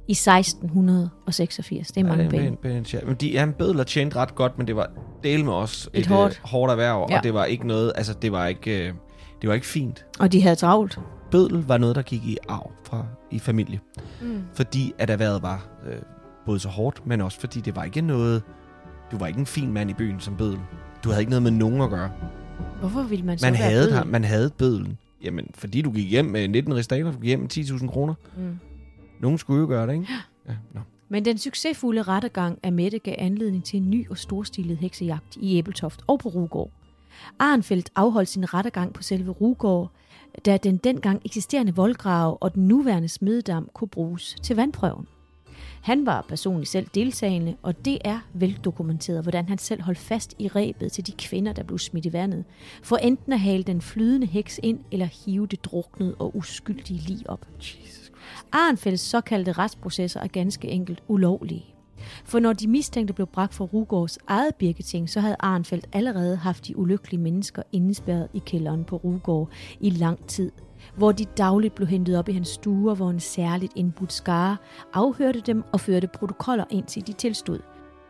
I 0.09 0.13
1686. 0.13 1.89
Det 1.93 2.01
er 2.01 2.05
mange 2.05 2.25
ja, 2.25 2.31
penge. 2.31 2.85
tjek. 2.85 3.07
Men 3.07 3.15
de, 3.15 3.31
ja, 3.31 3.47
bødler 3.59 3.85
tjente 3.85 4.17
ret 4.17 4.35
godt, 4.35 4.59
men 4.59 4.67
det 4.67 4.77
var 4.77 4.91
del 5.25 5.45
med 5.45 5.53
os 5.53 5.89
Et 5.95 6.01
et, 6.01 6.07
hårdt. 6.07 6.41
Øh, 6.45 6.49
hårdt 6.51 6.71
erhverv, 6.71 7.07
Ja. 7.11 7.17
og 7.19 7.25
det 7.25 7.35
var 7.35 7.45
ikke 7.45 7.67
noget, 7.67 7.93
altså 7.97 8.15
det 8.23 8.33
var 8.33 8.47
ikke, 8.47 8.89
øh, 8.89 8.93
det 9.43 9.49
var 9.49 9.55
ikke 9.55 9.67
fint. 9.67 10.05
Og 10.19 10.33
de 10.33 10.43
havde 10.43 10.57
travlt. 10.57 10.99
Bødel 11.31 11.65
var 11.67 11.79
noget, 11.79 11.97
der 11.97 12.03
gik 12.03 12.25
i 12.25 12.37
arv 12.49 12.71
fra, 12.85 13.07
i 13.31 13.39
familie. 13.39 13.81
Mm. 14.23 14.43
Fordi 14.55 14.93
at 14.99 15.11
erhvervet 15.11 15.43
var 15.43 15.69
øh, 15.87 15.97
både 16.47 16.59
så 16.61 16.69
hårdt, 16.69 17.07
men 17.07 17.21
også 17.21 17.41
fordi 17.41 17.61
det 17.61 17.77
var 17.77 17.85
ikke 17.85 18.01
noget 18.01 18.43
Du 19.13 19.19
var 19.19 19.27
ikke 19.27 19.41
en 19.41 19.47
fin 19.47 19.73
mand 19.73 19.91
i 19.91 19.95
byen 19.95 20.21
som 20.21 20.37
bødel. 20.37 20.59
Du 21.05 21.09
havde 21.09 21.23
ikke 21.23 21.31
noget 21.31 21.43
med 21.43 21.51
nogen 21.51 21.81
at 21.81 21.91
gøre. 21.91 22.11
Hvorfor 22.81 23.03
ville 23.03 23.25
man 23.25 23.39
så 23.39 23.47
Man 23.47 23.53
være 23.53 23.63
havde, 23.63 23.83
bøddel? 23.83 23.97
ham, 23.99 24.07
man 24.07 24.25
havde 24.25 24.51
bødlen. 24.59 24.99
Jamen, 25.25 25.47
fordi 25.55 25.83
du 25.83 25.91
gik 25.91 26.11
hjem 26.11 26.25
med 26.25 26.49
19 26.49 26.75
ristaler, 26.75 27.13
du 27.13 27.19
gik 27.19 27.27
hjem 27.27 27.41
med 27.41 27.49
10.000 27.53 27.87
kroner. 27.89 28.15
Mm. 28.37 28.59
Nogen 29.21 29.39
skulle 29.39 29.61
jo 29.61 29.67
gøre 29.67 29.87
det, 29.87 29.93
ikke? 29.93 30.07
Ja. 30.49 30.55
Nå. 30.75 30.81
Men 31.09 31.25
den 31.25 31.39
succesfulde 31.39 32.03
rettergang 32.03 32.59
af 32.63 32.73
Mette 32.73 32.99
gav 32.99 33.15
anledning 33.19 33.65
til 33.65 33.77
en 33.77 33.91
ny 33.91 34.11
og 34.11 34.19
storstilet 34.19 34.77
heksejagt 34.77 35.37
i 35.37 35.59
Æbeltoft 35.59 36.03
og 36.07 36.19
på 36.19 36.29
Rugård. 36.29 36.71
Arnfeldt 37.39 37.91
afholdt 37.97 38.29
sin 38.29 38.55
rettergang 38.55 38.93
på 38.93 39.03
selve 39.03 39.31
Rugård, 39.31 39.91
da 40.47 40.57
den 40.57 40.77
dengang 40.77 41.23
eksisterende 41.25 41.75
voldgrave 41.75 42.37
og 42.37 42.55
den 42.55 42.69
nuværende 42.69 43.09
smededam 43.09 43.69
kunne 43.75 43.89
bruges 43.89 44.37
til 44.43 44.57
vandprøven. 44.57 45.07
Han 45.83 46.07
var 46.07 46.25
personligt 46.29 46.71
selv 46.71 46.87
deltagende, 46.95 47.57
og 47.63 47.85
det 47.85 47.99
er 48.05 48.19
veldokumenteret, 48.35 49.23
hvordan 49.23 49.49
han 49.49 49.59
selv 49.59 49.83
holdt 49.83 49.99
fast 49.99 50.35
i 50.39 50.49
rebet 50.49 50.93
til 50.93 51.07
de 51.07 51.13
kvinder, 51.13 51.53
der 51.53 51.63
blev 51.63 51.79
smidt 51.79 52.07
i 52.07 52.13
vandet, 52.13 52.45
for 52.83 52.97
enten 52.97 53.33
at 53.33 53.41
hale 53.41 53.63
den 53.63 53.81
flydende 53.81 54.27
heks 54.27 54.61
ind 54.63 54.81
eller 54.93 55.07
hive 55.07 55.47
det 55.47 55.65
druknede 55.65 56.15
og 56.15 56.37
uskyldige 56.37 57.01
lig 57.01 57.31
op. 57.31 57.47
Jesus 57.59 57.98
Arnfelds 58.53 59.01
såkaldte 59.01 59.53
retsprocesser 59.53 60.21
er 60.21 60.27
ganske 60.27 60.69
enkelt 60.69 61.03
ulovlige. 61.09 61.75
For 62.25 62.39
når 62.39 62.53
de 62.53 62.69
mistænkte 62.69 63.15
blev 63.15 63.27
bragt 63.27 63.55
for 63.55 63.65
Rugårds 63.65 64.19
eget 64.27 64.55
birketing, 64.55 65.11
så 65.11 65.21
havde 65.21 65.37
Arnfeldt 65.41 65.87
allerede 65.93 66.37
haft 66.37 66.67
de 66.67 66.79
ulykkelige 66.79 67.21
mennesker 67.21 67.63
indespærret 67.73 68.29
i 68.35 68.43
kælderen 68.47 68.85
på 68.85 68.97
Rugård 68.97 69.51
i 69.81 69.91
lang 69.91 70.27
tid, 70.27 70.53
hvor 70.97 71.13
de 71.13 71.25
dagligt 71.25 71.75
blev 71.75 71.89
hentet 71.89 72.19
op 72.19 72.29
i 72.29 72.33
hans 72.33 72.49
stuer, 72.49 72.95
hvor 72.95 73.11
en 73.11 73.21
særligt 73.21 73.73
indbudt 73.77 74.13
skare 74.13 74.57
afhørte 74.95 75.41
dem 75.41 75.65
og 75.73 75.81
førte 75.81 76.09
protokoller 76.09 76.65
indtil 76.71 77.07
de 77.07 77.13
tilstod. 77.13 77.61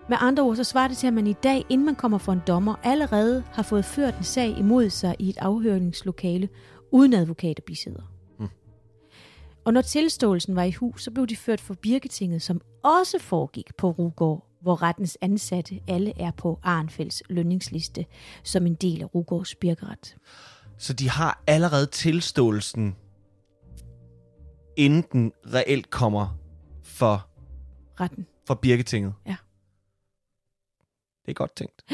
Med 0.08 0.16
andre 0.20 0.42
ord, 0.42 0.56
så 0.56 0.64
svarer 0.64 0.88
det 0.88 0.96
til, 0.96 1.06
at 1.06 1.12
man 1.12 1.26
i 1.26 1.32
dag, 1.32 1.64
inden 1.68 1.86
man 1.86 1.94
kommer 1.94 2.18
for 2.18 2.32
en 2.32 2.42
dommer, 2.46 2.74
allerede 2.82 3.44
har 3.52 3.62
fået 3.62 3.84
ført 3.84 4.18
en 4.18 4.24
sag 4.24 4.58
imod 4.58 4.90
sig 4.90 5.16
i 5.18 5.28
et 5.28 5.38
afhøringslokale 5.38 6.48
uden 6.92 7.14
advokat 7.14 7.58
og 7.58 7.64
bisidder. 7.64 8.17
Og 9.68 9.74
når 9.74 9.82
tilståelsen 9.82 10.56
var 10.56 10.62
i 10.62 10.72
hus, 10.72 11.02
så 11.04 11.10
blev 11.10 11.26
de 11.26 11.36
ført 11.36 11.60
for 11.60 11.74
Birketinget, 11.74 12.42
som 12.42 12.60
også 12.84 13.18
foregik 13.18 13.76
på 13.76 13.90
Rugård, 13.90 14.46
hvor 14.60 14.82
rettens 14.82 15.18
ansatte 15.20 15.80
alle 15.88 16.20
er 16.20 16.30
på 16.30 16.60
Arnfelds 16.62 17.22
lønningsliste 17.28 18.06
som 18.44 18.66
en 18.66 18.74
del 18.74 19.02
af 19.02 19.14
Rugårds 19.14 19.54
birkeret. 19.54 20.16
Så 20.78 20.92
de 20.92 21.10
har 21.10 21.42
allerede 21.46 21.86
tilståelsen, 21.86 22.96
inden 24.76 25.04
den 25.12 25.32
reelt 25.54 25.90
kommer 25.90 26.38
for, 26.82 27.28
Retten. 28.00 28.26
for 28.46 28.54
Birketinget. 28.54 29.14
Ja. 29.26 29.36
Det 31.26 31.30
er 31.30 31.34
godt 31.34 31.56
tænkt. 31.56 31.84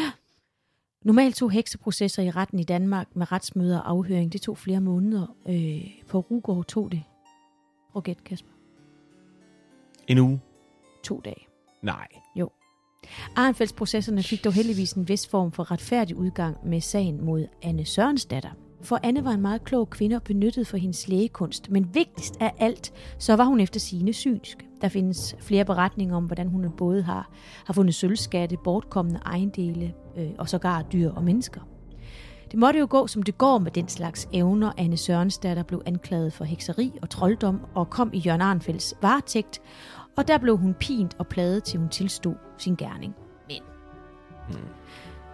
Normalt 1.05 1.37
tog 1.37 1.51
hekseprocesser 1.51 2.23
i 2.23 2.31
retten 2.31 2.59
i 2.59 2.65
Danmark 2.65 3.17
med 3.17 3.33
retsmøder 3.33 3.79
og 3.79 3.91
afhøring, 3.91 4.33
det 4.33 4.41
tog 4.41 4.59
flere 4.59 4.81
måneder. 4.81 5.37
Øh, 5.49 6.03
på 6.09 6.21
Rugård 6.21 6.65
tog 6.65 6.93
det, 6.93 7.03
gætte, 8.01 8.23
Kasper, 8.23 8.51
En 10.09 10.19
uge? 10.19 10.41
to 11.05 11.21
dage. 11.25 11.47
Nej. 11.83 12.07
Arnfeldsprocesserne 13.37 14.23
fik 14.23 14.45
dog 14.45 14.53
heldigvis 14.53 14.93
en 14.93 15.09
vis 15.09 15.27
form 15.27 15.53
for 15.53 15.71
retfærdig 15.71 16.17
udgang 16.17 16.57
med 16.65 16.81
sagen 16.81 17.25
mod 17.25 17.47
Anne 17.63 17.85
Sørensdatter. 17.85 18.51
For 18.83 18.99
Anne 19.03 19.25
var 19.25 19.31
en 19.31 19.43
meget 19.43 19.65
klog 19.65 19.91
kvinde 19.91 20.17
og 20.17 20.23
benyttet 20.23 20.67
for 20.67 20.77
hendes 20.77 21.09
lægekunst, 21.09 21.71
men 21.71 21.95
vigtigst 21.95 22.37
af 22.41 22.53
alt, 22.59 22.93
så 23.19 23.37
var 23.37 23.45
hun 23.45 23.61
efter 23.61 23.81
sine 23.81 24.13
synsk. 24.13 24.67
Der 24.81 24.89
findes 24.89 25.37
flere 25.41 25.65
beretninger 25.65 26.17
om, 26.17 26.25
hvordan 26.25 26.49
hun 26.49 26.71
både 26.77 27.03
har, 27.03 27.31
har 27.67 27.75
fundet 27.75 27.95
sølvskatte, 27.95 28.57
bortkommende 28.65 29.21
ejendele 29.27 29.95
øh, 30.17 30.31
og 30.39 30.49
sågar 30.49 30.83
dyr 30.83 31.11
og 31.11 31.25
mennesker. 31.25 31.61
Det 32.55 32.61
måtte 32.61 32.79
jo 32.81 32.87
gå, 32.91 33.07
som 33.07 33.23
det 33.23 33.39
går 33.39 33.59
med 33.59 33.71
den 33.71 33.89
slags 33.89 34.29
evner. 34.33 34.73
Anne 34.79 34.97
Sørensdatter 34.97 35.63
blev 35.63 35.83
anklaget 35.87 36.33
for 36.33 36.45
hekseri 36.45 36.93
og 37.03 37.11
trolddom 37.11 37.61
og 37.75 37.91
kom 37.91 38.11
i 38.13 38.19
Jørgen 38.19 38.41
Arnfelds 38.41 38.95
varetægt, 39.03 39.63
og 40.17 40.29
der 40.29 40.39
blev 40.39 40.57
hun 40.57 40.75
pint 40.75 41.17
og 41.19 41.27
pladet, 41.27 41.65
til 41.65 41.81
hun 41.81 41.89
tilstod 41.89 42.35
sin 42.59 42.77
gerning. 42.77 43.15
Men 43.49 43.63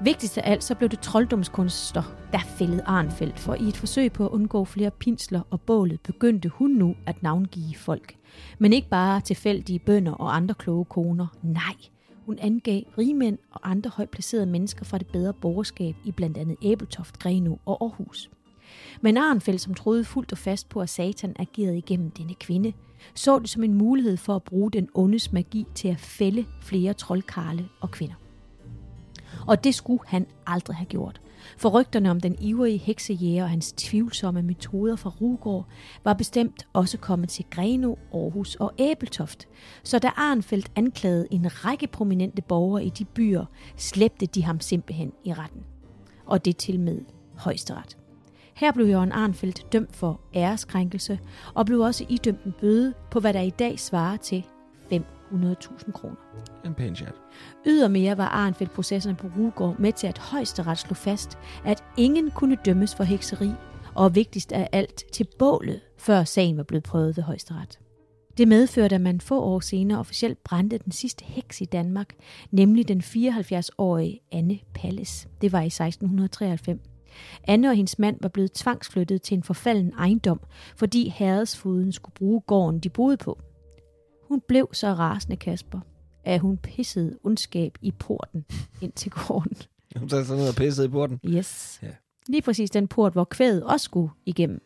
Vigtigst 0.00 0.38
af 0.38 0.50
alt, 0.50 0.64
så 0.64 0.74
blev 0.74 0.88
det 0.88 1.00
trolddomskunster, 1.00 2.02
der 2.32 2.38
fældede 2.38 2.82
Arnfeldt, 2.86 3.38
for 3.38 3.54
i 3.54 3.68
et 3.68 3.76
forsøg 3.76 4.12
på 4.12 4.24
at 4.26 4.30
undgå 4.30 4.64
flere 4.64 4.90
pinsler 4.90 5.40
og 5.50 5.60
bålet, 5.60 6.00
begyndte 6.00 6.48
hun 6.48 6.70
nu 6.70 6.94
at 7.06 7.22
navngive 7.22 7.74
folk. 7.76 8.14
Men 8.58 8.72
ikke 8.72 8.88
bare 8.88 9.20
tilfældige 9.20 9.78
bønder 9.78 10.12
og 10.12 10.36
andre 10.36 10.54
kloge 10.54 10.84
koner. 10.84 11.26
Nej, 11.42 11.74
hun 12.26 12.38
angav 12.38 12.82
rigmænd 12.98 13.38
og 13.50 13.70
andre 13.70 13.90
højt 13.90 14.10
placerede 14.10 14.46
mennesker 14.46 14.84
fra 14.84 14.98
det 14.98 15.06
bedre 15.06 15.32
borgerskab 15.32 15.96
i 16.04 16.12
blandt 16.12 16.36
andet 16.36 16.56
Æbeltoft, 16.62 17.18
Greno 17.18 17.56
og 17.66 17.78
Aarhus. 17.80 18.30
Men 19.00 19.16
Arnfeldt, 19.16 19.60
som 19.60 19.74
troede 19.74 20.04
fuldt 20.04 20.32
og 20.32 20.38
fast 20.38 20.68
på, 20.68 20.80
at 20.80 20.88
Satan 20.88 21.36
agerede 21.38 21.78
igennem 21.78 22.10
denne 22.10 22.34
kvinde, 22.34 22.72
så 23.14 23.38
det 23.38 23.50
som 23.50 23.64
en 23.64 23.74
mulighed 23.74 24.16
for 24.16 24.36
at 24.36 24.42
bruge 24.42 24.70
den 24.70 24.88
ondes 24.94 25.32
magi 25.32 25.66
til 25.74 25.88
at 25.88 26.00
fælde 26.00 26.44
flere 26.62 26.92
troldkarle 26.92 27.68
og 27.80 27.90
kvinder. 27.90 28.14
Og 29.46 29.64
det 29.64 29.74
skulle 29.74 30.02
han 30.06 30.26
aldrig 30.46 30.76
have 30.76 30.86
gjort. 30.86 31.20
For 31.57 31.68
rygterne 31.68 32.11
om 32.11 32.20
den 32.20 32.36
ivrige 32.40 32.78
heksejæger 32.78 33.42
og 33.42 33.51
hans 33.51 33.72
tvivlsomme 33.72 34.42
metoder 34.42 34.96
fra 34.96 35.11
Rugård 35.20 35.66
var 36.05 36.12
bestemt 36.12 36.66
også 36.72 36.98
kommet 36.98 37.28
til 37.28 37.44
Greno, 37.51 37.94
Aarhus 38.14 38.55
og 38.55 38.72
Æbeltoft. 38.78 39.48
Så 39.82 39.98
da 39.98 40.11
Arnfeldt 40.16 40.72
anklagede 40.76 41.26
en 41.30 41.64
række 41.64 41.86
prominente 41.86 42.42
borgere 42.42 42.84
i 42.84 42.90
de 42.90 43.05
byer, 43.05 43.44
slæbte 43.76 44.26
de 44.26 44.44
ham 44.44 44.61
simpelthen 44.61 45.12
i 45.24 45.32
retten. 45.32 45.62
Og 46.26 46.44
det 46.44 46.57
til 46.57 46.80
med 46.80 47.01
højesteret. 47.36 47.96
Her 48.55 48.72
blev 48.72 48.86
Jørgen 48.86 49.12
Arnfeldt 49.12 49.72
dømt 49.72 49.96
for 49.96 50.20
æreskrænkelse 50.34 51.18
og 51.55 51.66
blev 51.66 51.80
også 51.80 52.07
idømt 52.09 52.44
en 52.44 52.55
bøde 52.61 52.94
på, 53.11 53.20
hvad 53.20 53.32
der 53.32 53.40
i 53.40 53.51
dag 53.51 53.80
svarer 53.80 54.16
til 54.16 54.44
500.000 55.33 55.93
kroner. 55.93 56.16
En 56.64 56.74
pæn 56.74 56.97
chat. 56.97 57.14
Ydermere 57.66 58.18
var 58.18 58.28
Arnfeldt-processerne 58.28 59.16
på 59.16 59.28
Rugård 59.39 59.78
med 59.78 59.93
til 59.93 60.07
at 60.07 60.18
højesteret 60.18 60.78
slå 60.78 60.95
fast, 60.95 61.39
at 61.64 61.85
ingen 61.97 62.31
kunne 62.31 62.57
dømmes 62.64 62.95
for 62.95 63.05
hekseri, 63.05 63.51
og 63.95 64.14
vigtigst 64.14 64.53
af 64.53 64.68
alt 64.72 65.05
til 65.12 65.26
bålet, 65.39 65.81
før 65.99 66.24
sagen 66.24 66.57
var 66.57 66.62
blevet 66.62 66.85
prøvet 66.85 67.16
ved 67.16 67.24
højesteret. 67.24 67.78
Det 68.39 68.49
medførte, 68.49 68.95
at 68.95 69.01
man 69.01 69.20
få 69.20 69.41
år 69.41 69.61
senere 69.61 69.99
officielt 69.99 70.45
brændte 70.45 70.78
den 70.78 70.93
sidste 70.93 71.24
heks 71.24 71.61
i 71.61 71.64
Danmark, 71.64 72.14
nemlig 72.51 72.89
den 72.89 73.01
74-årige 73.01 74.20
Anne 74.33 74.59
Palles. 74.74 75.28
Det 75.41 75.53
var 75.53 75.61
i 75.61 75.66
1693. 75.66 76.81
Anne 77.45 77.68
og 77.68 77.74
hendes 77.74 77.99
mand 77.99 78.16
var 78.22 78.28
blevet 78.28 78.53
tvangsflyttet 78.53 79.22
til 79.22 79.37
en 79.37 79.43
forfalden 79.43 79.93
ejendom, 79.99 80.41
fordi 80.76 81.09
herredsfuden 81.09 81.93
skulle 81.93 82.14
bruge 82.14 82.41
gården, 82.41 82.81
de 82.81 82.89
boede 82.89 83.16
på. 83.16 83.39
Hun 84.31 84.41
blev 84.49 84.68
så 84.72 84.93
rasende, 84.95 85.37
Kasper, 85.37 85.81
at 86.24 86.41
hun 86.41 86.57
pissede 86.57 87.18
ondskab 87.24 87.78
i 87.83 87.91
porten 87.91 88.45
ind 88.81 88.93
til 88.93 89.11
gården. 89.11 89.57
Hun 89.97 90.09
tager 90.09 90.24
sådan 90.24 90.37
noget 90.37 90.49
og 90.51 90.57
pissede 90.57 90.87
i 90.87 90.91
porten. 90.91 91.20
Yes. 91.26 91.78
Ja. 91.83 91.89
Lige 92.28 92.43
præcis 92.43 92.70
den 92.70 92.89
port, 92.89 93.12
hvor 93.12 93.24
kvædet 93.24 93.62
også 93.64 93.85
skulle 93.85 94.11
igennem. 94.26 94.62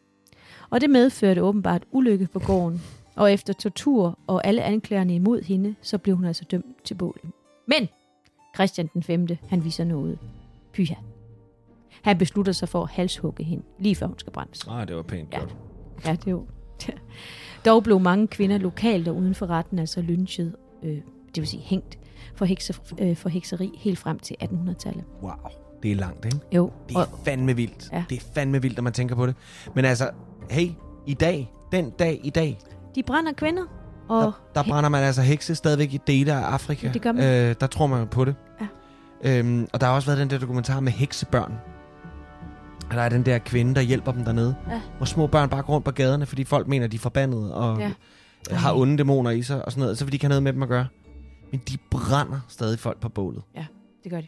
Og 0.70 0.80
det 0.80 0.90
medførte 0.90 1.42
åbenbart 1.42 1.82
ulykke 1.92 2.28
på 2.32 2.38
gården. 2.38 2.82
Og 3.16 3.32
efter 3.32 3.52
tortur 3.52 4.18
og 4.26 4.46
alle 4.46 4.62
anklagerne 4.62 5.14
imod 5.14 5.42
hende, 5.42 5.74
så 5.82 5.98
blev 5.98 6.16
hun 6.16 6.24
altså 6.24 6.44
dømt 6.50 6.84
til 6.84 6.94
bålet. 6.94 7.22
Men 7.66 7.88
Christian 8.54 8.90
den 8.94 9.02
5. 9.02 9.26
han 9.48 9.64
viser 9.64 9.84
noget. 9.84 10.18
Pyha. 10.72 10.94
Han 12.02 12.18
beslutter 12.18 12.52
sig 12.52 12.68
for 12.68 12.82
at 12.82 12.90
halshugge 12.90 13.44
hende, 13.44 13.64
lige 13.78 13.94
før 13.96 14.06
hun 14.06 14.18
skal 14.18 14.32
brændes. 14.32 14.66
Nej, 14.66 14.84
det 14.84 14.96
var 14.96 15.02
pænt 15.02 15.32
Ja. 15.32 15.38
godt. 15.38 15.56
Ja, 16.04 16.12
det 16.12 16.30
jo... 16.30 16.46
Dog 17.64 17.82
blev 17.84 18.00
mange 18.00 18.26
kvinder 18.28 18.58
lokalt 18.58 19.08
og 19.08 19.16
uden 19.16 19.34
for 19.34 19.46
retten 19.46 19.78
altså 19.78 20.00
lynchet, 20.00 20.56
øh, 20.82 20.90
det 21.34 21.36
vil 21.36 21.46
sige 21.46 21.62
hængt, 21.62 21.98
for, 22.36 22.44
hekse, 22.44 22.74
øh, 22.98 23.16
for 23.16 23.28
hekseri 23.28 23.70
helt 23.78 23.98
frem 23.98 24.18
til 24.18 24.36
1800-tallet. 24.42 25.04
Wow. 25.22 25.32
Det 25.82 25.92
er 25.92 25.96
langt, 25.96 26.24
ikke? 26.24 26.38
Jo, 26.52 26.70
Det 26.88 26.96
og, 26.96 27.02
er 27.02 27.06
fandme 27.24 27.56
vildt. 27.56 27.88
Ja. 27.92 28.04
Det 28.08 28.16
er 28.18 28.22
fandme 28.34 28.62
vildt, 28.62 28.76
når 28.76 28.82
man 28.82 28.92
tænker 28.92 29.14
på 29.14 29.26
det. 29.26 29.34
Men 29.74 29.84
altså, 29.84 30.10
hey, 30.50 30.68
i 31.06 31.14
dag, 31.14 31.52
den 31.72 31.90
dag 31.90 32.20
i 32.24 32.30
dag, 32.30 32.58
de 32.94 33.02
brænder 33.02 33.32
kvinder, 33.32 33.62
og 34.08 34.22
der, 34.22 34.32
der 34.54 34.62
brænder 34.68 34.90
man 34.90 35.02
altså 35.02 35.22
hekse 35.22 35.54
stadigvæk 35.54 35.94
i 35.94 36.00
dele 36.06 36.32
af 36.32 36.40
Afrika. 36.40 36.86
Ja, 36.86 36.92
det 36.92 37.02
gør 37.02 37.12
man. 37.12 37.24
Øh, 37.50 37.54
der 37.60 37.66
tror 37.66 37.86
man 37.86 38.08
på 38.08 38.24
det. 38.24 38.34
Ja. 38.60 38.66
Øhm, 39.38 39.68
og 39.72 39.80
der 39.80 39.86
har 39.86 39.94
også 39.94 40.08
været 40.08 40.18
den 40.20 40.30
der 40.30 40.38
dokumentar 40.38 40.80
med 40.80 40.92
heksebørn. 40.92 41.52
Og 42.90 42.96
der 42.96 43.02
er 43.02 43.08
den 43.08 43.26
der 43.26 43.38
kvinde, 43.38 43.74
der 43.74 43.80
hjælper 43.80 44.12
dem 44.12 44.24
dernede. 44.24 44.54
Ja. 44.70 44.80
Hvor 44.96 45.06
små 45.06 45.26
børn 45.26 45.48
bare 45.48 45.62
går 45.62 45.72
rundt 45.72 45.84
på 45.84 45.90
gaderne, 45.90 46.26
fordi 46.26 46.44
folk 46.44 46.68
mener, 46.68 46.86
de 46.86 46.96
er 46.96 47.00
forbandede 47.00 47.54
og 47.54 47.78
Ja. 47.78 47.92
ja. 48.50 48.56
har 48.56 48.74
onde 48.74 48.98
dæmoner 48.98 49.30
i 49.30 49.42
sig 49.42 49.64
og 49.64 49.72
sådan 49.72 49.80
noget. 49.82 49.98
Så 49.98 50.04
vil 50.04 50.12
de 50.12 50.14
ikke 50.14 50.24
have 50.24 50.28
noget 50.28 50.42
med 50.42 50.52
dem 50.52 50.62
at 50.62 50.68
gøre. 50.68 50.86
Men 51.50 51.60
de 51.68 51.76
brænder 51.90 52.40
stadig 52.48 52.78
folk 52.78 53.00
på 53.00 53.08
bålet. 53.08 53.42
det 54.04 54.10
gør 54.10 54.20
de. 54.20 54.26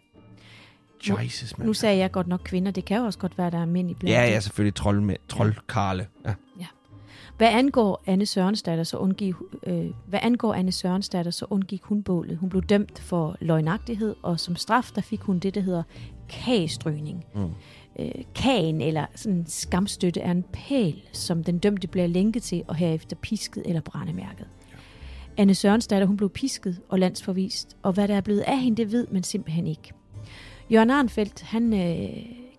Jesus, 1.25 1.59
mand. 1.59 1.67
Nu 1.67 1.73
sagde 1.73 1.99
jeg 1.99 2.13
godt 2.13 2.27
nok 2.29 2.41
kvinder, 2.45 2.71
det 2.73 2.85
kan 2.85 2.97
jo 2.99 3.05
også 3.05 3.19
godt 3.19 3.39
være, 3.39 3.51
der 3.51 3.59
er 3.59 3.65
mænd 3.67 3.91
i 3.91 3.95
blandt 3.95 4.13
Ja, 4.17 4.23
ja, 4.25 4.41
selvfølgelig 4.41 4.75
troldkarle. 5.29 6.07
Ja. 6.27 6.35
Hvad 7.37 7.49
angår 7.49 8.03
Anne 8.07 8.27
Sørensdatter, 8.27 8.85
så 8.85 8.97
undgik, 8.97 9.35
øh, 9.67 9.87
hvad 10.07 10.21
angår 10.23 10.55
Anne 10.55 10.73
Sørensdatter, 10.73 11.31
så 11.31 11.47
undgik 11.51 11.83
hun 11.83 12.03
bålet. 12.03 12.37
Hun 12.39 12.49
blev 12.49 12.63
dømt 12.63 12.99
for 12.99 13.37
løgnagtighed, 13.41 14.15
og 14.23 14.41
som 14.41 14.57
straf, 14.57 14.91
der 14.95 15.01
fik 15.01 15.21
hun 15.21 15.39
det, 15.39 15.55
der 15.55 15.61
hedder 15.61 15.83
kagestrygning. 16.29 17.25
Mm. 17.35 17.51
Øh, 17.99 18.25
kagen, 18.35 18.81
eller 18.81 19.07
sådan 19.15 19.39
en 19.39 19.47
skamstøtte, 19.47 20.21
er 20.21 20.31
en 20.31 20.45
pæl, 20.53 21.03
som 21.13 21.45
den 21.45 21.59
dømte 21.59 21.89
bliver 21.89 22.07
lænket 22.07 22.43
til, 22.43 22.65
og 22.69 22.77
herefter 22.77 23.17
pisket 23.17 23.63
eller 23.67 23.81
brændemærket. 23.81 24.47
Ja. 24.73 24.77
Anne 25.43 25.55
Sørensdatter, 25.55 26.07
hun 26.07 26.17
blev 26.17 26.31
pisket 26.31 26.81
og 26.89 26.99
landsforvist, 26.99 27.77
og 27.83 27.93
hvad 27.93 28.09
der 28.09 28.15
er 28.15 28.21
blevet 28.21 28.41
af 28.41 28.61
hende, 28.61 28.77
det 28.77 28.93
ved 28.93 29.07
man 29.11 29.23
simpelthen 29.23 29.67
ikke. 29.67 29.93
Jørgen 30.73 30.91
Arnfeldt, 30.91 31.43
han 31.43 31.75
øh, 31.75 32.09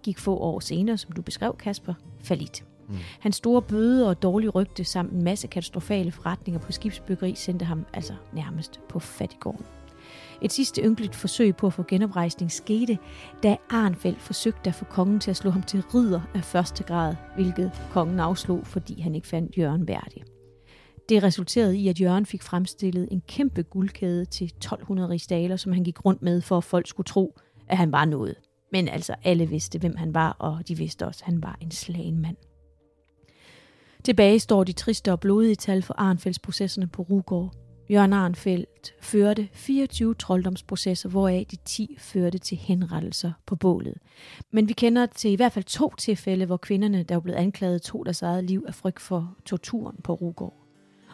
gik 0.03 0.19
få 0.19 0.37
år 0.37 0.59
senere, 0.59 0.97
som 0.97 1.11
du 1.11 1.21
beskrev, 1.21 1.55
Kasper, 1.57 1.93
falit. 2.19 2.63
Mm. 2.89 2.95
Hans 3.19 3.35
store 3.35 3.61
bøde 3.61 4.09
og 4.09 4.21
dårlige 4.21 4.49
rygte 4.49 4.83
samt 4.83 5.11
en 5.11 5.23
masse 5.23 5.47
katastrofale 5.47 6.11
forretninger 6.11 6.59
på 6.59 6.71
skibsbyggeri 6.71 7.35
sendte 7.35 7.65
ham 7.65 7.85
altså 7.93 8.13
nærmest 8.33 8.79
på 8.89 8.99
fattigården. 8.99 9.65
Et 10.41 10.51
sidste 10.51 10.81
ynkeligt 10.81 11.15
forsøg 11.15 11.55
på 11.55 11.67
at 11.67 11.73
få 11.73 11.83
genoprejsning 11.87 12.51
skete, 12.51 12.97
da 13.43 13.57
Arnfeldt 13.69 14.21
forsøgte 14.21 14.69
at 14.69 14.75
få 14.75 14.85
kongen 14.85 15.19
til 15.19 15.29
at 15.29 15.37
slå 15.37 15.51
ham 15.51 15.63
til 15.63 15.81
ridder 15.81 16.21
af 16.35 16.43
første 16.43 16.83
grad, 16.83 17.15
hvilket 17.35 17.71
kongen 17.91 18.19
afslog, 18.19 18.67
fordi 18.67 19.01
han 19.01 19.15
ikke 19.15 19.27
fandt 19.27 19.57
Jørgen 19.57 19.87
værdig. 19.87 20.23
Det 21.09 21.23
resulterede 21.23 21.77
i, 21.77 21.87
at 21.87 22.01
Jørgen 22.01 22.25
fik 22.25 22.43
fremstillet 22.43 23.07
en 23.11 23.21
kæmpe 23.27 23.63
guldkæde 23.63 24.25
til 24.25 24.45
1200 24.45 25.09
rigsdaler, 25.09 25.55
som 25.55 25.71
han 25.71 25.83
gik 25.83 26.05
rundt 26.05 26.21
med, 26.21 26.41
for 26.41 26.57
at 26.57 26.63
folk 26.63 26.87
skulle 26.87 27.07
tro, 27.07 27.39
at 27.67 27.77
han 27.77 27.91
var 27.91 28.05
noget. 28.05 28.35
Men 28.71 28.87
altså, 28.87 29.15
alle 29.23 29.45
vidste, 29.45 29.79
hvem 29.79 29.95
han 29.95 30.13
var, 30.13 30.35
og 30.39 30.67
de 30.67 30.77
vidste 30.77 31.07
også, 31.07 31.23
at 31.23 31.33
han 31.33 31.43
var 31.43 31.57
en 31.61 31.71
slagenmand. 31.71 32.37
Tilbage 34.03 34.39
står 34.39 34.63
de 34.63 34.73
triste 34.73 35.11
og 35.11 35.19
blodige 35.19 35.55
tal 35.55 35.81
for 35.81 35.93
Arnfeldts-processerne 35.97 36.87
på 36.87 37.01
Rugård. 37.01 37.53
Jørgen 37.89 38.13
Arnfeldt 38.13 38.93
førte 39.01 39.49
24 39.53 40.13
trolddomsprocesser, 40.13 41.09
hvoraf 41.09 41.45
de 41.51 41.55
10 41.65 41.95
førte 41.99 42.37
til 42.37 42.57
henrettelser 42.57 43.31
på 43.45 43.55
bålet. 43.55 43.97
Men 44.51 44.67
vi 44.67 44.73
kender 44.73 45.05
til 45.05 45.31
i 45.31 45.35
hvert 45.35 45.51
fald 45.51 45.65
to 45.65 45.93
tilfælde, 45.97 46.45
hvor 46.45 46.57
kvinderne, 46.57 47.03
der 47.03 47.15
var 47.15 47.19
blevet 47.19 47.37
anklaget, 47.37 47.81
tog 47.81 48.05
deres 48.05 48.21
eget 48.21 48.43
liv 48.43 48.63
af 48.67 48.75
frygt 48.75 49.01
for 49.01 49.35
torturen 49.45 49.97
på 50.03 50.13
Rugård. 50.13 50.53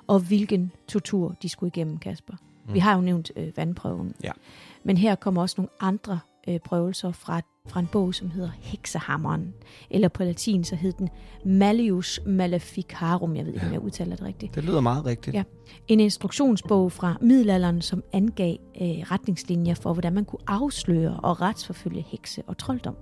Og 0.07 0.19
hvilken 0.19 0.71
tortur 0.87 1.35
de 1.41 1.49
skulle 1.49 1.71
igennem, 1.75 1.97
Kasper. 1.97 2.33
Mm. 2.67 2.73
Vi 2.73 2.79
har 2.79 2.95
jo 2.95 3.01
nævnt 3.01 3.31
øh, 3.35 3.57
vandprøven. 3.57 4.15
Ja. 4.23 4.31
Men 4.83 4.97
her 4.97 5.15
kommer 5.15 5.41
også 5.41 5.55
nogle 5.57 5.69
andre 5.79 6.19
øh, 6.47 6.59
prøvelser 6.59 7.11
fra, 7.11 7.41
fra 7.67 7.79
en 7.79 7.87
bog, 7.91 8.15
som 8.15 8.29
hedder 8.29 8.51
Heksehammeren. 8.59 9.53
Eller 9.89 10.07
på 10.07 10.23
latin, 10.23 10.63
så 10.63 10.75
hed 10.75 10.93
den 10.93 11.09
Malleus 11.45 12.19
Maleficarum. 12.25 13.35
Jeg 13.35 13.45
ved 13.45 13.53
ikke, 13.53 13.65
ja. 13.65 13.67
om 13.67 13.73
jeg 13.73 13.81
udtaler 13.81 14.15
det 14.15 14.25
rigtigt. 14.25 14.55
Det 14.55 14.63
lyder 14.63 14.81
meget 14.81 15.05
rigtigt. 15.05 15.33
Ja. 15.33 15.43
En 15.87 15.99
instruktionsbog 15.99 16.91
fra 16.91 17.17
middelalderen, 17.21 17.81
som 17.81 18.03
angav 18.13 18.55
øh, 18.81 18.87
retningslinjer 18.87 19.75
for, 19.75 19.93
hvordan 19.93 20.13
man 20.13 20.25
kunne 20.25 20.41
afsløre 20.47 21.19
og 21.23 21.41
retsforfølge 21.41 22.05
hekse 22.07 22.43
og 22.47 22.57
trolddom. 22.57 22.95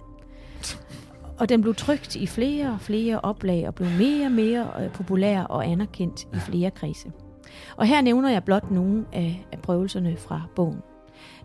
Og 1.40 1.50
den 1.50 1.62
blev 1.62 1.76
trygt 1.76 2.16
i 2.16 2.28
flere 2.28 2.72
og 2.72 2.82
flere 2.82 3.20
oplag 3.20 3.68
og 3.68 3.76
blev 3.76 3.90
mere 3.90 4.26
og 4.26 4.32
mere 4.32 4.68
øh, 4.80 4.92
populær 4.92 5.44
og 5.44 5.68
anerkendt 5.68 6.24
i 6.34 6.40
flere 6.40 6.72
kredse. 6.72 7.12
Og 7.78 7.88
her 7.88 8.02
nævner 8.02 8.30
jeg 8.30 8.44
blot 8.44 8.72
nogle 8.72 9.06
af, 9.14 9.46
af 9.52 9.60
prøvelserne 9.60 10.18
fra 10.18 10.42
bogen. 10.56 10.78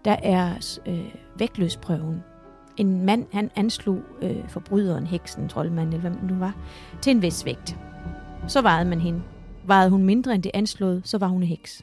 Der 0.07 0.17
er 0.23 0.79
øh, 0.87 1.15
vægtløsprøven. 1.39 2.25
En 2.77 3.07
mand, 3.07 3.27
han 3.33 3.51
anslog 3.57 4.03
øh, 4.23 4.49
forbryderen, 4.49 5.07
heksen, 5.07 5.49
troldmanden, 5.49 5.95
eller 5.95 6.01
hvad 6.01 6.21
man 6.21 6.31
nu 6.31 6.39
var, 6.39 6.57
til 7.03 7.11
en 7.11 7.23
vis 7.23 7.45
vægt. 7.45 7.77
Så 8.49 8.63
vejede 8.63 8.89
man 8.89 9.01
hende. 9.01 9.23
Vejede 9.65 9.91
hun 9.91 10.03
mindre 10.03 10.35
end 10.35 10.43
det 10.43 10.51
anslået, 10.55 11.03
så 11.05 11.19
var 11.19 11.27
hun 11.27 11.43
en 11.43 11.49
heks. 11.49 11.83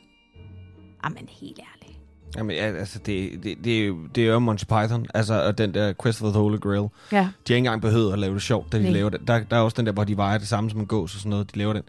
Jamen, 1.04 1.30
helt 1.30 1.60
ærligt. 1.60 2.00
Jamen, 2.38 2.56
ja, 2.56 2.62
altså, 2.62 3.00
det, 3.00 3.44
det, 3.44 3.58
det, 3.64 3.88
er 3.88 3.94
det 4.16 4.24
er 4.24 4.32
jo 4.34 4.40
Monty 4.40 4.66
Python, 4.66 5.06
altså, 5.14 5.48
og 5.48 5.58
den 5.58 5.74
der 5.74 5.94
Quest 6.04 6.20
for 6.20 6.30
the 6.30 6.40
Holy 6.40 6.58
Grail. 6.58 6.88
Ja. 7.12 7.18
De 7.18 7.22
har 7.22 7.28
ikke 7.28 7.58
engang 7.58 7.82
behøvet 7.82 8.14
at 8.14 8.20
lave 8.20 8.34
det 8.34 8.42
sjovt, 8.42 8.72
da 8.72 8.78
de 8.78 8.84
Nej. 8.84 8.92
laver 8.92 9.10
det. 9.10 9.28
Der, 9.28 9.44
der 9.44 9.58
er 9.58 9.62
også 9.62 9.76
den 9.78 9.86
der, 9.86 9.92
hvor 9.92 10.04
de 10.04 10.18
vejer 10.18 10.38
det 10.38 10.48
samme 10.48 10.70
som 10.70 10.80
en 10.80 10.86
gås 10.86 11.16
og 11.16 11.20
sådan 11.20 11.30
noget. 11.30 11.54
De 11.54 11.58
laver 11.58 11.74
den. 11.74 11.84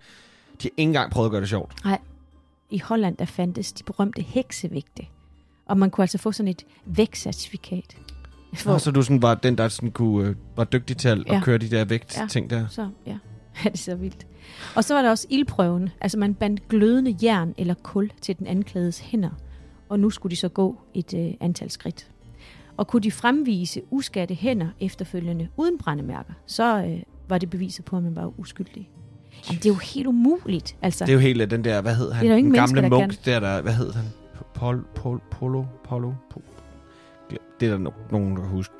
De 0.63 0.63
har 0.63 0.71
ikke 0.77 0.83
engang 0.89 1.13
prøvet 1.13 1.27
at 1.27 1.31
gøre 1.31 1.41
det 1.41 1.49
sjovt. 1.49 1.85
Nej. 1.85 1.99
I 2.71 2.79
Holland, 2.79 3.17
der 3.17 3.25
fandtes 3.25 3.73
de 3.73 3.85
berømte 3.85 4.23
heksevægte. 4.23 5.07
Og 5.67 5.79
man 5.79 5.91
kunne 5.91 6.03
altså 6.03 6.19
få 6.19 6.33
sådan 6.33 6.49
et 6.49 6.65
vægtcertifikat. 6.87 7.97
Hvor... 8.65 8.79
Så 8.79 8.91
du 8.91 9.03
sådan 9.03 9.23
var 9.23 9.35
den, 9.35 9.59
der 9.59 9.69
sådan 9.69 9.91
kunne, 9.91 10.29
øh, 10.29 10.35
var 10.57 10.65
dygtig 10.65 10.97
til 10.97 11.09
at, 11.09 11.19
Ja. 11.27 11.41
køre 11.41 11.59
de 11.59 11.71
der 11.71 11.85
vægt-ting 11.85 12.51
der. 12.51 12.67
Så, 12.69 12.89
ja. 13.07 13.17
Ja, 13.65 13.69
det 13.71 13.75
er 13.75 13.79
så 13.79 13.95
vildt. 13.95 14.27
Og 14.75 14.85
så 14.85 14.95
var 14.95 15.03
der 15.03 15.11
også 15.11 15.27
ildprøven. 15.31 15.89
Altså 16.01 16.19
man 16.19 16.35
bandt 16.35 16.69
glødende 16.69 17.17
jern 17.23 17.55
eller 17.59 17.75
kul 17.83 18.11
til 18.21 18.39
den 18.39 18.47
anklagedes 18.47 18.99
hænder. 18.99 19.31
Og 19.89 20.01
nu 20.01 20.11
skulle 20.11 20.31
de 20.31 20.37
så 20.37 20.49
gå 20.49 20.79
et 20.95 21.15
øh, 21.15 21.31
antal 21.41 21.71
skridt. 21.71 22.07
Og 22.77 22.87
kunne 22.87 23.03
de 23.03 23.11
fremvise 23.11 23.83
uskatte 23.91 24.35
hænder 24.35 24.69
efterfølgende 24.81 25.49
uden 25.57 25.79
brændemærker, 25.79 26.33
så 26.47 26.85
øh, 26.85 27.03
var 27.29 27.39
det 27.39 27.51
beviset 27.51 27.85
på, 27.85 27.97
at 27.97 28.03
man 28.03 28.17
var 28.17 28.41
uskyldig. 28.41 28.91
Jamen, 29.49 29.59
det 29.59 29.67
er 29.67 29.71
jo 29.71 29.79
helt 29.95 30.07
umuligt. 30.07 30.77
Altså, 30.83 31.05
Det 31.05 31.11
er 31.11 31.15
jo 31.15 31.21
helt 31.21 31.43
øh, 31.43 31.51
den 31.51 31.65
der, 31.65 31.81
hvad 31.81 31.95
hed 31.95 32.13
han? 32.13 32.21
Det 32.23 32.29
er 32.29 32.33
der 32.33 32.39
ingen 32.39 32.53
den 32.55 32.61
gamle 32.61 32.75
mennesker, 32.83 32.99
der 32.99 33.07
munk, 33.07 33.25
der, 33.25 33.41
der, 33.41 33.63
hvad 33.63 33.73
hed 33.75 33.93
han? 33.93 34.05
Pol, 34.55 34.85
pol, 34.95 35.21
polo, 35.31 35.65
polo, 35.85 36.13
po, 36.31 36.43
det 37.61 37.67
er 37.67 37.71
der 37.71 37.79
no, 37.79 37.91
nogen, 38.11 38.37
der 38.37 38.43
kan 38.43 38.51
huske. 38.51 38.75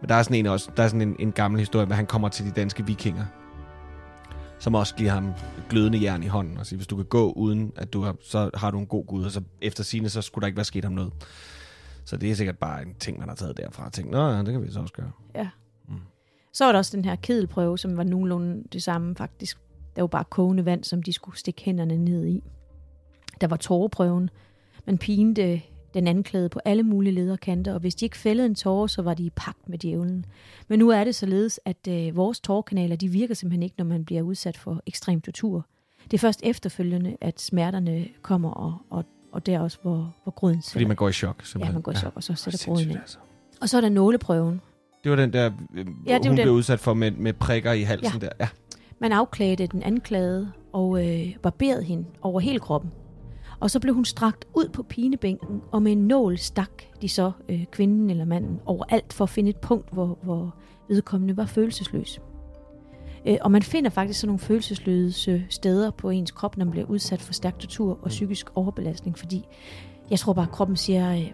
Men 0.00 0.08
der 0.08 0.14
er 0.14 0.22
sådan 0.22 0.36
en 0.36 0.46
også, 0.46 0.70
der 0.76 0.82
er 0.82 0.88
sådan 0.88 1.08
en, 1.08 1.16
en 1.18 1.32
gammel 1.32 1.58
historie, 1.58 1.86
hvor 1.86 1.94
han 1.94 2.06
kommer 2.06 2.28
til 2.28 2.46
de 2.46 2.50
danske 2.50 2.86
vikinger, 2.86 3.24
som 4.58 4.74
også 4.74 4.94
giver 4.94 5.10
ham 5.10 5.32
glødende 5.70 6.02
jern 6.02 6.22
i 6.22 6.26
hånden, 6.26 6.58
og 6.58 6.66
siger, 6.66 6.76
hvis 6.76 6.86
du 6.86 6.96
kan 6.96 7.04
gå 7.04 7.32
uden, 7.32 7.72
at 7.76 7.92
du 7.92 8.02
har, 8.02 8.16
så 8.20 8.50
har 8.54 8.70
du 8.70 8.78
en 8.78 8.86
god 8.86 9.06
gud, 9.06 9.24
og 9.24 9.30
så 9.30 9.42
efter 9.60 9.84
sine 9.84 10.08
så 10.08 10.22
skulle 10.22 10.42
der 10.42 10.46
ikke 10.46 10.56
være 10.56 10.64
sket 10.64 10.84
ham 10.84 10.92
noget. 10.92 11.12
Så 12.04 12.16
det 12.16 12.30
er 12.30 12.34
sikkert 12.34 12.58
bare 12.58 12.82
en 12.82 12.94
ting, 12.94 13.18
man 13.18 13.28
har 13.28 13.34
taget 13.34 13.56
derfra 13.56 13.86
og 13.86 13.92
tænkt, 13.92 14.10
nå 14.10 14.28
ja, 14.28 14.38
det 14.38 14.46
kan 14.46 14.62
vi 14.62 14.70
så 14.70 14.80
også 14.80 14.94
gøre. 14.94 15.10
Ja. 15.34 15.48
Mm. 15.88 15.94
Så 16.52 16.64
var 16.64 16.72
der 16.72 16.78
også 16.78 16.96
den 16.96 17.04
her 17.04 17.16
kedelprøve, 17.16 17.78
som 17.78 17.96
var 17.96 18.02
nogenlunde 18.04 18.64
det 18.72 18.82
samme 18.82 19.16
faktisk. 19.16 19.58
Der 19.96 20.02
var 20.02 20.06
bare 20.06 20.24
kogende 20.24 20.64
vand, 20.64 20.84
som 20.84 21.02
de 21.02 21.12
skulle 21.12 21.38
stikke 21.38 21.62
hænderne 21.64 21.96
ned 21.96 22.26
i. 22.26 22.42
Der 23.40 23.46
var 23.46 23.56
tåreprøven. 23.56 24.30
Man 24.86 24.98
pinte 24.98 25.62
den 25.94 26.06
anklagede 26.06 26.48
på 26.48 26.60
alle 26.64 26.82
mulige 26.82 27.14
lederkanter, 27.14 27.74
og 27.74 27.80
hvis 27.80 27.94
de 27.94 28.04
ikke 28.04 28.16
fældede 28.16 28.46
en 28.46 28.54
tåre, 28.54 28.88
så 28.88 29.02
var 29.02 29.14
de 29.14 29.22
i 29.22 29.30
pagt 29.30 29.68
med 29.68 29.78
djævlen. 29.78 30.24
Men 30.68 30.78
nu 30.78 30.88
er 30.90 31.04
det 31.04 31.14
således, 31.14 31.60
at 31.64 31.88
øh, 31.88 32.16
vores 32.16 32.40
tårkanaler, 32.40 32.96
de 32.96 33.08
virker 33.08 33.34
simpelthen 33.34 33.62
ikke, 33.62 33.74
når 33.78 33.84
man 33.84 34.04
bliver 34.04 34.22
udsat 34.22 34.56
for 34.56 34.82
ekstrem 34.86 35.20
tortur. 35.20 35.66
Det 36.04 36.14
er 36.14 36.18
først 36.18 36.40
efterfølgende, 36.44 37.16
at 37.20 37.40
smerterne 37.40 38.06
kommer, 38.22 38.50
og, 38.50 38.74
og, 38.90 39.04
og 39.32 39.46
der 39.46 39.60
også, 39.60 39.78
hvor, 39.82 40.14
hvor 40.24 40.34
Fordi 40.40 40.58
sætter. 40.62 40.86
man 40.88 40.96
går 40.96 41.08
i 41.08 41.12
chok, 41.12 41.44
simpelthen. 41.44 41.72
Ja, 41.72 41.76
man 41.76 41.82
går 41.82 41.92
i 41.92 41.94
chok, 41.94 42.12
og 42.14 42.22
så 42.22 42.34
sætter 42.34 42.66
gryden 42.66 42.90
ind. 42.90 42.98
altså. 42.98 43.18
Og 43.60 43.68
så 43.68 43.76
er 43.76 43.80
der 43.80 43.88
nåleprøven. 43.88 44.60
Det 45.04 45.10
var 45.10 45.16
den 45.16 45.32
der, 45.32 45.50
øh, 45.74 45.86
Ja, 46.06 46.18
det 46.18 46.24
ja, 46.24 46.28
hun 46.28 46.36
den. 46.36 46.44
blev 46.44 46.54
udsat 46.54 46.80
for 46.80 46.94
med, 46.94 47.10
med 47.10 47.32
prikker 47.32 47.72
i 47.72 47.82
halsen 47.82 48.20
ja. 48.22 48.26
der. 48.26 48.32
Ja. 48.40 48.48
Man 48.98 49.12
afklædte 49.12 49.66
den 49.66 49.82
anklagede 49.82 50.52
og 50.72 51.06
øh, 51.06 51.36
barberede 51.42 51.82
hende 51.82 52.04
over 52.22 52.40
hele 52.40 52.58
kroppen. 52.58 52.90
Og 53.60 53.70
så 53.70 53.80
blev 53.80 53.94
hun 53.94 54.04
strakt 54.04 54.44
ud 54.54 54.68
på 54.68 54.82
pinebænken, 54.82 55.60
og 55.72 55.82
med 55.82 55.92
en 55.92 56.08
nål 56.08 56.38
stak 56.38 56.70
de 57.02 57.08
så 57.08 57.32
øh, 57.48 57.64
kvinden 57.72 58.10
eller 58.10 58.24
manden 58.24 58.60
overalt 58.66 59.12
for 59.12 59.24
at 59.24 59.30
finde 59.30 59.50
et 59.50 59.56
punkt, 59.56 59.92
hvor, 59.92 60.18
hvor 60.22 60.54
vedkommende 60.88 61.36
var 61.36 61.46
følelsesløs. 61.46 62.20
Øh, 63.26 63.36
og 63.40 63.50
man 63.50 63.62
finder 63.62 63.90
faktisk 63.90 64.20
sådan 64.20 64.28
nogle 64.28 64.38
følelsesløse 64.38 65.44
steder 65.50 65.90
på 65.90 66.10
ens 66.10 66.30
krop, 66.30 66.56
når 66.56 66.64
man 66.64 66.72
bliver 66.72 66.86
udsat 66.86 67.22
for 67.22 67.32
stærk 67.32 67.58
tortur 67.58 67.98
og 68.02 68.08
psykisk 68.08 68.46
overbelastning, 68.54 69.18
fordi 69.18 69.44
jeg 70.10 70.18
tror 70.18 70.32
bare, 70.32 70.46
at 70.46 70.52
kroppen 70.52 70.76
siger, 70.76 71.12
øh, 71.12 71.30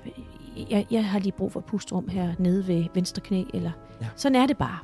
jeg, 0.70 0.86
jeg 0.90 1.04
har 1.04 1.18
lige 1.18 1.32
brug 1.32 1.52
for 1.52 1.60
et 1.60 1.66
pustrum 1.66 2.08
her 2.08 2.34
nede 2.38 2.66
ved 2.68 2.84
venstre 2.94 3.22
knæ, 3.22 3.44
eller 3.54 3.70
Ja. 4.00 4.06
sådan 4.16 4.36
er 4.42 4.46
det 4.46 4.56
bare. 4.58 4.78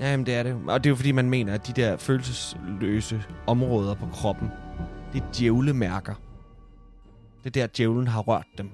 Ja, 0.00 0.10
jamen 0.10 0.26
det 0.26 0.34
er 0.34 0.42
det. 0.42 0.56
Og 0.68 0.84
det 0.84 0.88
er 0.88 0.90
jo 0.90 0.96
fordi, 0.96 1.12
man 1.12 1.30
mener, 1.30 1.54
at 1.54 1.66
de 1.66 1.72
der 1.72 1.96
følelsesløse 1.96 3.22
områder 3.46 3.94
på 3.94 4.06
kroppen, 4.12 4.48
det 5.12 5.20
er 5.22 5.26
djævlemærker. 5.38 6.14
Det 7.54 7.62
er 7.62 7.66
der, 7.66 7.72
djævlen 7.76 8.06
har 8.08 8.20
rørt 8.20 8.46
dem. 8.58 8.70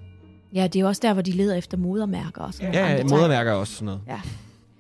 Ja, 0.55 0.63
det 0.63 0.77
er 0.77 0.81
jo 0.81 0.87
også 0.87 1.01
der, 1.05 1.13
hvor 1.13 1.23
de 1.23 1.33
leder 1.33 1.55
efter 1.55 1.77
modermærker 1.77 2.43
og 2.43 2.55
sådan 2.55 2.75
Ja, 2.75 2.93
ja 2.93 3.05
modermærker 3.05 3.51
er 3.53 3.57
også 3.57 3.73
sådan 3.75 3.87
noget. 3.87 4.01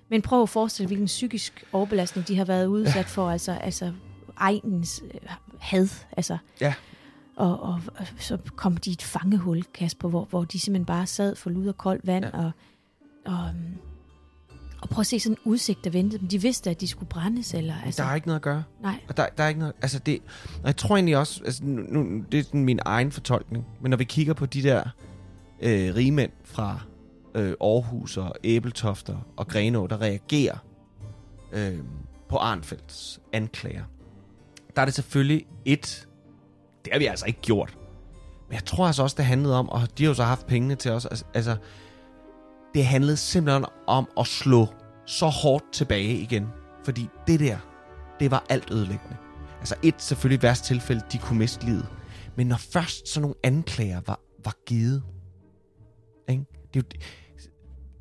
Men 0.09 0.22
prøv 0.22 0.42
at 0.42 0.49
forestille, 0.49 0.86
hvilken 0.86 1.07
psykisk 1.07 1.64
overbelastning 1.72 2.28
de 2.28 2.36
har 2.36 2.45
været 2.45 2.66
udsat 2.66 3.07
for, 3.07 3.30
altså, 3.30 3.53
altså 3.53 3.92
egens 4.36 5.03
øh, 5.14 5.20
had, 5.59 5.88
altså. 6.16 6.38
Ja. 6.61 6.74
Og, 7.36 7.62
og, 7.62 7.80
og 7.97 8.07
så 8.18 8.38
kom 8.57 8.76
de 8.76 8.90
i 8.90 8.92
et 8.92 9.03
fangehul, 9.03 9.62
Kasper, 9.62 10.09
hvor, 10.09 10.24
hvor 10.30 10.45
de 10.45 10.61
simpelthen 10.61 10.86
bare 10.86 11.07
sad 11.07 11.36
for 11.36 11.51
lud 11.51 11.66
og 11.66 11.76
koldt 11.78 12.07
vand, 12.07 12.24
Ja. 12.24 12.30
ja. 12.38 12.45
og, 12.45 12.53
og, 13.24 13.49
øhm, 13.49 13.78
og 14.85 14.91
prøv 14.91 15.01
at 15.01 15.07
se 15.07 15.20
sådan 15.20 15.32
en 15.45 15.51
udsigt, 15.51 15.85
der 15.85 15.91
ventede 15.91 16.20
dem. 16.20 16.28
De 16.28 16.43
vidste, 16.43 16.70
at 16.70 16.80
de 16.80 16.89
skulle 16.89 17.09
brændes, 17.09 17.55
eller 17.55 17.74
altså, 17.85 18.03
Der 18.03 18.09
er 18.09 18.14
ikke 18.14 18.26
noget 18.26 18.39
at 18.39 18.43
gøre. 18.43 18.62
nej. 18.82 19.01
Og 19.09 19.16
der, 19.16 19.26
der 19.39 19.45
er 19.45 19.49
ikke 19.49 19.61
noget... 19.61 19.74
Altså 19.82 19.99
det... 19.99 20.18
Og 20.61 20.66
jeg 20.66 20.76
tror 20.76 20.97
egentlig 20.97 21.16
også... 21.16 21.41
Altså 21.45 21.64
nu, 21.64 22.01
nu, 22.01 22.24
det 22.32 22.41
er 22.41 22.45
sådan 22.45 22.64
min 22.64 22.80
egen 22.85 23.12
fortolkning. 23.12 23.66
Men 23.80 23.91
når 23.91 23.97
vi 23.97 24.05
kigger 24.05 24.35
på 24.35 24.47
de 24.47 24.62
der 24.62 24.82
øh, 25.61 25.95
rigmænd 25.95 26.30
fra 26.45 26.80
øh, 27.35 27.55
Aarhus 27.61 28.16
og 28.16 28.35
Æbeltofter 28.45 29.16
og 29.37 29.49
Grenå, 29.49 29.87
der 29.87 30.01
reagerer 30.01 30.57
øh, 31.53 31.78
på 32.28 32.37
Arnfelds 32.37 33.20
anklager, 33.32 33.85
der 34.76 34.82
er 34.82 34.87
det 34.87 34.95
selvfølgelig 34.95 35.47
et... 35.64 36.09
Det 36.85 36.93
har 36.93 36.99
vi 36.99 37.07
altså 37.07 37.26
ikke 37.26 37.41
gjort. 37.41 37.78
Men 38.49 38.55
jeg 38.55 38.64
tror 38.64 38.87
altså 38.87 39.03
også, 39.03 39.14
det 39.18 39.24
handlede 39.24 39.59
om, 39.59 39.68
og 39.68 39.99
de 39.99 40.03
har 40.05 40.11
jo 40.11 40.14
så 40.14 40.24
haft 40.24 40.47
pengene 40.47 40.74
til 40.74 40.91
os, 40.91 41.07
altså- 41.07 41.24
altså... 41.35 41.57
Det 42.75 42.87
handlede 42.87 43.16
simpelthen 43.16 43.64
om 43.87 44.09
at 44.20 44.27
slå 44.27 44.66
så 45.07 45.27
hårdt 45.27 45.64
tilbage 45.72 46.14
igen. 46.14 46.47
Fordi 46.85 47.09
det 47.27 47.41
der, 47.41 47.57
det 48.20 48.31
var 48.31 48.45
alt 48.49 48.70
ødelæggende. 48.70 49.16
Altså 49.59 49.75
et 49.83 49.95
selvfølgelig 49.99 50.43
værst 50.43 50.64
tilfælde, 50.64 51.03
de 51.12 51.18
kunne 51.18 51.39
miste 51.39 51.64
livet. 51.66 51.87
Men 52.37 52.47
når 52.47 52.57
først 52.57 53.09
sådan 53.09 53.22
nogle 53.22 53.35
anklager 53.43 54.01
var, 54.07 54.20
var 54.45 54.55
givet, 54.66 55.03
ikke? 56.29 56.45
Det, 56.75 56.81
er 56.81 56.85
jo, 56.85 57.01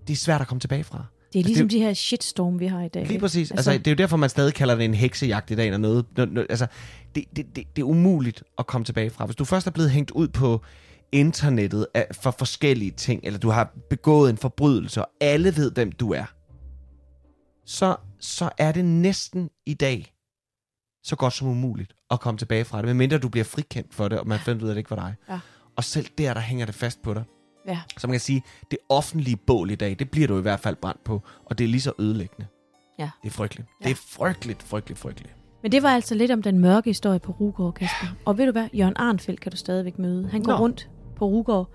det 0.08 0.14
er 0.14 0.18
svært 0.18 0.42
at 0.42 0.48
komme 0.48 0.60
tilbage 0.60 0.84
fra. 0.84 0.98
Det 0.98 1.40
er 1.40 1.40
Altså, 1.40 1.48
ligesom 1.48 1.70
det 1.70 1.76
er 1.76 1.80
de 1.80 1.86
her 1.86 1.94
shitstorm, 1.94 2.60
vi 2.60 2.68
har 2.68 2.84
i 2.84 2.88
dag. 2.88 3.08
Lige 3.08 3.20
præcis. 3.20 3.52
Altså, 3.52 3.72
altså, 3.72 3.84
det 3.84 3.88
er 3.88 3.92
jo 3.92 3.96
derfor, 3.96 4.18
man 4.18 4.30
stadig 4.30 4.54
kalder 4.54 4.76
det 4.76 4.86
en 4.86 4.94
heksejagt 4.94 5.52
i 5.52 5.56
dag. 5.56 5.72
Når 5.72 5.78
noget, 5.78 6.06
når, 6.16 6.46
altså, 6.50 6.68
det, 7.16 7.24
det, 7.36 7.46
det, 7.56 7.64
det 7.76 7.82
er 7.82 7.86
umuligt 7.86 8.44
at 8.58 8.68
komme 8.68 8.86
tilbage 8.86 9.10
fra. 9.10 9.26
Hvis 9.26 9.36
du 9.36 9.46
først 9.46 9.68
er 9.68 9.72
blevet 9.72 9.92
hængt 9.92 10.12
ud 10.12 10.28
på 10.28 10.62
internettet 11.14 11.88
af, 11.94 12.08
for 12.12 12.32
forskellige 12.32 12.92
ting, 12.92 13.22
eller 13.24 13.40
du 13.40 13.50
har 13.50 13.74
begået 13.90 14.30
en 14.30 14.38
forbrydelse, 14.38 15.02
og 15.02 15.10
alle 15.22 15.56
ved, 15.56 15.72
hvem 15.72 15.92
du 15.92 16.14
er, 16.14 16.26
så, 17.66 17.96
så 18.20 18.50
er 18.58 18.72
det 18.72 18.86
næsten 18.86 19.50
i 19.66 19.74
dag 19.74 20.14
så 21.04 21.16
godt 21.16 21.34
som 21.34 21.48
umuligt 21.48 21.94
at 22.12 22.20
komme 22.20 22.38
tilbage 22.38 22.66
fra 22.66 22.78
det, 22.78 22.86
medmindre 22.86 23.18
du 23.18 23.30
bliver 23.30 23.44
frikendt 23.44 23.94
for 23.94 24.08
det, 24.08 24.20
og 24.20 24.28
man 24.28 24.40
finder 24.40 24.64
ud 24.64 24.70
af, 24.70 24.72
at 24.72 24.76
det 24.76 24.80
ikke 24.80 24.92
var 24.92 24.96
dig. 24.96 25.16
Ja. 25.30 25.40
Og 25.76 25.84
selv 25.84 26.08
der, 26.18 26.34
der 26.34 26.42
hænger 26.42 26.66
det 26.66 26.76
fast 26.76 27.02
på 27.02 27.14
dig. 27.14 27.24
Ja. 27.68 27.82
Så 27.98 28.08
man 28.08 28.14
kan 28.14 28.20
sige, 28.20 28.44
det 28.72 28.80
offentlige 28.90 29.38
bål 29.38 29.72
i 29.72 29.76
dag, 29.76 30.00
det 30.00 30.12
bliver 30.12 30.28
du 30.28 30.38
i 30.38 30.42
hvert 30.42 30.60
fald 30.60 30.76
brændt 30.76 31.04
på, 31.04 31.22
og 31.46 31.58
det 31.58 31.64
er 31.64 31.68
lige 31.68 31.82
så 31.82 31.94
ødelæggende. 32.00 32.48
Ja. 33.00 33.10
Det 33.24 33.30
er 33.30 33.34
frygteligt. 33.34 33.70
Ja. 33.82 33.88
Det 33.88 33.92
er 33.92 34.02
frygteligt, 34.10 34.64
frygteligt, 34.64 35.00
frygteligt. 35.00 35.36
Men 35.62 35.72
det 35.72 35.84
var 35.84 35.90
altså 35.90 36.16
lidt 36.16 36.32
om 36.32 36.42
den 36.42 36.60
mørke 36.60 36.90
historie 36.90 37.20
på 37.20 37.32
Rugård, 37.32 37.74
Kasper. 37.74 38.08
Og 38.26 38.38
ved 38.38 38.46
du 38.46 38.52
hvad? 38.52 38.68
Jørgen 38.74 38.94
Arnfeldt 38.96 39.40
kan 39.40 39.52
du 39.52 39.58
stadigvæk 39.58 40.00
møde. 40.00 40.30
Han 40.30 40.44
går 40.44 40.52
Nå. 40.52 40.60
rundt 40.60 40.90
på 41.16 41.26
Rugård 41.26 41.70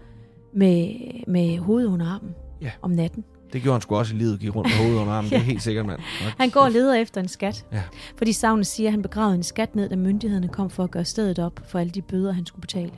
med, 0.55 0.95
med 1.26 1.59
hovedet 1.59 1.89
under 1.89 2.07
armen 2.07 2.34
Ja. 2.61 2.70
om 2.82 2.91
natten. 2.91 3.24
Det 3.53 3.62
gjorde 3.62 3.74
han 3.74 3.80
sgu 3.80 3.97
også 3.97 4.14
i 4.14 4.18
livet, 4.18 4.41
gik 4.41 4.55
rundt 4.57 4.68
med 4.70 4.76
hovedet 4.84 5.01
under 5.01 5.12
armen. 5.12 5.30
Det 5.30 5.36
er 5.39 5.43
helt 5.43 5.62
sikkert, 5.62 5.86
mand. 5.86 6.01
Han 6.39 6.51
går 6.51 6.61
og 6.61 6.70
leder 6.70 6.95
efter 6.95 7.20
en 7.20 7.28
skat. 7.28 7.66
Ja. 7.72 7.82
Fordi 8.16 8.32
savnet 8.32 8.66
siger, 8.66 8.89
at 8.89 8.93
han 8.93 9.03
begravede 9.03 9.34
en 9.34 9.43
skat 9.43 9.76
ned, 9.76 9.89
da 9.89 9.97
myndighederne 9.97 10.49
kom 10.49 10.70
for 10.70 10.84
at 10.84 10.91
gøre 10.91 11.05
stedet 11.05 11.39
op 11.39 11.61
for 11.68 11.78
alle 11.78 11.91
de 11.91 12.03
bøder, 12.03 12.32
han 12.32 12.47
skulle 12.47 12.61
betale. 12.61 12.91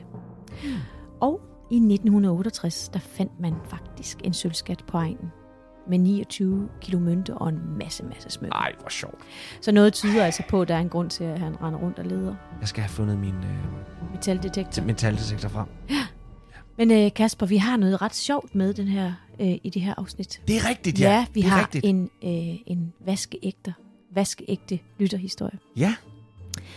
Og 1.19 1.41
i 1.71 1.75
1968, 1.75 2.89
der 2.93 2.99
fandt 2.99 3.31
man 3.39 3.53
faktisk 3.69 4.17
en 4.23 4.33
sølvskat 4.33 4.83
på 4.87 4.97
egnen 4.97 5.31
med 5.89 5.97
29 5.97 6.69
kilo 6.81 6.99
mønter 6.99 7.33
og 7.35 7.49
en 7.49 7.59
masse, 7.79 8.03
masse 8.05 8.29
smykker. 8.29 8.57
Ej, 8.57 8.71
hvor 8.79 8.89
sjovt. 8.89 9.15
Så 9.61 9.71
noget 9.71 9.93
tyder 9.93 10.25
altså 10.25 10.43
på, 10.49 10.61
at 10.61 10.67
der 10.67 10.75
er 10.75 10.79
en 10.79 10.89
grund 10.89 11.09
til, 11.09 11.23
at 11.23 11.39
han 11.39 11.61
render 11.61 11.79
rundt 11.79 11.99
og 11.99 12.05
leder 12.05 12.35
Jeg 12.59 12.67
skal 12.67 12.81
have 12.83 12.89
fundet 12.89 13.19
min 13.19 13.33
øh, 13.35 14.11
metaldetektor. 14.13 14.83
metaldetektor 14.83 15.49
frem. 15.49 15.67
Men 16.77 16.91
øh, 16.91 17.13
Kasper, 17.15 17.45
vi 17.45 17.57
har 17.57 17.77
noget 17.77 18.01
ret 18.01 18.15
sjovt 18.15 18.55
med 18.55 18.73
den 18.73 18.87
her, 18.87 19.13
øh, 19.39 19.47
i 19.63 19.69
det 19.73 19.81
her 19.81 19.93
afsnit. 19.97 20.41
Det 20.47 20.55
er 20.55 20.69
rigtigt, 20.69 20.99
ja. 21.01 21.11
Ja, 21.11 21.25
vi 21.33 21.41
det 21.41 21.47
er 21.47 21.51
har 21.51 21.59
rigtigt. 21.61 21.85
en, 21.85 22.09
øh, 22.23 22.55
en 22.65 22.93
vaskeægte, 23.05 23.73
vaskeægte 24.15 24.79
lytterhistorie 24.99 25.59
Ja, 25.77 25.95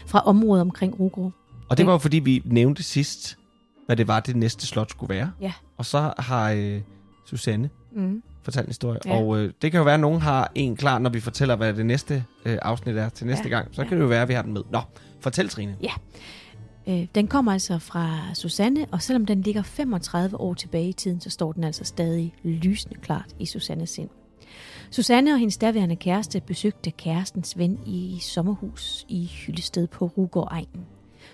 fra 0.06 0.20
området 0.20 0.60
omkring 0.60 1.00
Rugård. 1.00 1.32
og 1.68 1.78
det 1.78 1.86
var 1.86 1.92
jo 1.92 1.98
fordi, 1.98 2.18
vi 2.18 2.42
nævnte 2.44 2.82
sidst, 2.82 3.38
hvad 3.86 3.96
det 3.96 4.08
var, 4.08 4.20
det 4.20 4.36
næste 4.36 4.66
slot 4.66 4.90
skulle 4.90 5.14
være. 5.14 5.30
Ja. 5.40 5.52
Og 5.76 5.86
så 5.86 6.12
har 6.18 6.50
øh, 6.50 6.80
Susanne 7.26 7.70
Mm. 7.96 8.22
fortalt 8.42 8.66
en 8.66 8.70
historie. 8.70 8.98
Ja. 9.06 9.16
Og 9.16 9.38
øh, 9.38 9.52
det 9.62 9.70
kan 9.70 9.78
jo 9.78 9.84
være, 9.84 9.94
at 9.94 10.00
nogen 10.00 10.20
har 10.20 10.52
en 10.54 10.76
klar, 10.76 10.98
når 10.98 11.10
vi 11.10 11.20
fortæller, 11.20 11.56
hvad 11.56 11.74
det 11.74 11.86
næste 11.86 12.24
øh, 12.44 12.58
afsnit 12.62 12.96
er 12.96 13.08
til 13.08 13.26
næste 13.26 13.44
Ja. 13.44 13.48
gang. 13.48 13.68
Så 13.74 13.82
Ja. 13.82 13.88
kan 13.88 13.96
det 13.96 14.02
jo 14.02 14.08
være, 14.08 14.22
at 14.22 14.28
vi 14.28 14.34
har 14.34 14.42
den 14.42 14.52
med. 14.52 14.62
Nå, 14.70 14.80
fortæl 15.20 15.48
Trine. 15.48 15.76
Øh, 16.88 17.06
den 17.14 17.28
kommer 17.28 17.52
altså 17.52 17.78
fra 17.78 18.34
Susanne, 18.34 18.86
og 18.90 19.02
selvom 19.02 19.26
den 19.26 19.40
ligger 19.40 19.62
35 19.62 20.40
år 20.40 20.54
tilbage 20.54 20.88
i 20.88 20.92
tiden, 20.92 21.20
så 21.20 21.30
står 21.30 21.52
den 21.52 21.64
altså 21.64 21.84
stadig 21.84 22.34
lysende 22.42 23.00
klart 23.00 23.36
i 23.38 23.46
Susannes 23.46 23.90
sind. 23.90 24.08
Susanne 24.90 25.32
og 25.32 25.38
hendes 25.38 25.56
daværende 25.56 25.96
kæreste 25.96 26.40
besøgte 26.40 26.90
kærestens 26.90 27.58
ven 27.58 27.78
i 27.86 28.18
sommerhus 28.20 29.06
i 29.08 29.30
Hyllested 29.46 29.86
på 29.86 30.06
Rugård 30.06 30.48
Egnen. 30.50 30.86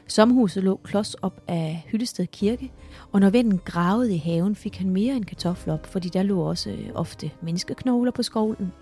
Sommerhuset 0.06 0.64
lå 0.64 0.80
klods 0.84 1.14
op 1.14 1.40
af 1.48 1.84
Hyllested 1.86 2.26
Kirke, 2.26 2.72
og 3.12 3.20
når 3.20 3.30
vennen 3.30 3.60
gravede 3.64 4.14
i 4.14 4.18
haven, 4.18 4.56
fik 4.56 4.76
han 4.76 4.90
mere 4.90 5.16
end 5.16 5.24
kartofler 5.24 5.74
op, 5.74 5.86
fordi 5.86 6.08
der 6.08 6.22
lå 6.22 6.40
også 6.40 6.70
øh, 6.70 6.88
ofte 6.94 7.30
menneskeknogler 7.42 8.12
på 8.12 8.22
skovlen. 8.22 8.72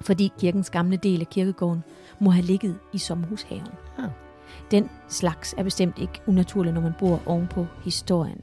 Fordi 0.00 0.32
kirkens 0.38 0.70
gamle 0.70 0.96
del 0.96 1.20
af 1.20 1.28
kirkegården 1.28 1.84
må 2.20 2.30
have 2.30 2.46
ligget 2.46 2.78
i 2.92 2.98
sommerhushaven. 2.98 3.72
Ja. 3.98 4.25
Den 4.70 4.88
slags 5.08 5.54
er 5.58 5.62
bestemt 5.62 5.98
ikke 5.98 6.20
unaturligt, 6.26 6.74
når 6.74 6.80
man 6.80 6.92
bor 6.98 7.22
ovenpå 7.26 7.66
historien. 7.84 8.40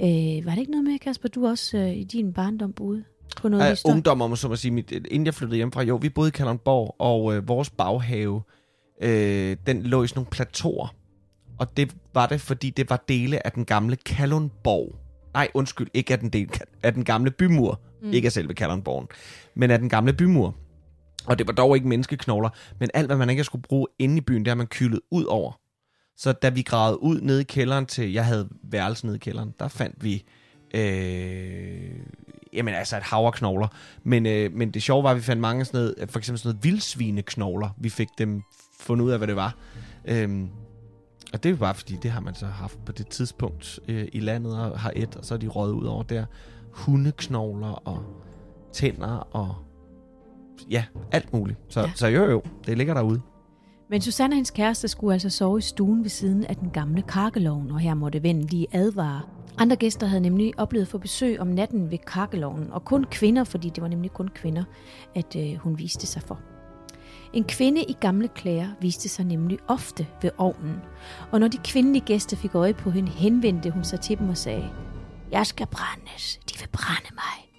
Øh, 0.00 0.46
var 0.46 0.50
det 0.50 0.58
ikke 0.58 0.70
noget 0.70 0.84
med, 0.84 0.98
Kasper, 0.98 1.28
du 1.28 1.46
også 1.46 1.78
øh, 1.78 1.96
i 1.96 2.04
din 2.04 2.32
barndom 2.32 2.72
boede 2.72 3.04
på 3.36 3.48
noget 3.48 3.64
Uh, 3.64 3.70
historie? 3.70 3.94
ungdom, 3.94 4.22
om 4.22 4.36
så 4.36 4.48
må 4.48 4.56
sige. 4.56 4.72
Mit, 4.72 4.90
inden 4.90 5.26
jeg 5.26 5.34
flyttede 5.34 5.56
hjem 5.56 5.72
fra, 5.72 5.82
jo, 5.82 5.96
vi 5.96 6.08
boede 6.08 6.28
i 6.28 6.30
Kalundborg, 6.30 6.96
og 6.98 7.34
øh, 7.34 7.48
vores 7.48 7.70
baghave, 7.70 8.42
øh, 9.02 9.56
den 9.66 9.82
lå 9.82 10.02
i 10.02 10.08
sådan 10.08 10.18
nogle 10.18 10.30
plateauer. 10.30 10.94
Og 11.58 11.76
det 11.76 11.94
var 12.14 12.26
det, 12.26 12.40
fordi 12.40 12.70
det 12.70 12.90
var 12.90 13.04
dele 13.08 13.46
af 13.46 13.52
den 13.52 13.64
gamle 13.64 13.96
Kalundborg. 13.96 14.94
Nej, 15.34 15.48
undskyld, 15.54 15.88
ikke 15.94 16.12
af 16.12 16.18
den, 16.18 16.28
del, 16.28 16.50
af 16.82 16.94
den 16.94 17.04
gamle 17.04 17.30
bymur. 17.30 17.80
Mm. 18.02 18.12
Ikke 18.12 18.26
af 18.26 18.32
selve 18.32 18.54
Kalundborgen, 18.54 19.08
men 19.54 19.70
af 19.70 19.78
den 19.78 19.88
gamle 19.88 20.12
bymur. 20.12 20.54
Og 21.30 21.38
det 21.38 21.46
var 21.46 21.52
dog 21.52 21.76
ikke 21.76 21.88
menneskeknogler, 21.88 22.48
men 22.78 22.90
alt, 22.94 23.06
hvad 23.06 23.16
man 23.16 23.30
ikke 23.30 23.44
skulle 23.44 23.62
bruge 23.62 23.86
inde 23.98 24.16
i 24.16 24.20
byen, 24.20 24.44
det 24.44 24.48
har 24.48 24.54
man 24.54 24.66
kylet 24.66 25.00
ud 25.10 25.24
over. 25.24 25.60
Så 26.16 26.32
da 26.32 26.48
vi 26.48 26.62
gravede 26.62 27.02
ud 27.02 27.20
nede 27.20 27.40
i 27.40 27.44
kælderen 27.44 27.86
til, 27.86 28.12
jeg 28.12 28.24
havde 28.24 28.48
værelse 28.62 29.06
nede 29.06 29.16
i 29.16 29.18
kælderen, 29.18 29.54
der 29.58 29.68
fandt 29.68 30.04
vi, 30.04 30.24
øh, 30.74 31.90
jamen 32.52 32.74
altså 32.74 32.96
et 32.96 33.02
hav 33.02 33.24
af 33.24 33.32
knogler. 33.32 33.68
Men, 34.02 34.26
øh, 34.26 34.52
men 34.52 34.70
det 34.70 34.82
sjove 34.82 35.04
var, 35.04 35.10
at 35.10 35.16
vi 35.16 35.22
fandt 35.22 35.40
mange 35.40 35.64
sådan 35.64 35.80
noget, 35.80 36.10
for 36.10 36.18
eksempel 36.18 36.38
sådan 36.38 36.48
noget 36.48 36.64
vildsvineknogler. 36.64 37.68
Vi 37.78 37.88
fik 37.88 38.08
dem 38.18 38.42
fundet 38.80 39.04
ud 39.04 39.10
af, 39.10 39.18
hvad 39.18 39.28
det 39.28 39.36
var. 39.36 39.56
Øhm, 40.04 40.48
og 41.32 41.42
det 41.42 41.50
er 41.50 41.56
bare 41.56 41.74
fordi, 41.74 41.96
det 42.02 42.10
har 42.10 42.20
man 42.20 42.34
så 42.34 42.46
haft 42.46 42.84
på 42.84 42.92
det 42.92 43.08
tidspunkt 43.08 43.80
øh, 43.88 44.08
i 44.12 44.20
landet, 44.20 44.58
og 44.58 44.80
har 44.80 44.92
et, 44.96 45.16
og 45.16 45.24
så 45.24 45.34
er 45.34 45.38
de 45.38 45.48
røget 45.48 45.72
ud 45.72 45.84
over 45.86 46.02
der. 46.02 46.24
Hundeknogler 46.70 47.88
og 47.88 48.04
tænder 48.72 49.16
og 49.36 49.56
ja, 50.70 50.84
alt 51.12 51.32
muligt. 51.32 51.58
Så, 51.68 51.80
Ja. 51.80 51.90
så 51.94 52.06
jo 52.06 52.30
jo, 52.30 52.42
det 52.66 52.78
ligger 52.78 52.94
derude. 52.94 53.20
Men 53.90 54.00
Susanne 54.00 54.32
og 54.32 54.36
hendes 54.36 54.50
kæreste 54.50 54.88
skulle 54.88 55.12
altså 55.12 55.30
sove 55.30 55.58
i 55.58 55.62
stuen 55.62 56.02
ved 56.02 56.10
siden 56.10 56.44
af 56.44 56.56
den 56.56 56.70
gamle 56.70 57.02
kakkeloven, 57.02 57.70
og 57.70 57.78
her 57.80 57.94
måtte 57.94 58.22
vennen 58.22 58.44
lige 58.44 58.66
advare. 58.72 59.20
Andre 59.58 59.76
gæster 59.76 60.06
havde 60.06 60.20
nemlig 60.20 60.52
oplevet 60.60 60.88
få 60.88 60.98
besøg 60.98 61.40
om 61.40 61.46
natten 61.46 61.90
ved 61.90 61.98
kakkeloven, 61.98 62.68
og 62.72 62.84
kun 62.84 63.04
kvinder, 63.04 63.44
fordi 63.44 63.68
det 63.70 63.82
var 63.82 63.88
nemlig 63.88 64.10
kun 64.12 64.28
kvinder, 64.28 64.64
at 65.14 65.36
øh, 65.36 65.54
hun 65.54 65.78
viste 65.78 66.06
sig 66.06 66.22
for. 66.22 66.40
En 67.32 67.44
kvinde 67.44 67.82
i 67.82 67.96
gamle 68.00 68.28
klæder 68.28 68.66
viste 68.80 69.08
sig 69.08 69.24
nemlig 69.24 69.58
ofte 69.68 70.06
ved 70.22 70.30
ovnen, 70.38 70.76
og 71.30 71.40
når 71.40 71.48
de 71.48 71.58
kvindelige 71.64 72.04
gæster 72.06 72.36
fik 72.36 72.54
øje 72.54 72.74
på 72.74 72.90
hende, 72.90 73.10
henvendte 73.10 73.70
hun 73.70 73.84
sig 73.84 74.00
til 74.00 74.18
dem 74.18 74.28
og 74.28 74.36
sagde, 74.36 74.68
Jeg 75.32 75.46
skal 75.46 75.66
brændes, 75.66 76.36
de 76.36 76.58
vil 76.58 76.68
brænde 76.72 77.14
mig. 77.14 77.50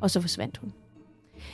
Og 0.00 0.10
så 0.10 0.20
forsvandt 0.20 0.56
hun. 0.58 0.72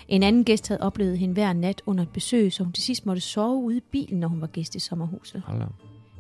En 0.09 0.23
anden 0.23 0.45
gæst 0.45 0.69
havde 0.69 0.81
oplevet 0.81 1.19
hende 1.19 1.35
hver 1.35 1.53
nat 1.53 1.83
under 1.87 2.03
et 2.03 2.09
besøg, 2.09 2.53
så 2.53 2.65
hun 2.65 2.73
til 2.73 2.83
sidst 2.83 3.07
måtte 3.07 3.21
sove 3.21 3.63
ude 3.63 3.77
i 3.77 3.81
bilen, 3.81 4.21
når 4.21 4.29
hun 4.29 4.41
var 4.41 4.47
gæst 4.47 4.75
i 4.75 4.79
sommerhuset. 4.79 5.43
Da. 5.49 5.67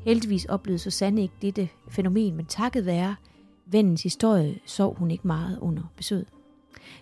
Heldigvis 0.05 0.45
oplevede 0.45 0.79
Susanne 0.79 1.23
ikke 1.23 1.35
dette 1.43 1.69
fænomen, 1.89 2.37
men 2.37 2.47
takket 2.47 2.87
være 2.87 3.17
vennens 3.67 4.03
historie 4.03 4.59
sov 4.67 4.99
hun 4.99 5.11
ikke 5.11 5.27
meget 5.27 5.59
under 5.59 5.83
besøget. 5.97 6.27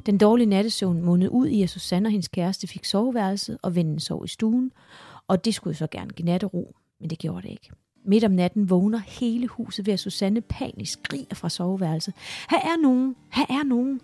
Den 0.06 0.18
dårlige 0.18 0.46
nattesøvn 0.46 1.02
mundede 1.02 1.32
ud 1.32 1.46
i, 1.46 1.62
at 1.62 1.70
Susanne 1.70 2.06
og 2.06 2.10
hendes 2.10 2.28
kæreste 2.28 2.66
fik 2.66 2.84
soveværelset, 2.84 3.58
og 3.62 3.74
vennen 3.74 4.00
sov 4.00 4.24
i 4.24 4.28
stuen, 4.28 4.72
og 5.28 5.44
det 5.44 5.54
skulle 5.54 5.76
så 5.76 5.86
gerne 5.86 6.10
give 6.10 6.26
nattero, 6.26 6.74
men 7.00 7.10
det 7.10 7.18
gjorde 7.18 7.42
det 7.42 7.50
ikke. 7.50 7.70
Midt 8.04 8.24
om 8.24 8.30
natten 8.30 8.70
vågner 8.70 8.98
hele 8.98 9.46
huset 9.46 9.86
ved, 9.86 9.92
at 9.92 10.00
Susanne 10.00 10.40
panisk 10.40 10.98
skriger 11.04 11.34
fra 11.34 11.48
soveværelset. 11.48 12.14
Her 12.50 12.58
er 12.58 12.82
nogen! 12.82 13.16
Her 13.32 13.46
er 13.48 13.64
nogen! 13.64 14.00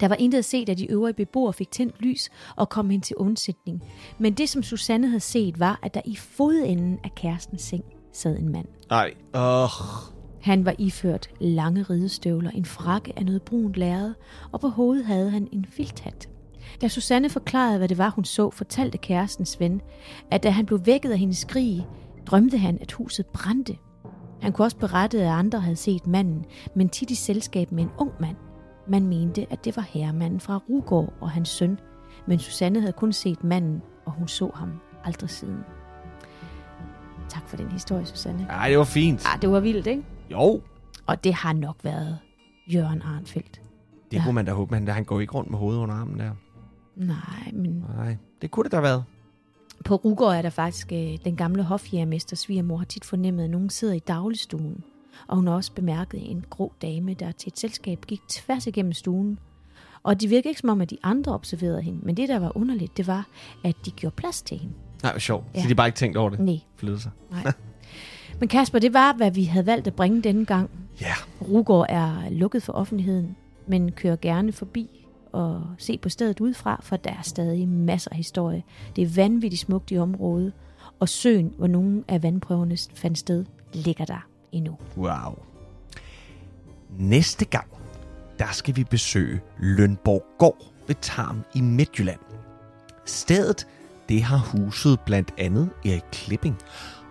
Der 0.00 0.08
var 0.08 0.16
intet 0.16 0.38
at 0.38 0.44
se, 0.44 0.64
da 0.64 0.74
de 0.74 0.90
øvrige 0.90 1.14
beboere 1.14 1.52
fik 1.52 1.70
tændt 1.70 2.02
lys 2.02 2.30
og 2.56 2.68
kom 2.68 2.90
hen 2.90 3.00
til 3.00 3.16
undsætning. 3.16 3.82
Men 4.18 4.32
det, 4.32 4.48
som 4.48 4.62
Susanne 4.62 5.06
havde 5.06 5.20
set, 5.20 5.60
var, 5.60 5.78
at 5.82 5.94
der 5.94 6.00
i 6.04 6.16
fodenden 6.16 6.98
af 7.04 7.14
kærestens 7.14 7.62
seng 7.62 7.84
sad 8.12 8.38
en 8.38 8.48
mand. 8.48 8.66
Nej. 8.90 9.14
Åh. 9.34 9.68
Han 10.40 10.64
var 10.64 10.74
iført 10.78 11.30
lange 11.40 11.82
ridestøvler, 11.82 12.50
en 12.50 12.64
frakke 12.64 13.12
af 13.16 13.24
noget 13.26 13.42
brunt 13.42 13.76
lærred, 13.76 14.14
og 14.52 14.60
på 14.60 14.68
hovedet 14.68 15.04
havde 15.04 15.30
han 15.30 15.48
en 15.52 15.66
filthat. 15.70 16.28
Da 16.80 16.88
Susanne 16.88 17.30
forklarede, 17.30 17.78
hvad 17.78 17.88
det 17.88 17.98
var, 17.98 18.10
hun 18.10 18.24
så, 18.24 18.50
fortalte 18.50 18.98
kærestens 18.98 19.60
ven, 19.60 19.80
at 20.30 20.42
da 20.42 20.50
han 20.50 20.66
blev 20.66 20.80
vækket 20.86 21.10
af 21.10 21.18
hendes 21.18 21.38
skrig, 21.38 21.86
drømte 22.26 22.58
han, 22.58 22.78
at 22.80 22.92
huset 22.92 23.26
brændte. 23.26 23.76
Han 24.42 24.52
kunne 24.52 24.64
også 24.64 24.76
berette, 24.76 25.22
at 25.22 25.32
andre 25.32 25.60
havde 25.60 25.76
set 25.76 26.06
manden, 26.06 26.44
men 26.76 26.88
tit 26.88 27.10
i 27.10 27.14
selskab 27.14 27.72
med 27.72 27.82
en 27.82 27.90
ung 27.98 28.10
mand. 28.20 28.36
Man 28.86 29.06
mente, 29.06 29.46
at 29.50 29.64
det 29.64 29.76
var 29.76 29.82
herremanden 29.82 30.40
fra 30.40 30.56
Rugård 30.68 31.12
og 31.20 31.30
hans 31.30 31.48
søn, 31.48 31.78
men 32.26 32.38
Susanne 32.38 32.80
havde 32.80 32.92
kun 32.92 33.12
set 33.12 33.44
manden, 33.44 33.82
og 34.06 34.12
hun 34.12 34.28
så 34.28 34.50
ham 34.54 34.70
aldrig 35.04 35.30
siden. 35.30 35.58
Tak 37.28 37.48
for 37.48 37.56
den 37.56 37.70
historie, 37.70 38.06
Susanne. 38.06 38.46
Ej, 38.50 38.68
det 38.68 38.78
var 38.78 38.84
fint. 38.84 39.26
Ah, 39.34 39.42
det 39.42 39.50
var 39.50 39.60
vildt, 39.60 39.86
ikke? 39.86 40.02
Jo, 40.30 40.60
Og 41.06 41.24
det 41.24 41.34
har 41.34 41.52
nok 41.52 41.76
været 41.82 42.18
Jørgen 42.66 43.02
Arnfeldt. 43.02 43.60
det 44.10 44.16
Ja. 44.16 44.24
kunne 44.24 44.34
man 44.34 44.44
da 44.44 44.52
håbe, 44.52 44.74
men 44.74 44.88
han 44.88 45.04
går 45.04 45.20
ikke 45.20 45.32
rundt 45.34 45.50
med 45.50 45.58
hovedet 45.58 45.80
under 45.80 45.94
armen 45.94 46.18
der. 46.18 46.30
Nej, 46.96 47.50
men 47.52 47.84
Nej, 47.96 48.16
det 48.42 48.50
kunne 48.50 48.64
det 48.64 48.72
da 48.72 48.80
været. 48.80 49.04
på 49.84 49.94
Rugård 49.96 50.34
er 50.34 50.42
der 50.42 50.50
faktisk 50.50 50.92
øh, 50.92 51.18
den 51.24 51.36
gamle 51.36 51.62
hofjægermester 51.62 52.36
svigermor 52.36 52.76
har 52.76 52.84
tit 52.84 53.04
fornemmet, 53.04 53.44
at 53.44 53.50
nogen 53.50 53.70
sidder 53.70 53.94
i 53.94 53.98
dagligstuen. 53.98 54.84
Og 55.26 55.36
hun 55.36 55.46
har 55.46 55.54
også 55.54 55.72
bemærket 55.72 56.30
en 56.30 56.44
grå 56.50 56.72
dame, 56.82 57.14
der 57.14 57.32
til 57.32 57.48
et 57.48 57.58
selskab 57.58 58.04
gik 58.06 58.20
tværs 58.28 58.66
igennem 58.66 58.92
stuen. 58.92 59.38
Og 60.02 60.20
det 60.20 60.30
virkede 60.30 60.48
ikke 60.48 60.60
som 60.60 60.70
om, 60.70 60.80
at 60.80 60.90
de 60.90 60.98
andre 61.02 61.32
observerede 61.32 61.82
hende. 61.82 62.00
Men 62.02 62.16
det, 62.16 62.28
der 62.28 62.38
var 62.38 62.56
underligt, 62.56 62.96
det 62.96 63.06
var, 63.06 63.26
at 63.64 63.76
de 63.84 63.90
gjorde 63.90 64.16
plads 64.16 64.42
til 64.42 64.58
hende. 64.58 64.74
Nej, 65.02 65.18
sjovt. 65.18 65.44
Ja. 65.54 65.62
Så 65.62 65.68
de 65.68 65.74
bare 65.74 65.88
ikke 65.88 65.96
tænkt 65.96 66.16
over 66.16 66.30
det. 66.30 66.38
Nej, 66.38 66.58
sig. 66.98 67.10
nej. 67.30 67.52
Men 68.40 68.48
Kasper, 68.48 68.78
det 68.78 68.94
var, 68.94 69.12
hvad 69.16 69.30
vi 69.30 69.44
havde 69.44 69.66
valgt 69.66 69.86
at 69.86 69.94
bringe 69.94 70.22
denne 70.22 70.44
gang. 70.44 70.70
Ja. 71.00 71.14
Rugård 71.40 71.86
er 71.88 72.30
lukket 72.30 72.62
for 72.62 72.72
offentligheden, 72.72 73.36
men 73.66 73.92
kører 73.92 74.16
gerne 74.16 74.52
forbi 74.52 75.06
og 75.32 75.62
se 75.78 75.98
på 75.98 76.08
stedet 76.08 76.40
udefra, 76.40 76.80
for 76.82 76.96
der 76.96 77.10
er 77.10 77.22
stadig 77.22 77.68
masser 77.68 78.10
af 78.10 78.16
historie. 78.16 78.62
Det 78.96 79.04
er 79.04 79.08
vanvittigt 79.16 79.62
smukt 79.62 79.90
i 79.90 79.98
området, 79.98 80.52
og 81.00 81.08
søen, 81.08 81.54
hvor 81.58 81.66
nogle 81.66 82.04
af 82.08 82.22
vandprøverne 82.22 82.76
fandt 82.94 83.18
sted, 83.18 83.44
ligger 83.72 84.04
der 84.04 84.26
endnu. 84.52 84.78
Wow. 84.96 85.38
Næste 86.98 87.44
gang, 87.44 87.66
der 88.38 88.52
skal 88.52 88.76
vi 88.76 88.84
besøge 88.84 89.40
Lønborg 89.58 90.22
Gård 90.38 90.72
ved 90.86 90.94
Tarm 91.00 91.44
i 91.54 91.60
Midtjylland. 91.60 92.20
Stedet, 93.04 93.66
det 94.08 94.22
har 94.22 94.38
huset 94.38 95.00
blandt 95.00 95.34
andet 95.38 95.70
Erik 95.84 96.02
Klipping. 96.12 96.56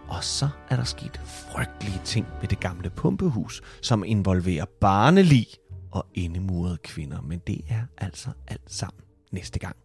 Og 0.07 0.23
så 0.23 0.49
er 0.69 0.75
der 0.75 0.83
sket 0.83 1.21
frygtelige 1.25 2.01
ting 2.05 2.25
ved 2.41 2.47
det 2.47 2.59
gamle 2.59 2.89
pumpehus, 2.89 3.61
som 3.81 4.03
involverer 4.03 4.65
barnelig 4.81 5.47
og 5.91 6.05
indemurede 6.13 6.77
kvinder. 6.83 7.21
Men 7.21 7.41
det 7.47 7.61
er 7.69 7.81
altså 7.97 8.29
alt 8.47 8.71
sammen 8.73 9.03
næste 9.31 9.59
gang. 9.59 9.75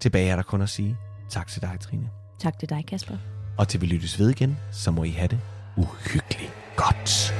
Tilbage 0.00 0.30
er 0.30 0.36
der 0.36 0.42
kun 0.42 0.62
at 0.62 0.68
sige 0.68 0.96
tak 1.30 1.48
til 1.48 1.62
dig, 1.62 1.76
Trine. 1.80 2.10
Tak 2.38 2.58
til 2.58 2.68
dig, 2.68 2.84
Kasper. 2.86 3.16
Og 3.58 3.68
til 3.68 3.80
vi 3.80 3.86
lyttes 3.86 4.18
ved 4.18 4.30
igen, 4.30 4.56
så 4.72 4.90
må 4.90 5.04
I 5.04 5.10
have 5.10 5.28
det 5.28 5.40
uhyggeligt 5.76 6.67
Guts. 6.78 7.32